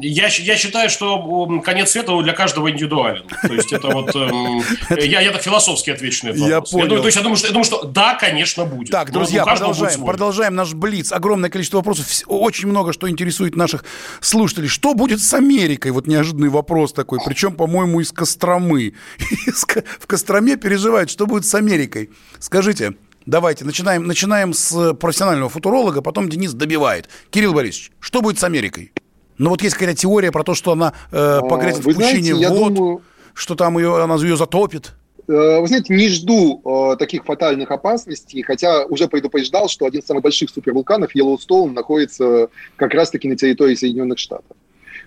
Я, 0.00 0.28
я 0.28 0.56
считаю, 0.56 0.90
что 0.90 1.60
конец 1.64 1.90
света 1.90 2.20
для 2.22 2.32
каждого 2.32 2.70
индивидуален. 2.70 3.24
То 3.42 3.52
есть 3.52 3.72
это 3.72 3.88
вот... 3.88 4.14
эм, 4.14 4.62
я, 4.98 5.20
я 5.20 5.32
так 5.32 5.42
философски 5.42 5.90
отвечу 5.90 6.26
на 6.26 6.30
этот 6.30 6.42
Я 6.42 6.54
вопрос. 6.56 6.70
понял. 6.70 6.86
думаю, 6.86 7.02
то 7.02 7.08
есть 7.08 7.16
я 7.16 7.22
думаю, 7.22 7.36
что, 7.36 7.46
я 7.46 7.52
думаю, 7.52 7.64
что 7.64 7.82
да, 7.84 8.14
конечно, 8.14 8.64
будет. 8.64 8.90
Так, 8.90 9.10
друзья, 9.12 9.44
продолжаем, 9.44 10.04
продолжаем 10.04 10.54
наш 10.54 10.74
блиц. 10.74 11.12
Огромное 11.12 11.50
количество 11.50 11.78
вопросов, 11.78 12.06
очень 12.26 12.68
много 12.68 12.92
что 12.92 13.08
интересует 13.08 13.56
наших 13.56 13.84
слушателей. 14.20 14.68
Что 14.68 14.94
будет 14.94 15.20
с 15.20 15.34
Америкой? 15.34 15.90
Вот 15.92 16.06
неожиданный 16.06 16.48
вопрос 16.48 16.92
такой, 16.92 17.18
причем, 17.24 17.54
по-моему, 17.54 18.00
из 18.00 18.12
Костромы. 18.12 18.94
В 20.00 20.06
Костроме 20.06 20.56
переживают, 20.56 21.10
что 21.10 21.26
будет 21.26 21.44
с 21.44 21.54
Америкой. 21.54 22.10
Скажите, 22.38 22.94
давайте, 23.26 23.64
начинаем, 23.64 24.06
начинаем 24.06 24.52
с 24.52 24.94
профессионального 24.94 25.50
футуролога, 25.50 26.02
потом 26.02 26.28
Денис 26.28 26.52
добивает. 26.52 27.08
Кирилл 27.30 27.52
Борисович, 27.52 27.92
что 28.00 28.20
будет 28.22 28.38
с 28.38 28.44
Америкой? 28.44 28.92
Ну 29.38 29.50
вот 29.50 29.62
есть 29.62 29.74
какая-то 29.76 29.96
теория 30.00 30.30
про 30.32 30.42
то, 30.44 30.54
что 30.54 30.72
она 30.72 30.92
э, 31.12 31.40
погрязнет 31.48 31.84
А, 31.84 31.88
вы 31.88 31.92
в 31.92 31.96
пучине 31.96 32.34
знаете, 32.34 32.48
вод, 32.48 32.74
думаю- 32.74 33.02
что 33.34 33.54
там 33.54 33.78
ее, 33.78 34.02
она 34.02 34.16
ее 34.16 34.36
затопит. 34.36 34.92
Э, 35.28 35.60
Вы 35.60 35.66
знаете, 35.68 35.94
не 35.94 36.08
жду 36.08 36.60
э, 36.64 36.96
таких 36.96 37.24
фатальных 37.24 37.70
опасностей, 37.70 38.42
хотя 38.42 38.84
уже 38.86 39.08
предупреждал, 39.08 39.68
что 39.68 39.84
один 39.86 40.00
из 40.00 40.06
самых 40.06 40.22
больших 40.22 40.50
супервулканов, 40.50 41.14
Йеллоустоун, 41.14 41.74
находится 41.74 42.48
как 42.76 42.94
раз-таки 42.94 43.28
на 43.28 43.36
территории 43.36 43.74
Соединенных 43.74 44.18
Штатов. 44.18 44.56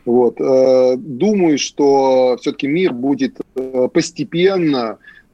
Вот. 0.05 0.39
э, 0.39 0.95
Думаю, 0.97 1.57
что 1.57 2.38
все-таки 2.39 2.67
мир 2.67 2.93
будет 2.93 3.38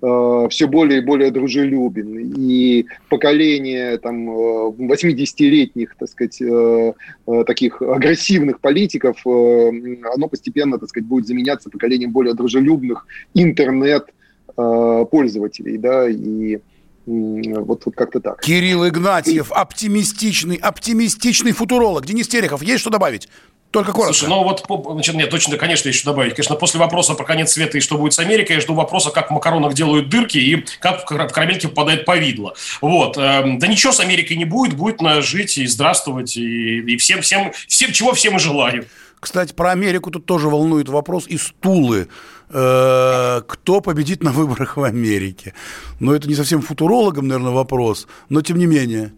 э, 0.01 0.47
все 0.49 0.67
более 0.67 0.99
и 0.99 1.05
более 1.05 1.31
дружелюбен. 1.31 2.33
И 2.37 2.85
поколение 3.09 3.97
там, 3.97 4.29
э, 4.29 4.71
80-летних, 4.77 5.95
так 5.97 6.09
сказать, 6.09 6.41
э, 6.41 6.93
э, 7.27 7.43
таких 7.45 7.81
агрессивных 7.81 8.59
политиков, 8.59 9.25
э, 9.25 9.71
оно 10.13 10.27
постепенно, 10.27 10.77
так 10.77 10.89
сказать, 10.89 11.07
будет 11.07 11.27
заменяться 11.27 11.69
поколением 11.69 12.11
более 12.11 12.33
дружелюбных 12.33 13.07
интернет-пользователей, 13.33 15.77
да, 15.77 16.09
и 16.09 16.59
вот, 17.07 17.85
вот 17.85 17.95
как-то 17.95 18.19
так. 18.19 18.41
Кирилл 18.41 18.87
Игнатьев, 18.87 19.51
оптимистичный, 19.53 20.57
оптимистичный 20.57 21.53
футуролог. 21.53 22.05
Денис 22.05 22.27
Терехов, 22.27 22.61
есть 22.61 22.81
что 22.81 22.89
добавить? 22.89 23.29
Только 23.71 23.91
коротко. 23.91 24.13
Слушай, 24.13 24.29
ну 24.29 24.43
вот, 24.43 24.65
значит, 24.93 25.15
нет, 25.15 25.29
точно, 25.29 25.57
конечно, 25.57 25.89
еще 25.89 26.05
добавить. 26.05 26.35
Конечно, 26.35 26.55
после 26.55 26.79
вопроса 26.79 27.13
про 27.15 27.25
конец 27.25 27.51
света 27.51 27.77
и 27.77 27.81
что 27.81 27.97
будет 27.97 28.13
с 28.13 28.19
Америкой, 28.19 28.55
я 28.55 28.61
жду 28.61 28.73
вопроса, 28.73 29.09
как 29.11 29.29
в 29.29 29.33
макаронах 29.33 29.73
делают 29.73 30.09
дырки 30.09 30.37
и 30.37 30.65
как 30.79 31.01
в 31.01 31.05
кар- 31.05 31.27
в 31.27 31.31
карамельке 31.33 31.67
попадает 31.67 32.05
повидло. 32.05 32.53
Вот. 32.81 33.17
эм, 33.17 33.59
Да 33.59 33.67
ничего 33.67 33.91
с 33.91 33.99
Америкой 33.99 34.37
не 34.37 34.45
будет, 34.45 34.75
будет 34.75 35.01
на 35.01 35.21
жить 35.21 35.57
и 35.57 35.67
здравствовать, 35.67 36.37
и, 36.37 36.79
и 36.79 36.97
всем, 36.97 37.21
всем, 37.21 37.51
всем, 37.67 37.91
чего 37.91 38.13
всем 38.13 38.37
и 38.37 38.39
желаю. 38.39 38.85
Кстати, 39.19 39.51
про 39.51 39.71
Америку 39.71 40.11
тут 40.11 40.25
тоже 40.25 40.47
волнует 40.47 40.87
вопрос 40.89 41.27
из 41.27 41.51
Тулы. 41.59 42.07
Э, 42.49 43.41
Кто 43.45 43.81
победит 43.81 44.23
на 44.23 44.31
выборах 44.31 44.77
в 44.77 44.83
Америке? 44.83 45.53
Ну, 45.99 46.13
это 46.13 46.29
не 46.29 46.35
совсем 46.35 46.61
футурологам, 46.61 47.27
наверное, 47.27 47.51
вопрос, 47.51 48.07
но 48.29 48.41
тем 48.41 48.57
не 48.59 48.65
менее, 48.65 49.13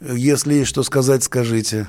если 0.00 0.54
есть 0.54 0.68
что 0.68 0.82
сказать, 0.82 1.22
скажите. 1.24 1.88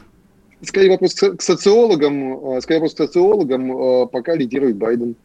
Скорее 0.65 0.89
вопрос 0.89 1.13
к 1.13 1.41
социологам, 1.41 2.55
э, 2.57 2.61
скорее 2.61 2.79
вопрос 2.79 2.93
к 2.93 2.97
социологам, 2.97 3.71
э, 3.71 4.07
пока 4.07 4.35
лидирует 4.35 4.77
Байден. 4.77 5.15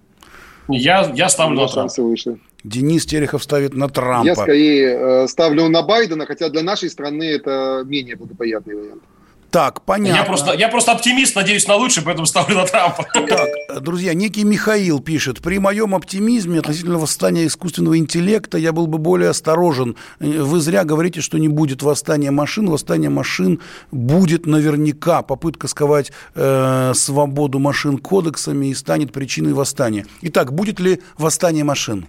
Я, 0.69 1.11
я 1.15 1.29
ставлю 1.29 1.57
на 1.57 1.67
Трампа. 1.67 1.75
шансы 1.75 2.03
выше. 2.03 2.39
Денис 2.63 3.07
Терехов 3.07 3.43
ставит 3.43 3.75
на 3.75 3.89
Трампа. 3.89 4.27
Я 4.27 4.35
скорее 4.35 4.99
э, 5.25 5.29
ставлю 5.29 5.69
на 5.69 5.83
Байдена, 5.83 6.27
хотя 6.27 6.49
для 6.49 6.63
нашей 6.63 6.91
страны 6.91 7.25
это 7.25 7.83
менее 7.87 8.17
благоприятный 8.17 8.75
вариант. 8.75 9.03
Так, 9.51 9.83
понятно. 9.83 10.17
Я 10.17 10.25
просто, 10.25 10.53
я 10.55 10.69
просто 10.69 10.93
оптимист, 10.93 11.35
надеюсь 11.35 11.67
на 11.67 11.75
лучшее, 11.75 12.05
поэтому 12.05 12.27
ставлю 12.27 12.57
на 12.57 12.67
Трампа. 12.67 13.07
Так, 13.13 13.83
друзья, 13.83 14.15
некий 14.15 14.45
Михаил 14.45 15.01
пишет, 15.01 15.41
при 15.41 15.59
моем 15.59 15.95
оптимизме 15.95 16.61
относительно 16.61 16.99
восстания 16.99 17.47
искусственного 17.47 17.99
интеллекта 17.99 18.59
я 18.59 18.73
был 18.73 18.87
бы 18.87 18.99
более 18.99 19.31
осторожен. 19.31 19.97
Вы 20.21 20.61
зря 20.61 20.85
говорите, 20.85 21.21
что 21.21 21.39
не 21.39 21.49
будет 21.49 21.83
восстания 21.83 22.31
машин. 22.31 22.71
Восстание 22.71 23.11
машин 23.11 23.61
будет 23.91 24.47
наверняка. 24.47 25.23
Попытка 25.23 25.67
сковать 25.67 26.13
э, 26.35 26.93
свободу 26.95 27.59
машин 27.59 27.99
кодексами 27.99 28.67
и 28.67 28.75
станет 28.75 29.13
причиной 29.13 29.53
восстания. 29.53 30.07
Итак, 30.23 30.53
будет 30.53 30.79
ли 30.79 31.01
восстание 31.19 31.65
машин? 31.65 32.07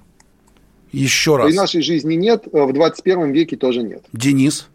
Еще 0.91 1.37
раз. 1.37 1.47
При 1.47 1.55
нашей 1.55 1.81
жизни 1.81 2.15
нет, 2.15 2.47
э, 2.51 2.63
в 2.63 2.73
21 2.73 3.31
веке 3.31 3.55
тоже 3.57 3.81
нет. 3.81 4.03
Денис? 4.13 4.67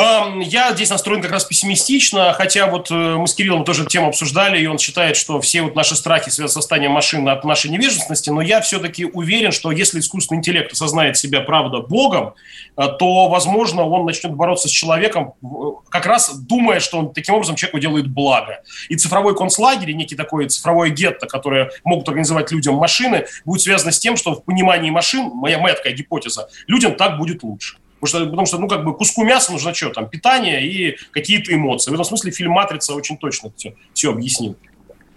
Ам, 0.00 0.40
Я 0.40 0.72
здесь 0.72 0.90
настроен 0.90 1.22
как 1.22 1.30
раз 1.30 1.44
пессимистично, 1.44 2.32
хотя 2.32 2.66
вот 2.66 2.90
э, 2.90 2.94
мы 2.94 3.26
с 3.26 3.34
Кириллом 3.34 3.64
тоже 3.64 3.84
тему 3.84 4.08
обсуждали, 4.08 4.60
и 4.60 4.66
он 4.66 4.78
считает, 4.78 5.16
что 5.16 5.40
все 5.40 5.62
вот 5.62 5.74
наши 5.74 5.94
страхи 5.94 6.30
связаны 6.30 6.52
с 6.52 6.56
восстанием 6.56 6.92
машин 6.92 7.28
от 7.28 7.44
нашей 7.44 7.70
невежественности, 7.70 8.30
но 8.30 8.40
я 8.40 8.60
все-таки 8.60 9.04
уверен, 9.04 9.52
что 9.52 9.70
если 9.70 10.00
искусственный 10.00 10.38
интеллект 10.38 10.72
осознает 10.72 11.16
себя, 11.16 11.40
правда, 11.40 11.80
богом, 11.80 12.34
э, 12.76 12.88
то, 12.98 13.28
возможно, 13.28 13.84
он 13.84 14.06
начнет 14.06 14.32
бороться 14.34 14.68
с 14.68 14.70
человеком, 14.70 15.34
э, 15.42 15.46
как 15.90 16.06
раз 16.06 16.34
думая, 16.34 16.80
что 16.80 16.98
он 16.98 17.12
таким 17.12 17.34
образом 17.34 17.56
человеку 17.56 17.78
делает 17.78 18.08
благо. 18.08 18.62
И 18.88 18.96
цифровой 18.96 19.36
концлагерь, 19.36 19.92
некий 19.92 20.16
такой 20.16 20.48
цифровое 20.48 20.90
гетто, 20.90 21.26
которое 21.26 21.70
могут 21.84 22.08
организовать 22.08 22.50
людям 22.52 22.76
машины, 22.76 23.26
будет 23.44 23.62
связано 23.62 23.92
с 23.92 23.98
тем, 23.98 24.16
что 24.16 24.34
в 24.34 24.44
понимании 24.44 24.90
машин, 24.90 25.30
моя, 25.34 25.58
моя 25.58 25.74
такая 25.74 25.92
гипотеза, 25.92 26.48
людям 26.66 26.94
так 26.94 27.18
будет 27.18 27.42
лучше. 27.42 27.76
Потому 28.02 28.24
что, 28.24 28.30
потому 28.30 28.46
что 28.46 28.58
ну, 28.58 28.66
как 28.66 28.84
бы 28.84 28.96
куску 28.96 29.22
мяса 29.22 29.52
нужно 29.52 29.72
что, 29.72 29.90
там, 29.90 30.08
питание 30.08 30.66
и 30.66 30.96
какие-то 31.12 31.54
эмоции. 31.54 31.92
В 31.92 31.94
этом 31.94 32.04
смысле 32.04 32.32
фильм 32.32 32.50
«Матрица» 32.50 32.94
очень 32.94 33.16
точно 33.16 33.52
все, 33.56 33.76
все 33.94 34.10
объяснил. 34.10 34.56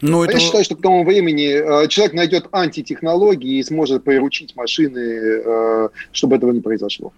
Ну, 0.02 0.24
это... 0.24 0.34
Я 0.34 0.40
считаю, 0.40 0.64
что 0.64 0.76
к 0.76 0.84
тому 0.84 1.04
времени 1.04 1.48
э, 1.48 1.88
человек 1.88 2.14
найдет 2.14 2.48
антитехнологии 2.52 3.58
и 3.58 3.64
сможет 3.64 4.04
приручить 4.04 4.56
машины, 4.56 5.00
э, 5.00 5.90
чтобы 6.12 6.36
этого 6.36 6.52
не 6.52 6.62
произошло. 6.62 7.12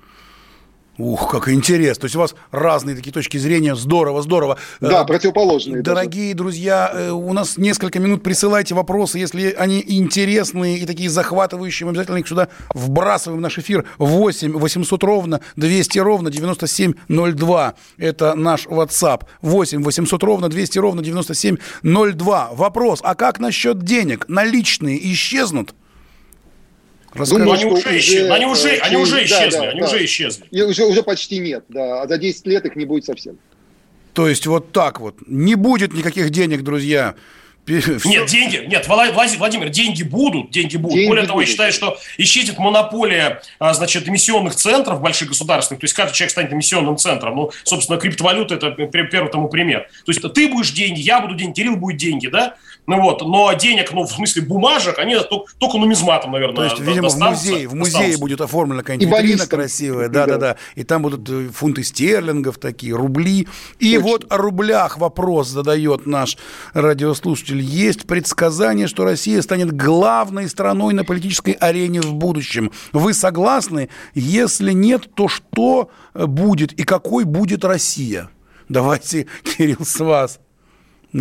Ух, 0.97 1.29
как 1.29 1.49
интересно. 1.49 2.01
То 2.01 2.05
есть 2.05 2.15
у 2.15 2.19
вас 2.19 2.35
разные 2.51 2.95
такие 2.95 3.11
точки 3.11 3.37
зрения. 3.37 3.75
Здорово, 3.75 4.21
здорово. 4.23 4.57
Да, 4.79 5.03
э, 5.03 5.05
противоположные. 5.05 5.83
Дорогие 5.83 6.33
даже. 6.33 6.37
друзья, 6.37 6.91
э, 6.93 7.11
у 7.11 7.33
нас 7.33 7.57
несколько 7.57 7.99
минут. 7.99 8.23
Присылайте 8.23 8.73
вопросы, 8.73 9.19
если 9.19 9.51
они 9.51 9.83
интересные 9.85 10.79
и 10.79 10.85
такие 10.85 11.09
захватывающие. 11.09 11.85
Мы 11.85 11.91
обязательно 11.91 12.17
их 12.17 12.27
сюда 12.27 12.47
вбрасываем 12.73 13.39
в 13.39 13.41
наш 13.41 13.59
эфир. 13.59 13.85
8 13.99 14.53
800 14.57 15.03
ровно 15.03 15.41
200 15.55 15.99
ровно 15.99 16.31
9702. 16.31 17.73
Это 17.97 18.33
наш 18.33 18.65
WhatsApp. 18.65 19.21
8 19.41 19.83
800 19.83 20.23
ровно 20.23 20.49
200 20.49 20.79
ровно 20.79 21.03
9702. 21.03 22.49
Вопрос. 22.53 23.01
А 23.03 23.13
как 23.13 23.39
насчет 23.39 23.83
денег? 23.83 24.25
Наличные 24.27 24.97
исчезнут? 25.13 25.75
Думаю, 27.13 27.51
они 27.53 27.65
уже, 27.65 27.97
исчезли. 27.97 28.29
Они 28.29 28.45
уже, 28.45 28.69
через... 28.69 28.83
они 28.83 28.95
уже 28.97 29.25
исчезли. 29.25 29.51
Да, 29.51 29.61
да, 29.61 29.69
они 29.69 29.79
да. 29.79 29.85
уже 29.85 30.05
исчезли. 30.05 30.45
И 30.51 30.61
уже, 30.61 30.85
уже 30.85 31.03
почти 31.03 31.39
нет, 31.39 31.63
да. 31.69 32.01
А 32.01 32.07
за 32.07 32.17
10 32.17 32.47
лет 32.47 32.65
их 32.65 32.75
не 32.75 32.85
будет 32.85 33.05
совсем. 33.05 33.37
То 34.13 34.27
есть 34.27 34.45
вот 34.47 34.71
так 34.71 34.99
вот. 34.99 35.15
Не 35.27 35.55
будет 35.55 35.93
никаких 35.93 36.29
денег, 36.31 36.63
друзья. 36.63 37.15
Нет, 37.67 38.27
деньги, 38.27 38.65
нет, 38.67 38.87
Владимир, 38.87 39.69
деньги 39.69 40.03
будут, 40.03 40.51
деньги 40.51 40.77
будут. 40.77 40.95
Деньги 40.95 41.07
Более 41.09 41.25
того, 41.25 41.35
будут. 41.35 41.47
я 41.47 41.51
считаю, 41.51 41.73
что 41.73 41.97
исчезнет 42.17 42.57
монополия, 42.57 43.41
а, 43.59 43.73
значит, 43.73 44.07
эмиссионных 44.07 44.55
центров 44.55 45.01
больших 45.01 45.29
государственных, 45.29 45.81
то 45.81 45.83
есть 45.83 45.93
каждый 45.93 46.15
человек 46.15 46.31
станет 46.31 46.53
эмиссионным 46.53 46.95
центром. 46.97 47.35
Ну, 47.35 47.51
собственно, 47.63 47.99
криптовалюта– 47.99 48.55
это 48.55 48.71
первый 48.71 49.29
тому 49.29 49.49
пример. 49.49 49.89
То 50.05 50.11
есть 50.11 50.21
ты 50.33 50.47
будешь 50.47 50.71
деньги, 50.71 51.01
я 51.01 51.19
буду 51.19 51.35
деньги, 51.35 51.55
Кирилл 51.55 51.75
будет 51.75 51.97
деньги, 51.97 52.27
да? 52.27 52.55
Ну 52.87 53.01
вот, 53.01 53.21
но 53.21 53.51
денег, 53.51 53.91
ну, 53.91 54.03
в 54.03 54.11
смысле 54.11 54.43
бумажек, 54.43 54.97
они 54.97 55.17
только, 55.29 55.51
только 55.57 55.77
нумизматом, 55.77 56.31
наверное, 56.31 56.55
То 56.55 56.63
есть, 56.63 56.79
видимо, 56.79 57.09
в 57.09 57.17
музее, 57.17 57.67
в 57.67 57.75
музее 57.75 58.17
будет 58.17 58.39
оформлена 58.39 58.81
какая-нибудь 58.81 59.13
витрина 59.13 59.45
красивая, 59.45 60.07
да-да-да, 60.07 60.55
и 60.75 60.85
там 60.85 61.01
будут 61.01 61.29
э, 61.29 61.49
фунты 61.53 61.83
стерлингов 61.83 62.57
такие, 62.59 62.95
рубли. 62.95 63.45
И 63.79 63.95
Точно. 63.95 64.09
вот 64.09 64.25
о 64.29 64.37
рублях 64.37 64.97
вопрос 64.97 65.49
задает 65.49 66.05
наш 66.05 66.37
радиослушатель. 66.73 67.59
Есть 67.59 68.07
предсказание, 68.07 68.87
что 68.87 69.03
Россия 69.03 69.41
станет 69.41 69.75
главной 69.75 70.47
страной 70.47 70.93
на 70.93 71.03
политической 71.03 71.51
арене 71.51 71.99
в 71.99 72.13
будущем. 72.13 72.71
Вы 72.93 73.13
согласны? 73.13 73.89
Если 74.13 74.71
нет, 74.71 75.13
то 75.13 75.27
что 75.27 75.89
э, 76.13 76.25
будет 76.25 76.71
и 76.71 76.83
какой 76.83 77.25
будет 77.25 77.65
Россия? 77.65 78.29
Давайте, 78.69 79.27
Кирилл, 79.43 79.83
с 79.83 79.99
вас 79.99 80.39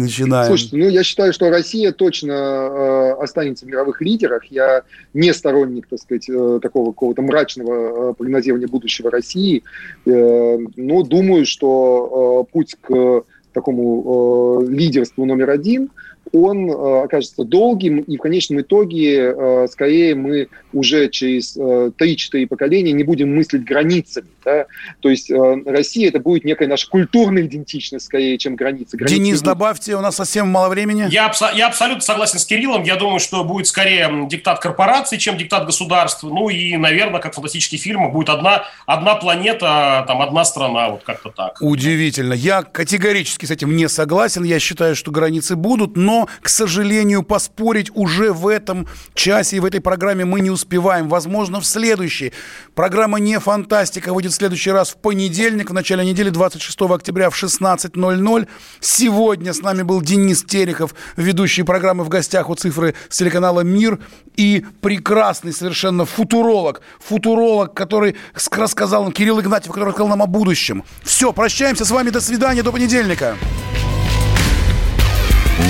начинаем. 0.01 0.47
Слушайте, 0.47 0.77
ну 0.77 0.89
я 0.89 1.03
считаю, 1.03 1.33
что 1.33 1.51
Россия 1.51 1.93
точно 1.93 2.33
э, 2.33 3.23
останется 3.23 3.67
в 3.67 3.69
мировых 3.69 4.01
лидерах. 4.01 4.45
Я 4.45 4.83
не 5.15 5.33
сторонник, 5.33 5.87
так 5.89 5.99
сказать, 6.01 6.29
э, 6.29 6.61
такого 6.63 6.93
какого-то 6.93 7.23
мрачного 7.23 8.11
э, 8.11 8.15
прогнозирования 8.15 8.69
будущего 8.69 9.11
России. 9.11 9.63
Э, 10.07 10.59
но 10.77 11.03
думаю, 11.03 11.47
что 11.47 12.47
э, 12.49 12.53
путь 12.53 12.77
к 12.81 13.25
такому 13.53 14.63
э, 14.63 14.71
лидерству 14.71 15.25
номер 15.25 15.51
один– 15.51 15.91
он 16.33 16.71
э, 16.71 17.05
окажется 17.05 17.45
долгим, 17.45 18.01
и 18.01 18.17
в 18.17 18.21
конечном 18.21 18.61
итоге, 18.61 19.35
э, 19.37 19.67
скорее, 19.71 20.15
мы 20.15 20.49
уже 20.73 21.09
через 21.09 21.57
э, 21.57 21.91
3-4 21.99 22.47
поколения 22.47 22.93
не 22.93 23.05
будем 23.05 23.35
мыслить 23.35 23.65
границами. 23.65 24.29
Да? 24.45 24.67
То 25.01 25.09
есть 25.09 25.31
э, 25.31 25.63
Россия 25.67 26.09
это 26.09 26.21
будет 26.21 26.45
некая 26.45 26.69
наша 26.69 26.89
культурная 26.89 27.43
идентичность, 27.45 28.07
скорее, 28.07 28.39
чем 28.39 28.57
границы. 28.57 28.97
границы 28.97 29.17
Денис, 29.17 29.39
будут... 29.41 29.45
добавьте, 29.45 29.97
у 29.97 30.01
нас 30.01 30.17
совсем 30.17 30.49
мало 30.49 30.69
времени. 30.69 31.07
Я, 31.11 31.29
абсо- 31.29 31.55
я 31.55 31.69
абсолютно 31.69 32.03
согласен 32.03 32.39
с 32.39 32.45
Кириллом. 32.45 32.83
Я 32.83 32.97
думаю, 32.97 33.21
что 33.21 33.45
будет 33.45 33.67
скорее 33.67 34.27
диктат 34.29 34.61
корпорации, 34.61 35.17
чем 35.17 35.37
диктат 35.37 35.67
государств. 35.67 36.23
Ну 36.23 36.49
и, 36.49 36.77
наверное, 36.77 37.21
как 37.21 37.33
в 37.33 37.37
фантастических 37.37 37.81
фильмах, 37.81 38.13
будет 38.13 38.29
одна, 38.29 38.65
одна 38.87 39.15
планета, 39.17 40.05
там, 40.07 40.23
одна 40.23 40.45
страна, 40.45 40.91
вот 40.91 41.03
как-то 41.03 41.31
так. 41.31 41.59
Удивительно. 41.61 42.33
Я 42.33 42.63
категорически 42.63 43.47
с 43.47 43.51
этим 43.51 43.77
не 43.77 43.89
согласен. 43.89 44.45
Я 44.45 44.59
считаю, 44.59 44.95
что 44.95 45.11
границы 45.11 45.57
будут, 45.57 45.97
но 46.17 46.29
к 46.41 46.49
сожалению, 46.49 47.23
поспорить 47.23 47.91
уже 47.95 48.33
в 48.33 48.49
этом 48.49 48.87
часе 49.15 49.57
и 49.57 49.61
в 49.61 49.65
этой 49.67 49.81
программе 49.81 50.25
мы 50.25 50.41
не 50.41 50.51
успеваем. 50.51 51.09
Возможно, 51.09 51.61
в 51.61 51.67
следующей. 51.67 52.33
Программа 52.75 53.19
«Не 53.19 53.39
фантастика» 53.39 54.15
выйдет 54.15 54.33
в 54.33 54.37
следующий 54.37 54.71
раз 54.71 54.91
в 54.91 54.97
понедельник, 54.97 55.71
в 55.71 55.75
начале 55.75 56.07
недели, 56.07 56.31
26 56.31 56.81
октября 56.83 57.29
в 57.29 57.43
16.00. 57.43 58.49
Сегодня 58.81 59.53
с 59.53 59.61
нами 59.61 59.83
был 59.83 60.01
Денис 60.01 60.43
Терехов, 60.43 60.95
ведущий 61.17 61.65
программы 61.65 62.05
«В 62.05 62.09
гостях» 62.09 62.49
у 62.49 62.55
цифры 62.55 62.95
с 63.11 63.19
телеканала 63.19 63.61
«Мир» 63.61 63.99
и 64.37 64.65
прекрасный 64.81 65.53
совершенно 65.53 66.07
футуролог. 66.07 66.81
Футуролог, 67.01 67.75
который 67.75 68.17
рассказал 68.51 69.05
нам, 69.05 69.13
Кирилл 69.13 69.41
Игнатьев, 69.41 69.73
который 69.73 69.89
рассказал 69.89 70.09
нам 70.09 70.23
о 70.23 70.27
будущем. 70.27 70.83
Все, 71.03 71.33
прощаемся 71.33 71.85
с 71.85 71.91
вами, 71.91 72.11
до 72.11 72.21
свидания, 72.21 72.63
до 72.63 72.73
понедельника. 72.73 73.37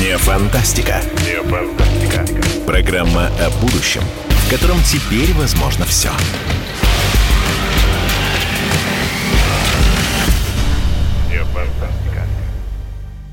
Не 0.06 0.16
фантастика. 0.18 1.02
Не 1.24 1.42
фантастика. 1.42 2.24
Программа 2.64 3.26
о 3.26 3.50
будущем, 3.60 4.02
в 4.28 4.50
котором 4.50 4.80
теперь 4.84 5.32
возможно 5.34 5.84
все. 5.84 6.10
Не 11.28 11.42
фантастика. 11.52 12.05